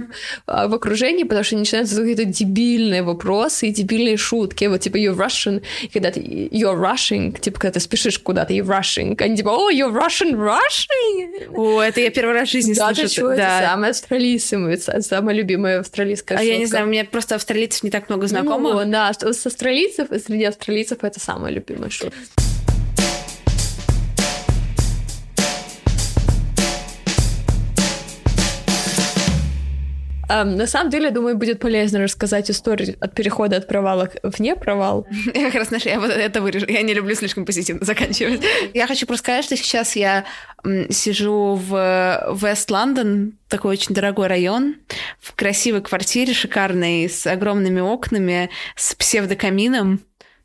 а, 0.47 0.67
в 0.67 0.73
окружении, 0.73 1.23
потому 1.23 1.43
что 1.43 1.57
начинаются 1.57 1.95
какие-то 1.95 2.25
дебильные 2.25 3.03
вопросы 3.03 3.67
и 3.67 3.71
дебильные 3.71 4.17
шутки. 4.17 4.65
Вот 4.65 4.81
типа 4.81 4.97
you're 4.97 5.15
Russian, 5.15 5.63
когда 5.93 6.11
ты 6.11 6.19
you're 6.19 6.79
rushing, 6.79 7.39
типа 7.39 7.59
когда 7.59 7.73
ты 7.73 7.79
спешишь 7.79 8.19
куда-то, 8.19 8.53
you're 8.53 8.65
rushing, 8.65 9.21
они 9.21 9.37
типа, 9.37 9.49
oh, 9.49 9.69
you're 9.71 9.91
Russian, 9.91 10.33
rushing. 10.33 11.55
О, 11.55 11.81
это 11.81 12.01
я 12.01 12.09
первый 12.11 12.33
раз 12.33 12.49
в 12.49 12.51
жизни 12.51 12.73
слышу. 12.73 13.35
Да, 13.35 13.59
это 13.59 13.67
самое 13.67 13.93
австралийцем, 14.11 15.01
самая 15.01 15.35
любимая 15.35 15.79
австралийская 15.79 16.37
А 16.37 16.41
шутка. 16.41 16.53
я 16.53 16.59
не 16.59 16.65
знаю, 16.65 16.85
у 16.85 16.89
меня 16.89 17.05
просто 17.05 17.35
австралийцев 17.35 17.83
не 17.83 17.89
так 17.89 18.09
много 18.09 18.27
знакомых. 18.27 18.73
Ну, 18.73 18.91
да, 18.91 19.11
с 19.13 19.45
австралийцев, 19.45 20.09
среди 20.25 20.43
австралийцев 20.45 21.03
это 21.03 21.19
самая 21.19 21.51
любимая 21.51 21.89
шутка. 21.89 22.17
На 30.31 30.67
самом 30.67 30.89
деле, 30.89 31.11
думаю, 31.11 31.37
будет 31.37 31.59
полезно 31.59 31.99
рассказать 31.99 32.49
историю 32.49 32.95
от 32.99 33.13
перехода 33.13 33.57
от 33.57 33.67
провала 33.67 34.09
в 34.23 34.39
не 34.39 34.55
провал. 34.55 35.05
Я 35.33 35.45
как 35.45 35.55
раз 35.55 35.71
нашла, 35.71 35.91
я 35.91 35.99
вот 35.99 36.11
это 36.11 36.41
вырежу. 36.41 36.65
Я 36.67 36.81
не 36.81 36.93
люблю 36.93 37.15
слишком 37.15 37.45
позитивно 37.45 37.85
заканчивать. 37.85 38.41
Я 38.73 38.87
хочу 38.87 39.05
просто 39.05 39.23
сказать, 39.23 39.45
что 39.45 39.57
сейчас 39.57 39.95
я 39.95 40.25
сижу 40.89 41.55
в 41.55 42.37
Вест-Лондон, 42.41 43.33
такой 43.47 43.71
очень 43.73 43.95
дорогой 43.95 44.27
район, 44.27 44.75
в 45.19 45.35
красивой 45.35 45.81
квартире, 45.81 46.33
шикарной, 46.33 47.09
с 47.09 47.27
огромными 47.27 47.81
окнами, 47.81 48.49
с 48.75 48.95
псевдокамином 48.95 50.01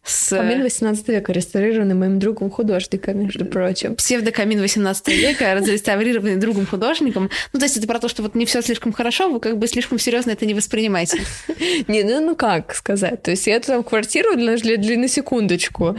с... 0.07 0.37
Камин 0.37 0.63
18 0.63 1.09
века, 1.09 1.33
реставрированный 1.33 1.95
моим 1.95 2.19
другом 2.19 2.51
художником, 2.51 3.19
между 3.19 3.45
прочим. 3.45 3.97
Псевдокамин 3.97 4.61
18 4.61 5.09
века, 5.09 5.55
разреставрированный 5.55 6.37
другом 6.37 6.67
художником. 6.67 7.31
Ну, 7.53 7.59
то 7.59 7.65
есть 7.65 7.77
это 7.77 7.87
про 7.87 7.99
то, 7.99 8.09
что 8.09 8.23
вот 8.23 8.35
не 8.35 8.47
все 8.47 8.63
слишком 8.63 8.93
хорошо, 8.93 9.29
вы 9.29 9.41
как 9.41 9.59
бы 9.59 9.67
слишком 9.67 9.99
серьезно 9.99 10.31
это 10.31 10.47
не 10.47 10.55
воспринимаете. 10.55 11.19
Не, 11.89 12.05
ну, 12.05 12.21
ну 12.21 12.37
как 12.37 12.75
сказать? 12.75 13.23
То 13.23 13.33
есть 13.33 13.47
я 13.47 13.59
там 13.61 13.83
квартиру 13.83 14.37
для, 14.37 14.57
для, 14.57 14.77
для 14.77 14.97
на 14.97 15.09
секундочку. 15.09 15.97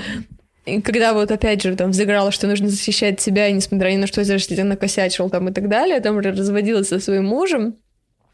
И 0.65 0.81
когда 0.81 1.13
вот 1.13 1.31
опять 1.31 1.61
же 1.61 1.75
там 1.75 1.91
взыграла, 1.91 2.31
что 2.31 2.47
нужно 2.47 2.67
защищать 2.69 3.21
себя, 3.21 3.47
и 3.47 3.53
несмотря 3.53 3.89
ни 3.91 3.97
на 3.97 4.07
что, 4.07 4.21
если 4.21 4.55
ты 4.55 4.63
накосячил 4.63 5.29
там 5.29 5.49
и 5.49 5.53
так 5.53 5.69
далее, 5.69 5.99
там 5.99 6.19
разводилась 6.19 6.89
со 6.89 6.99
своим 6.99 7.25
мужем 7.25 7.75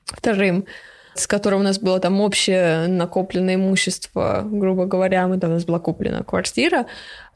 вторым, 0.06 0.66
с 1.16 1.28
которым 1.28 1.62
у 1.62 1.64
нас 1.64 1.80
было 1.80 2.00
там 2.00 2.22
общее 2.22 2.88
накопленное 2.88 3.56
имущество, 3.56 4.44
грубо 4.46 4.86
говоря, 4.86 5.28
мы 5.28 5.40
там 5.40 5.52
у 5.52 5.54
нас 5.54 5.66
была 5.66 5.80
куплена 5.80 6.24
квартира, 6.24 6.86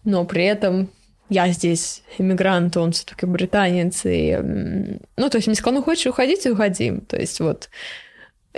но 0.04 0.26
при 0.26 0.46
этом 0.46 0.90
я 1.30 1.50
здесь 1.50 2.04
иммигрант, 2.18 2.78
он 2.78 2.94
все-таки 2.94 3.26
британец, 3.26 4.02
и, 4.06 4.38
ну, 5.18 5.30
то 5.30 5.38
есть 5.38 5.48
мне 5.48 5.56
сказал, 5.56 5.80
ну, 5.80 5.84
хочешь 5.84 6.08
уходить, 6.08 6.46
уходи. 6.46 6.94
То 7.08 7.18
есть 7.18 7.40
вот 7.40 7.70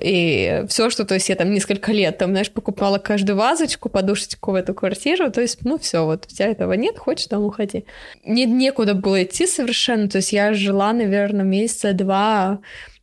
и 0.01 0.63
все, 0.67 0.89
что, 0.89 1.03
то 1.03 1.15
есть 1.15 1.30
я 1.30 1.36
там 1.36 1.51
несколько 1.51 1.91
лет, 1.91 2.17
там, 2.17 2.32
знаешь, 2.32 2.51
покупала 2.51 2.99
каждую 2.99 3.38
вазочку, 3.38 3.89
подушечку 3.89 4.51
в 4.51 4.55
эту 4.55 4.74
квартиру, 4.74 5.32
то 5.32 5.41
есть, 5.41 5.59
ну, 5.63 5.78
все, 5.78 6.05
вот 6.05 6.26
у 6.26 6.30
тебя 6.30 6.47
этого 6.47 6.74
нет, 6.74 6.97
хочешь, 6.97 7.28
там 7.28 7.43
уходи. 7.43 7.86
Не, 8.24 8.45
некуда 8.45 8.93
было 8.93 9.24
идти 9.24 9.45
совершенно, 9.47 10.07
то 10.07 10.17
есть 10.17 10.32
я 10.32 10.53
жила, 10.53 10.93
наверное, 10.93 11.43
месяца 11.43 11.93
два 11.93 12.59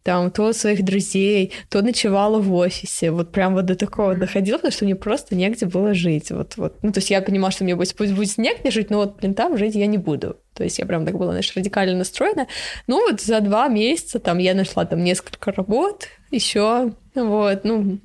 там, 0.07 0.31
то 0.31 0.53
своих 0.53 0.85
друзей, 0.85 1.53
то 1.69 1.83
ночевала 1.83 2.39
в 2.39 2.55
офисе. 2.55 3.11
Вот 3.11 3.33
прям 3.33 3.55
вот 3.55 3.65
до 3.65 3.75
такого 3.75 4.15
доходило, 4.15 4.59
потому 4.59 4.71
что 4.71 4.85
мне 4.85 4.95
просто 4.95 5.35
негде 5.35 5.67
было 5.67 5.95
жить. 5.95 6.31
Вот, 6.31 6.57
вот. 6.57 6.77
Ну, 6.83 6.93
то 6.93 6.99
есть 6.99 7.11
я 7.11 7.21
понимала, 7.21 7.51
что 7.51 7.65
мне 7.65 7.75
будет, 7.75 7.97
пусть 7.97 8.13
будет 8.13 8.39
негде 8.39 8.71
жить, 8.71 8.89
но 8.89 8.99
вот, 8.99 9.17
блин, 9.17 9.35
там 9.35 9.59
жить 9.59 9.75
я 9.75 9.87
не 9.87 9.99
буду. 9.99 10.37
То 10.55 10.63
есть 10.63 10.79
я 10.79 10.87
прям 10.87 11.05
так 11.05 11.19
была, 11.19 11.33
знаешь, 11.33 11.53
радикально 11.57 11.99
настроена. 11.99 12.47
Ну, 12.87 13.11
вот 13.11 13.21
за 13.21 13.41
два 13.41 13.67
месяца 13.67 14.21
там 14.21 14.39
я 14.39 14.55
нашла 14.55 14.85
там 14.85 15.03
несколько 15.03 15.51
работ 15.51 16.07
еще, 16.31 16.93
вот, 17.17 17.65
ну, 17.65 17.99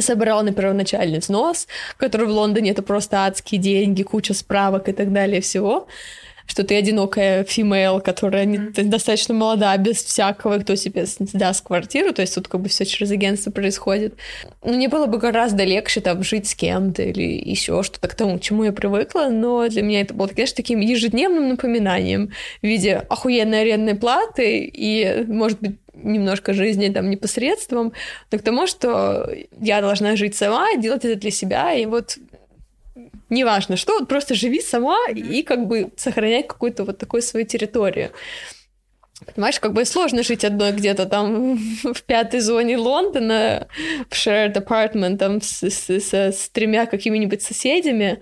собрала 0.00 0.42
на 0.42 0.52
первоначальный 0.52 1.20
взнос, 1.20 1.68
который 1.96 2.26
в 2.26 2.30
Лондоне 2.32 2.72
это 2.72 2.82
просто 2.82 3.24
адские 3.24 3.62
деньги, 3.62 4.02
куча 4.02 4.34
справок 4.34 4.90
и 4.90 4.92
так 4.92 5.10
далее 5.10 5.40
всего 5.40 5.88
что 6.50 6.64
ты 6.64 6.74
одинокая 6.74 7.44
фимейл, 7.44 8.00
которая 8.00 8.44
не, 8.44 8.58
достаточно 8.58 9.32
молода, 9.32 9.76
без 9.76 10.02
всякого, 10.02 10.58
кто 10.58 10.74
тебе 10.74 11.06
даст 11.32 11.64
квартиру, 11.64 12.12
то 12.12 12.22
есть 12.22 12.34
тут 12.34 12.48
как 12.48 12.60
бы 12.60 12.68
все 12.68 12.84
через 12.84 13.12
агентство 13.12 13.52
происходит. 13.52 14.14
Ну, 14.64 14.74
мне 14.74 14.88
было 14.88 15.06
бы 15.06 15.18
гораздо 15.18 15.62
легче 15.62 16.00
там 16.00 16.24
жить 16.24 16.48
с 16.48 16.56
кем-то 16.56 17.04
или 17.04 17.22
еще 17.22 17.84
что-то 17.84 18.08
к 18.08 18.14
тому, 18.16 18.36
к 18.36 18.42
чему 18.42 18.64
я 18.64 18.72
привыкла, 18.72 19.28
но 19.30 19.68
для 19.68 19.82
меня 19.82 20.00
это 20.00 20.12
было, 20.12 20.26
конечно, 20.26 20.56
таким 20.56 20.80
ежедневным 20.80 21.50
напоминанием 21.50 22.32
в 22.60 22.66
виде 22.66 22.96
охуенной 23.08 23.60
арендной 23.60 23.94
платы 23.94 24.64
и, 24.64 25.24
может 25.28 25.60
быть, 25.60 25.76
немножко 25.94 26.52
жизни 26.52 26.88
там 26.88 27.10
непосредством, 27.10 27.92
но 28.32 28.38
к 28.38 28.42
тому, 28.42 28.66
что 28.66 29.30
я 29.60 29.80
должна 29.80 30.16
жить 30.16 30.34
сама, 30.34 30.74
делать 30.76 31.04
это 31.04 31.14
для 31.14 31.30
себя, 31.30 31.74
и 31.74 31.86
вот 31.86 32.16
неважно 33.30 33.76
что, 33.76 33.98
вот 33.98 34.08
просто 34.08 34.34
живи 34.34 34.60
сама 34.60 34.98
и 35.14 35.42
как 35.42 35.66
бы 35.66 35.92
сохраняй 35.96 36.42
какую-то 36.42 36.84
вот 36.84 36.98
такую 36.98 37.22
свою 37.22 37.46
территорию. 37.46 38.10
Понимаешь, 39.34 39.60
как 39.60 39.74
бы 39.74 39.84
сложно 39.84 40.22
жить 40.22 40.44
одной 40.44 40.72
где-то 40.72 41.06
там 41.06 41.56
в 41.82 42.02
пятой 42.02 42.40
зоне 42.40 42.76
Лондона, 42.76 43.68
в 44.08 44.14
shared 44.14 44.54
apartment, 44.54 45.18
там 45.18 45.40
с, 45.40 45.62
с, 45.62 45.90
с, 45.90 46.14
с 46.14 46.48
тремя 46.50 46.86
какими-нибудь 46.86 47.42
соседями, 47.42 48.20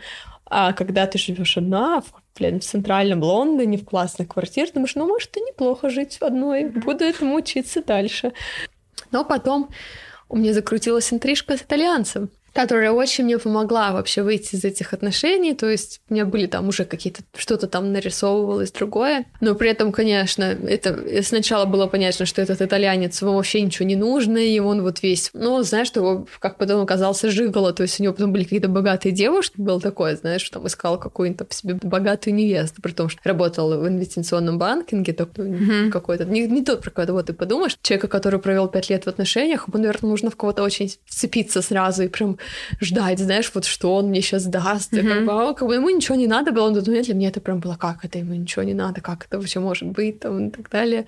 а 0.50 0.72
когда 0.72 1.06
ты 1.06 1.18
живешь 1.18 1.56
одна, 1.56 2.02
блин, 2.36 2.60
в 2.60 2.64
центральном 2.64 3.22
Лондоне, 3.22 3.78
в 3.78 3.84
классной 3.84 4.26
квартире, 4.26 4.70
думаешь, 4.72 4.94
ну, 4.94 5.06
может, 5.06 5.36
и 5.36 5.40
неплохо 5.40 5.90
жить 5.90 6.18
одной, 6.20 6.64
буду 6.64 7.04
этому 7.04 7.34
учиться 7.36 7.82
дальше. 7.82 8.32
Но 9.10 9.24
потом 9.24 9.68
у 10.28 10.36
меня 10.36 10.52
закрутилась 10.52 11.12
интрижка 11.12 11.56
с 11.56 11.62
итальянцем 11.62 12.30
которая 12.58 12.90
очень 12.90 13.22
мне 13.22 13.38
помогла 13.38 13.92
вообще 13.92 14.24
выйти 14.24 14.56
из 14.56 14.64
этих 14.64 14.92
отношений. 14.92 15.54
То 15.54 15.70
есть 15.70 16.00
у 16.10 16.14
меня 16.14 16.24
были 16.24 16.46
там 16.46 16.66
уже 16.66 16.84
какие-то 16.84 17.20
что-то 17.36 17.68
там 17.68 17.92
нарисовывалось 17.92 18.72
другое. 18.72 19.26
Но 19.40 19.54
при 19.54 19.70
этом, 19.70 19.92
конечно, 19.92 20.42
это 20.42 21.22
сначала 21.22 21.66
было 21.66 21.86
понятно, 21.86 22.26
что 22.26 22.42
этот 22.42 22.60
итальянец 22.60 23.22
ему 23.22 23.34
вообще 23.34 23.62
ничего 23.62 23.86
не 23.86 23.94
нужно, 23.94 24.38
и 24.38 24.58
он 24.58 24.82
вот 24.82 25.04
весь, 25.04 25.30
ну, 25.34 25.62
знаешь, 25.62 25.86
что 25.86 26.26
как 26.40 26.58
потом 26.58 26.82
оказался 26.82 27.30
жигало, 27.30 27.72
то 27.72 27.84
есть 27.84 28.00
у 28.00 28.02
него 28.02 28.12
потом 28.12 28.32
были 28.32 28.42
какие-то 28.42 28.66
богатые 28.66 29.12
девушки, 29.12 29.54
был 29.56 29.80
такое, 29.80 30.16
знаешь, 30.16 30.42
что 30.42 30.54
там 30.54 30.66
искал 30.66 30.98
какую-нибудь 30.98 31.52
себе 31.52 31.74
богатую 31.74 32.34
невесту, 32.34 32.82
при 32.82 32.90
том, 32.90 33.08
что 33.08 33.20
работал 33.22 33.80
в 33.80 33.86
инвестиционном 33.86 34.58
банкинге, 34.58 35.12
только 35.12 35.42
mm-hmm. 35.42 35.90
какой-то, 35.90 36.24
не, 36.24 36.48
не 36.48 36.64
тот, 36.64 36.82
про 36.82 36.90
кого 36.90 37.22
ты 37.22 37.34
подумаешь, 37.34 37.78
человека, 37.82 38.08
который 38.08 38.40
провел 38.40 38.66
пять 38.66 38.90
лет 38.90 39.04
в 39.04 39.08
отношениях, 39.08 39.68
ему, 39.68 39.78
наверное, 39.78 40.10
нужно 40.10 40.32
в 40.32 40.36
кого-то 40.36 40.64
очень 40.64 40.92
вцепиться 41.06 41.62
сразу 41.62 42.02
и 42.02 42.08
прям 42.08 42.36
ждать, 42.80 43.18
знаешь, 43.18 43.50
вот 43.54 43.64
что 43.64 43.94
он 43.96 44.08
мне 44.08 44.20
сейчас 44.20 44.44
даст. 44.44 44.92
Mm-hmm. 44.92 45.14
как, 45.14 45.24
бы, 45.24 45.32
а, 45.32 45.54
как 45.54 45.68
бы 45.68 45.74
ему 45.74 45.90
ничего 45.90 46.14
не 46.14 46.26
надо 46.26 46.52
было, 46.52 46.70
но 46.70 46.80
для 46.80 47.14
меня 47.14 47.28
это 47.28 47.40
прям 47.40 47.60
было, 47.60 47.76
как 47.76 48.04
это 48.04 48.18
ему 48.18 48.34
ничего 48.34 48.62
не 48.62 48.74
надо, 48.74 49.00
как 49.00 49.26
это 49.26 49.38
вообще 49.38 49.60
может 49.60 49.88
быть, 49.88 50.20
там, 50.20 50.48
и 50.48 50.50
так 50.50 50.70
далее. 50.70 51.06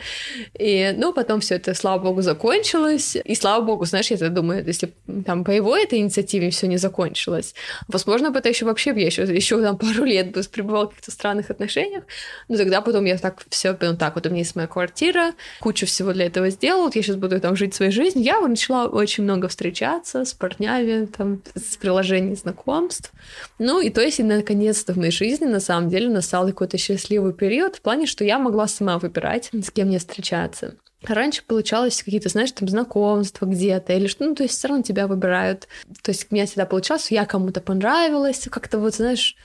И, 0.59 0.95
ну, 0.97 1.13
потом 1.13 1.41
все 1.41 1.57
это, 1.57 1.75
слава 1.75 2.03
богу, 2.03 2.23
закончилось. 2.23 3.17
И 3.25 3.35
слава 3.35 3.65
богу, 3.65 3.85
знаешь, 3.85 4.11
я 4.11 4.29
думаю, 4.29 4.65
если 4.67 4.93
там 5.25 5.45
по 5.45 5.51
его 5.51 5.77
этой 5.77 5.99
инициативе 5.99 6.51
все 6.51 6.67
не 6.67 6.77
закончилось, 6.77 7.55
возможно, 7.89 8.31
бы 8.31 8.39
это 8.39 8.49
еще 8.49 8.65
вообще 8.65 8.91
я 8.91 9.07
еще, 9.07 9.23
еще 9.23 9.61
там 9.63 9.79
пару 9.79 10.05
лет 10.05 10.33
бы 10.33 10.43
пребывал 10.43 10.87
в 10.87 10.89
каких-то 10.91 11.11
странных 11.11 11.51
отношениях, 11.51 12.05
но 12.49 12.57
тогда 12.57 12.81
потом 12.81 13.05
я 13.05 13.17
так 13.19 13.43
все, 13.49 13.77
ну, 13.81 13.97
так, 13.97 14.15
вот 14.15 14.27
у 14.27 14.31
меня 14.31 14.41
есть 14.41 14.57
моя 14.57 14.69
квартира, 14.69 15.33
кучу 15.61 15.87
всего 15.87 16.13
для 16.13 16.27
этого 16.27 16.51
сделал, 16.51 16.91
я 16.95 17.03
сейчас 17.03 17.17
буду 17.17 17.41
там 17.41 17.57
жить 17.57 17.75
своей 17.75 17.93
жизнью. 17.93 18.25
Я 18.25 18.41
начала 18.41 18.87
очень 18.87 19.25
много 19.25 19.49
встречаться 19.49 20.25
с 20.25 20.35
парнями, 20.35 21.07
там, 21.21 21.43
с 21.55 21.77
приложений 21.77 22.37
знакомств. 22.37 23.13
Ну, 23.59 23.79
и 23.79 23.91
то 23.91 24.01
есть, 24.01 24.21
и 24.21 24.23
наконец-то 24.23 24.95
в 24.95 24.97
моей 24.97 25.13
жизни, 25.13 25.45
на 25.45 25.61
самом 25.61 25.91
деле, 25.91 26.09
настал 26.09 26.47
какой-то 26.47 26.79
счастливый 26.79 27.35
период 27.35 27.77
в 27.77 27.83
плане, 27.83 28.07
что 28.07 28.25
я 28.25 28.39
могла 28.39 28.67
сама 28.67 28.99
выбирать, 28.99 29.51
с 29.53 29.71
кем 29.71 29.89
мне 29.89 29.99
встречаться. 29.99 30.77
Раньше 31.03 31.43
получалось 31.47 32.03
какие-то, 32.03 32.31
знаешь, 32.31 32.53
там 32.53 32.69
знакомства 32.69 33.45
где-то 33.45 33.93
или 33.93 34.07
что, 34.07 34.25
ну, 34.25 34.35
то 34.35 34.45
есть 34.45 34.57
все 34.57 34.69
равно 34.69 34.83
тебя 34.83 35.07
выбирают. 35.07 35.69
То 36.03 36.11
есть 36.11 36.27
у 36.31 36.35
меня 36.35 36.47
всегда 36.47 36.65
получалось, 36.65 37.11
я 37.11 37.27
кому-то 37.27 37.61
понравилась, 37.61 38.49
как-то 38.51 38.79
вот, 38.79 38.95
знаешь, 38.95 39.37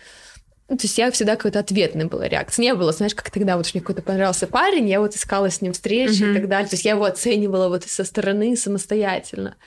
ну, 0.68 0.78
то 0.78 0.84
есть 0.84 0.98
я 0.98 1.12
всегда 1.12 1.36
какой-то 1.36 1.60
ответной 1.60 2.06
была 2.06 2.28
реакция. 2.28 2.64
Не 2.64 2.74
было, 2.74 2.92
знаешь, 2.92 3.14
как 3.14 3.30
тогда 3.30 3.56
вот 3.56 3.72
мне 3.72 3.82
какой-то 3.82 4.02
понравился 4.02 4.48
парень, 4.48 4.90
я 4.90 5.00
вот 5.00 5.16
искала 5.16 5.52
с 5.52 5.62
ним 5.62 5.74
встречи 5.74 6.24
mm-hmm. 6.24 6.32
и 6.32 6.34
так 6.34 6.50
далее. 6.50 6.68
То 6.68 6.74
есть 6.74 6.86
я 6.86 6.92
его 6.92 7.06
оценивала 7.06 7.70
вот 7.70 7.84
со 7.84 8.04
стороны 8.04 8.58
самостоятельно. 8.58 9.58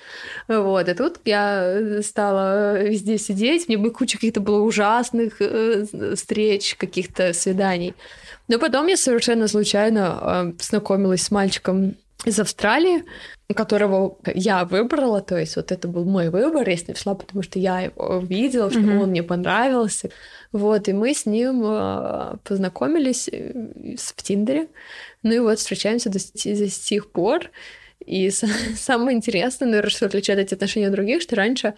Вот. 0.48 0.88
И 0.88 0.94
тут 0.94 1.20
я 1.24 2.00
стала 2.02 2.82
везде 2.82 3.16
сидеть, 3.16 3.68
мне 3.68 3.78
бы 3.78 3.92
куча 3.92 4.16
каких-то 4.16 4.40
было 4.40 4.60
ужасных 4.60 5.40
э, 5.40 5.86
встреч, 6.16 6.74
каких-то 6.74 7.32
свиданий. 7.32 7.94
Но 8.48 8.58
потом 8.58 8.88
я 8.88 8.96
совершенно 8.96 9.46
случайно 9.46 10.18
э, 10.20 10.52
познакомилась 10.58 11.22
с 11.22 11.30
мальчиком 11.30 11.94
из 12.24 12.40
Австралии, 12.40 13.04
которого 13.54 14.18
я 14.34 14.64
выбрала, 14.64 15.20
то 15.20 15.36
есть 15.38 15.56
вот 15.56 15.70
это 15.70 15.86
был 15.86 16.04
мой 16.04 16.30
выбор, 16.30 16.68
я 16.68 16.76
с 16.76 16.86
ним 16.86 16.96
шла, 16.96 17.14
потому 17.14 17.42
что 17.42 17.58
я 17.58 17.80
его 17.80 18.18
видела, 18.18 18.70
что 18.70 18.80
mm-hmm. 18.80 19.02
он 19.02 19.10
мне 19.10 19.22
понравился. 19.22 20.10
Вот, 20.50 20.88
и 20.88 20.92
мы 20.92 21.14
с 21.14 21.26
ним 21.26 21.62
э, 21.64 22.36
познакомились 22.44 23.28
э, 23.28 23.96
в 23.96 24.22
Тиндере. 24.22 24.68
Ну 25.22 25.32
и 25.32 25.38
вот 25.38 25.58
встречаемся 25.58 26.10
до, 26.10 26.18
до 26.18 26.68
сих 26.68 27.12
пор. 27.12 27.50
И 28.04 28.30
самое 28.76 29.16
интересное, 29.16 29.68
наверное, 29.68 29.90
что 29.90 30.06
отличает 30.06 30.40
эти 30.40 30.54
отношения 30.54 30.88
от 30.88 30.92
других, 30.92 31.22
что 31.22 31.36
раньше 31.36 31.74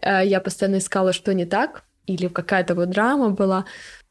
э, 0.00 0.22
я 0.24 0.40
постоянно 0.40 0.78
искала, 0.78 1.12
что 1.12 1.34
не 1.34 1.44
так, 1.44 1.84
или 2.06 2.28
какая-то 2.28 2.74
вот 2.74 2.90
драма 2.90 3.30
была 3.30 3.66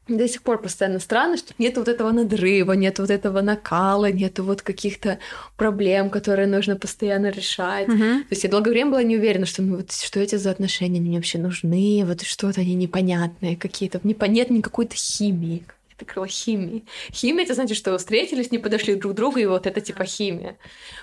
до 0.08 0.28
сих 0.28 0.44
пор 0.44 0.62
постоянно 0.62 1.00
странно, 1.00 1.38
что 1.38 1.54
нет 1.58 1.78
вот 1.78 1.88
этого 1.88 2.12
надрыва, 2.12 2.74
нет 2.74 3.00
вот 3.00 3.10
этого 3.10 3.42
накала, 3.42 4.12
нет 4.12 4.40
вот 4.40 4.62
каких-то 4.62 5.20
проблем, 5.56 6.10
которые 6.10 6.48
нужно 6.48 6.76
постоянно 6.76 7.30
решать. 7.30 7.88
Mm-hmm. 7.88 8.20
То 8.20 8.28
есть 8.30 8.44
я 8.44 8.50
долгое 8.50 8.72
время 8.72 8.92
была 8.92 9.04
не 9.04 9.18
уверена, 9.18 9.46
что, 9.46 9.62
ну, 9.62 9.78
вот, 9.78 9.92
что 9.92 10.20
эти 10.20 10.36
за 10.36 10.52
отношения 10.52 11.00
мне 11.00 11.18
вообще 11.18 11.38
нужны, 11.38 12.04
вот 12.06 12.22
что-то 12.22 12.62
они 12.62 12.76
непонятные 12.76 13.56
какие-то, 13.56 14.02
нет 14.04 14.50
никакой-то 14.50 14.96
химии 14.96 15.64
это 16.04 16.14
крыло 16.14 16.28
химии. 16.28 16.86
Химия, 17.12 17.46
это 17.46 17.54
значит, 17.54 17.78
что 17.78 17.98
встретились, 17.98 18.52
не 18.52 18.58
подошли 18.58 18.96
друг 18.96 19.14
к 19.14 19.16
другу, 19.16 19.40
и 19.40 19.46
вот 19.46 19.66
это 19.66 19.82
типа 19.82 20.06
химия. 20.06 20.58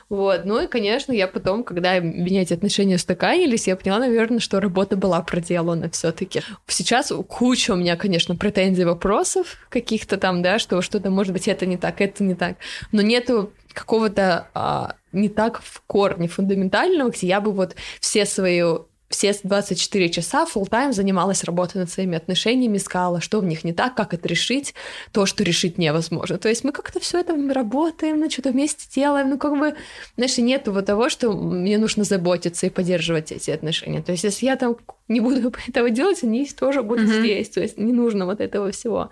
Вот. 0.09 0.44
Ну 0.44 0.62
и, 0.62 0.66
конечно, 0.66 1.12
я 1.12 1.26
потом, 1.26 1.64
когда 1.64 1.98
меня 1.98 2.42
эти 2.42 2.53
отношения 2.53 2.96
устаканились, 2.96 3.66
я 3.66 3.76
поняла, 3.76 4.01
наверное, 4.01 4.40
что 4.40 4.61
работа 4.61 4.96
была 4.96 5.20
проделана 5.22 5.90
все 5.90 6.12
таки 6.12 6.42
Сейчас 6.66 7.12
куча 7.28 7.72
у 7.72 7.76
меня, 7.76 7.96
конечно, 7.96 8.36
претензий, 8.36 8.84
вопросов 8.84 9.57
каких-то 9.68 10.16
там, 10.16 10.42
да, 10.42 10.59
что 10.59 10.82
что-то, 10.82 11.11
может 11.11 11.32
быть, 11.32 11.48
это 11.48 11.66
не 11.66 11.76
так, 11.76 12.01
это 12.01 12.22
не 12.22 12.34
так. 12.34 12.57
Но 12.92 13.03
нету 13.03 13.53
какого-то 13.72 14.48
а, 14.55 14.96
не 15.12 15.28
так 15.28 15.61
в 15.62 15.82
корне 15.86 16.28
фундаментального, 16.28 17.11
где 17.11 17.26
я 17.26 17.40
бы 17.40 17.53
вот 17.53 17.76
все 18.01 18.26
свои 18.26 18.62
все 19.11 19.34
24 19.42 20.08
часа 20.08 20.46
full 20.46 20.68
тайм 20.68 20.92
занималась 20.92 21.42
работой 21.42 21.78
над 21.78 21.90
своими 21.90 22.16
отношениями, 22.16 22.76
искала, 22.76 23.20
что 23.20 23.40
в 23.40 23.44
них 23.44 23.64
не 23.64 23.72
так, 23.72 23.96
как 23.96 24.14
это 24.14 24.28
решить, 24.28 24.74
то, 25.11 25.26
что 25.26 25.42
решить 25.42 25.78
невозможно. 25.78 26.38
То 26.38 26.48
есть 26.48 26.62
мы 26.62 26.70
как-то 26.70 27.00
все 27.00 27.18
это 27.18 27.34
работаем, 27.52 28.20
ну, 28.20 28.30
что-то 28.30 28.52
вместе 28.52 28.86
делаем, 28.94 29.28
ну, 29.28 29.38
как 29.38 29.58
бы, 29.58 29.74
знаешь, 30.14 30.38
нету 30.38 30.72
вот 30.72 30.86
того, 30.86 31.08
что 31.08 31.32
мне 31.32 31.76
нужно 31.76 32.04
заботиться 32.04 32.66
и 32.66 32.70
поддерживать 32.70 33.32
эти 33.32 33.50
отношения. 33.50 34.00
То 34.00 34.12
есть 34.12 34.22
если 34.22 34.46
я 34.46 34.54
там 34.54 34.76
не 35.08 35.18
буду 35.18 35.52
этого 35.68 35.90
делать, 35.90 36.22
они 36.22 36.46
тоже 36.46 36.82
будут 36.82 37.08
mm-hmm. 37.08 37.20
здесь. 37.20 37.48
То 37.50 37.61
есть 37.61 37.78
не 37.78 37.92
нужно 37.92 38.26
вот 38.26 38.40
этого 38.40 38.70
всего. 38.70 39.11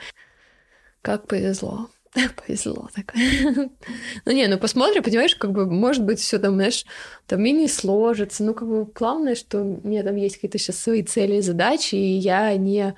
Как 1.02 1.26
повезло. 1.26 1.90
Повезло 2.36 2.88
так. 2.94 3.14
ну 4.24 4.32
не, 4.32 4.46
ну 4.46 4.58
посмотрим, 4.58 5.02
понимаешь, 5.02 5.34
как 5.36 5.52
бы, 5.52 5.66
может 5.66 6.04
быть, 6.04 6.20
все 6.20 6.38
там, 6.38 6.54
знаешь, 6.54 6.84
там 7.26 7.44
и 7.44 7.52
не 7.52 7.68
сложится. 7.68 8.44
Ну, 8.44 8.54
как 8.54 8.68
бы, 8.68 8.84
главное, 8.84 9.34
что 9.34 9.62
у 9.62 9.86
меня 9.86 10.02
там 10.02 10.16
есть 10.16 10.36
какие-то 10.36 10.58
сейчас 10.58 10.78
свои 10.78 11.02
цели 11.02 11.36
и 11.36 11.42
задачи, 11.42 11.94
и 11.94 12.16
я 12.16 12.56
не 12.56 12.94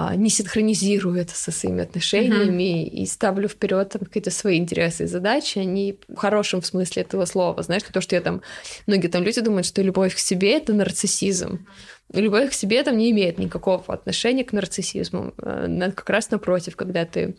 а, 0.00 0.14
не 0.14 0.28
синхронизирую 0.28 1.16
это 1.16 1.34
со 1.34 1.50
своими 1.50 1.82
отношениями 1.82 2.86
и 2.86 3.04
ставлю 3.06 3.48
вперед 3.48 3.88
там 3.88 4.02
какие-то 4.04 4.30
свои 4.30 4.58
интересы 4.58 5.04
и 5.04 5.06
задачи, 5.06 5.58
они 5.58 5.98
в 6.08 6.16
хорошем 6.16 6.62
смысле 6.62 7.02
этого 7.02 7.24
слова. 7.24 7.60
Знаешь, 7.62 7.82
то, 7.82 8.00
что 8.00 8.14
я 8.14 8.20
там... 8.20 8.42
Многие 8.86 9.08
там 9.08 9.24
люди 9.24 9.40
думают, 9.40 9.66
что 9.66 9.82
любовь 9.82 10.14
к 10.14 10.18
себе— 10.18 10.52
это 10.58 10.72
нарциссизм. 10.72 11.66
Любовь 12.12 12.50
к 12.50 12.52
себе 12.52 12.82
там 12.84 12.96
не 12.96 13.10
имеет 13.10 13.38
никакого 13.38 13.82
отношения 13.88 14.44
к 14.44 14.52
нарциссизму. 14.52 15.34
Э, 15.38 15.90
как 15.90 16.08
раз 16.10 16.30
напротив, 16.30 16.76
когда 16.76 17.04
ты 17.04 17.36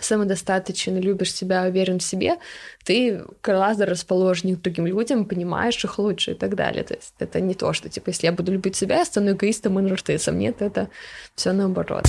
самодостаточен, 0.00 0.98
любишь 0.98 1.32
себя, 1.32 1.64
уверен 1.64 1.98
в 1.98 2.02
себе, 2.02 2.36
ты 2.84 3.22
гораздо 3.42 3.86
расположен 3.86 4.56
к 4.56 4.62
другим 4.62 4.86
людям, 4.86 5.24
понимаешь 5.24 5.84
их 5.84 5.98
лучше 5.98 6.32
и 6.32 6.34
так 6.34 6.54
далее. 6.54 6.84
То 6.84 6.94
есть 6.94 7.14
это 7.18 7.40
не 7.40 7.54
то, 7.54 7.72
что, 7.72 7.88
типа, 7.88 8.10
если 8.10 8.26
я 8.26 8.32
буду 8.32 8.52
любить 8.52 8.76
себя, 8.76 8.98
я 8.98 9.04
стану 9.04 9.32
эгоистом 9.32 9.78
и 9.78 9.82
нарциссом. 9.82 10.38
Нет, 10.38 10.62
это 10.62 10.88
все 11.34 11.52
наоборот. 11.52 12.04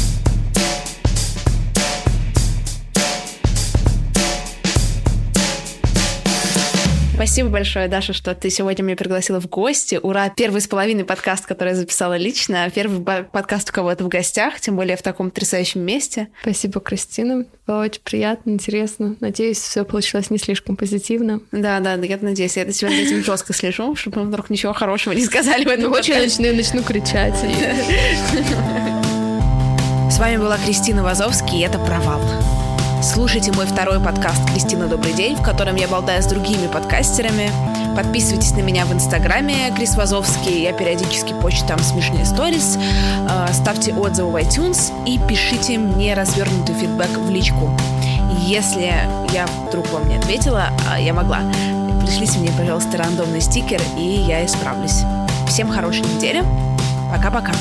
Спасибо 7.15 7.47
большое, 7.47 7.87
Даша, 7.87 8.11
что 8.11 8.35
ты 8.35 8.49
сегодня 8.49 8.83
меня 8.83 8.97
пригласила 8.97 9.39
в 9.39 9.47
гости. 9.47 9.97
Ура! 10.03 10.29
Первый 10.35 10.59
с 10.59 10.67
половиной 10.67 11.05
подкаст, 11.05 11.45
который 11.45 11.69
я 11.69 11.75
записала 11.75 12.17
лично. 12.17 12.69
Первый 12.75 12.99
подкаст 13.23 13.69
у 13.69 13.73
кого-то 13.73 14.03
в 14.03 14.09
гостях, 14.09 14.59
тем 14.59 14.75
более 14.75 14.97
в 14.97 15.01
таком 15.01 15.29
потрясающем 15.29 15.79
месте. 15.79 16.27
Спасибо, 16.41 16.81
Кристина. 16.81 17.45
Было 17.65 17.83
очень 17.83 18.01
приятно, 18.03 18.49
интересно. 18.51 19.15
Надеюсь, 19.21 19.59
все 19.59 19.85
получилось 19.85 20.29
не 20.29 20.37
слишком 20.37 20.75
позитивно. 20.75 21.39
Да, 21.53 21.79
да, 21.79 21.93
я 21.93 22.17
надеюсь. 22.21 22.57
Я 22.57 22.69
сегодня 22.69 23.03
этим 23.03 23.23
жестко 23.23 23.53
слежу, 23.53 23.95
чтобы 23.95 24.23
вдруг 24.23 24.49
ничего 24.49 24.73
хорошего 24.73 25.13
не 25.13 25.23
сказали 25.23 25.63
в 25.63 25.69
этом 25.69 25.93
Очень 25.93 26.15
начну, 26.15 26.53
начну 26.53 26.83
кричать. 26.83 27.35
С 30.11 30.19
вами 30.19 30.35
была 30.35 30.57
Кристина 30.57 31.01
Вазовский, 31.01 31.59
и 31.59 31.61
это 31.61 31.79
«Провал». 31.79 32.19
Слушайте 33.01 33.51
мой 33.51 33.65
второй 33.65 33.99
подкаст 33.99 34.49
«Кристина, 34.49 34.87
добрый 34.87 35.13
день», 35.13 35.35
в 35.35 35.41
котором 35.41 35.75
я 35.75 35.87
болтаю 35.87 36.21
с 36.21 36.25
другими 36.25 36.67
подкастерами. 36.67 37.51
Подписывайтесь 37.95 38.51
на 38.51 38.61
меня 38.61 38.85
в 38.85 38.93
Инстаграме 38.93 39.71
Крис 39.75 39.95
Вазовский. 39.95 40.63
Я 40.63 40.73
периодически 40.73 41.33
почту 41.33 41.67
там 41.67 41.79
смешные 41.79 42.25
сторис. 42.25 42.77
Э, 43.29 43.53
ставьте 43.53 43.93
отзывы 43.93 44.31
в 44.31 44.35
iTunes 44.35 44.91
и 45.05 45.19
пишите 45.19 45.77
мне 45.77 46.13
развернутый 46.13 46.75
фидбэк 46.75 47.17
в 47.17 47.29
личку. 47.29 47.69
Если 48.39 48.93
я 49.33 49.47
вдруг 49.67 49.91
вам 49.91 50.07
не 50.09 50.15
ответила, 50.17 50.69
а 50.89 50.99
я 50.99 51.13
могла, 51.13 51.39
пришлите 52.01 52.39
мне, 52.39 52.51
пожалуйста, 52.57 52.97
рандомный 52.97 53.41
стикер, 53.41 53.81
и 53.97 54.03
я 54.03 54.45
исправлюсь. 54.45 55.03
Всем 55.47 55.69
хорошей 55.69 56.01
недели. 56.01 56.43
Пока-пока. 57.11 57.53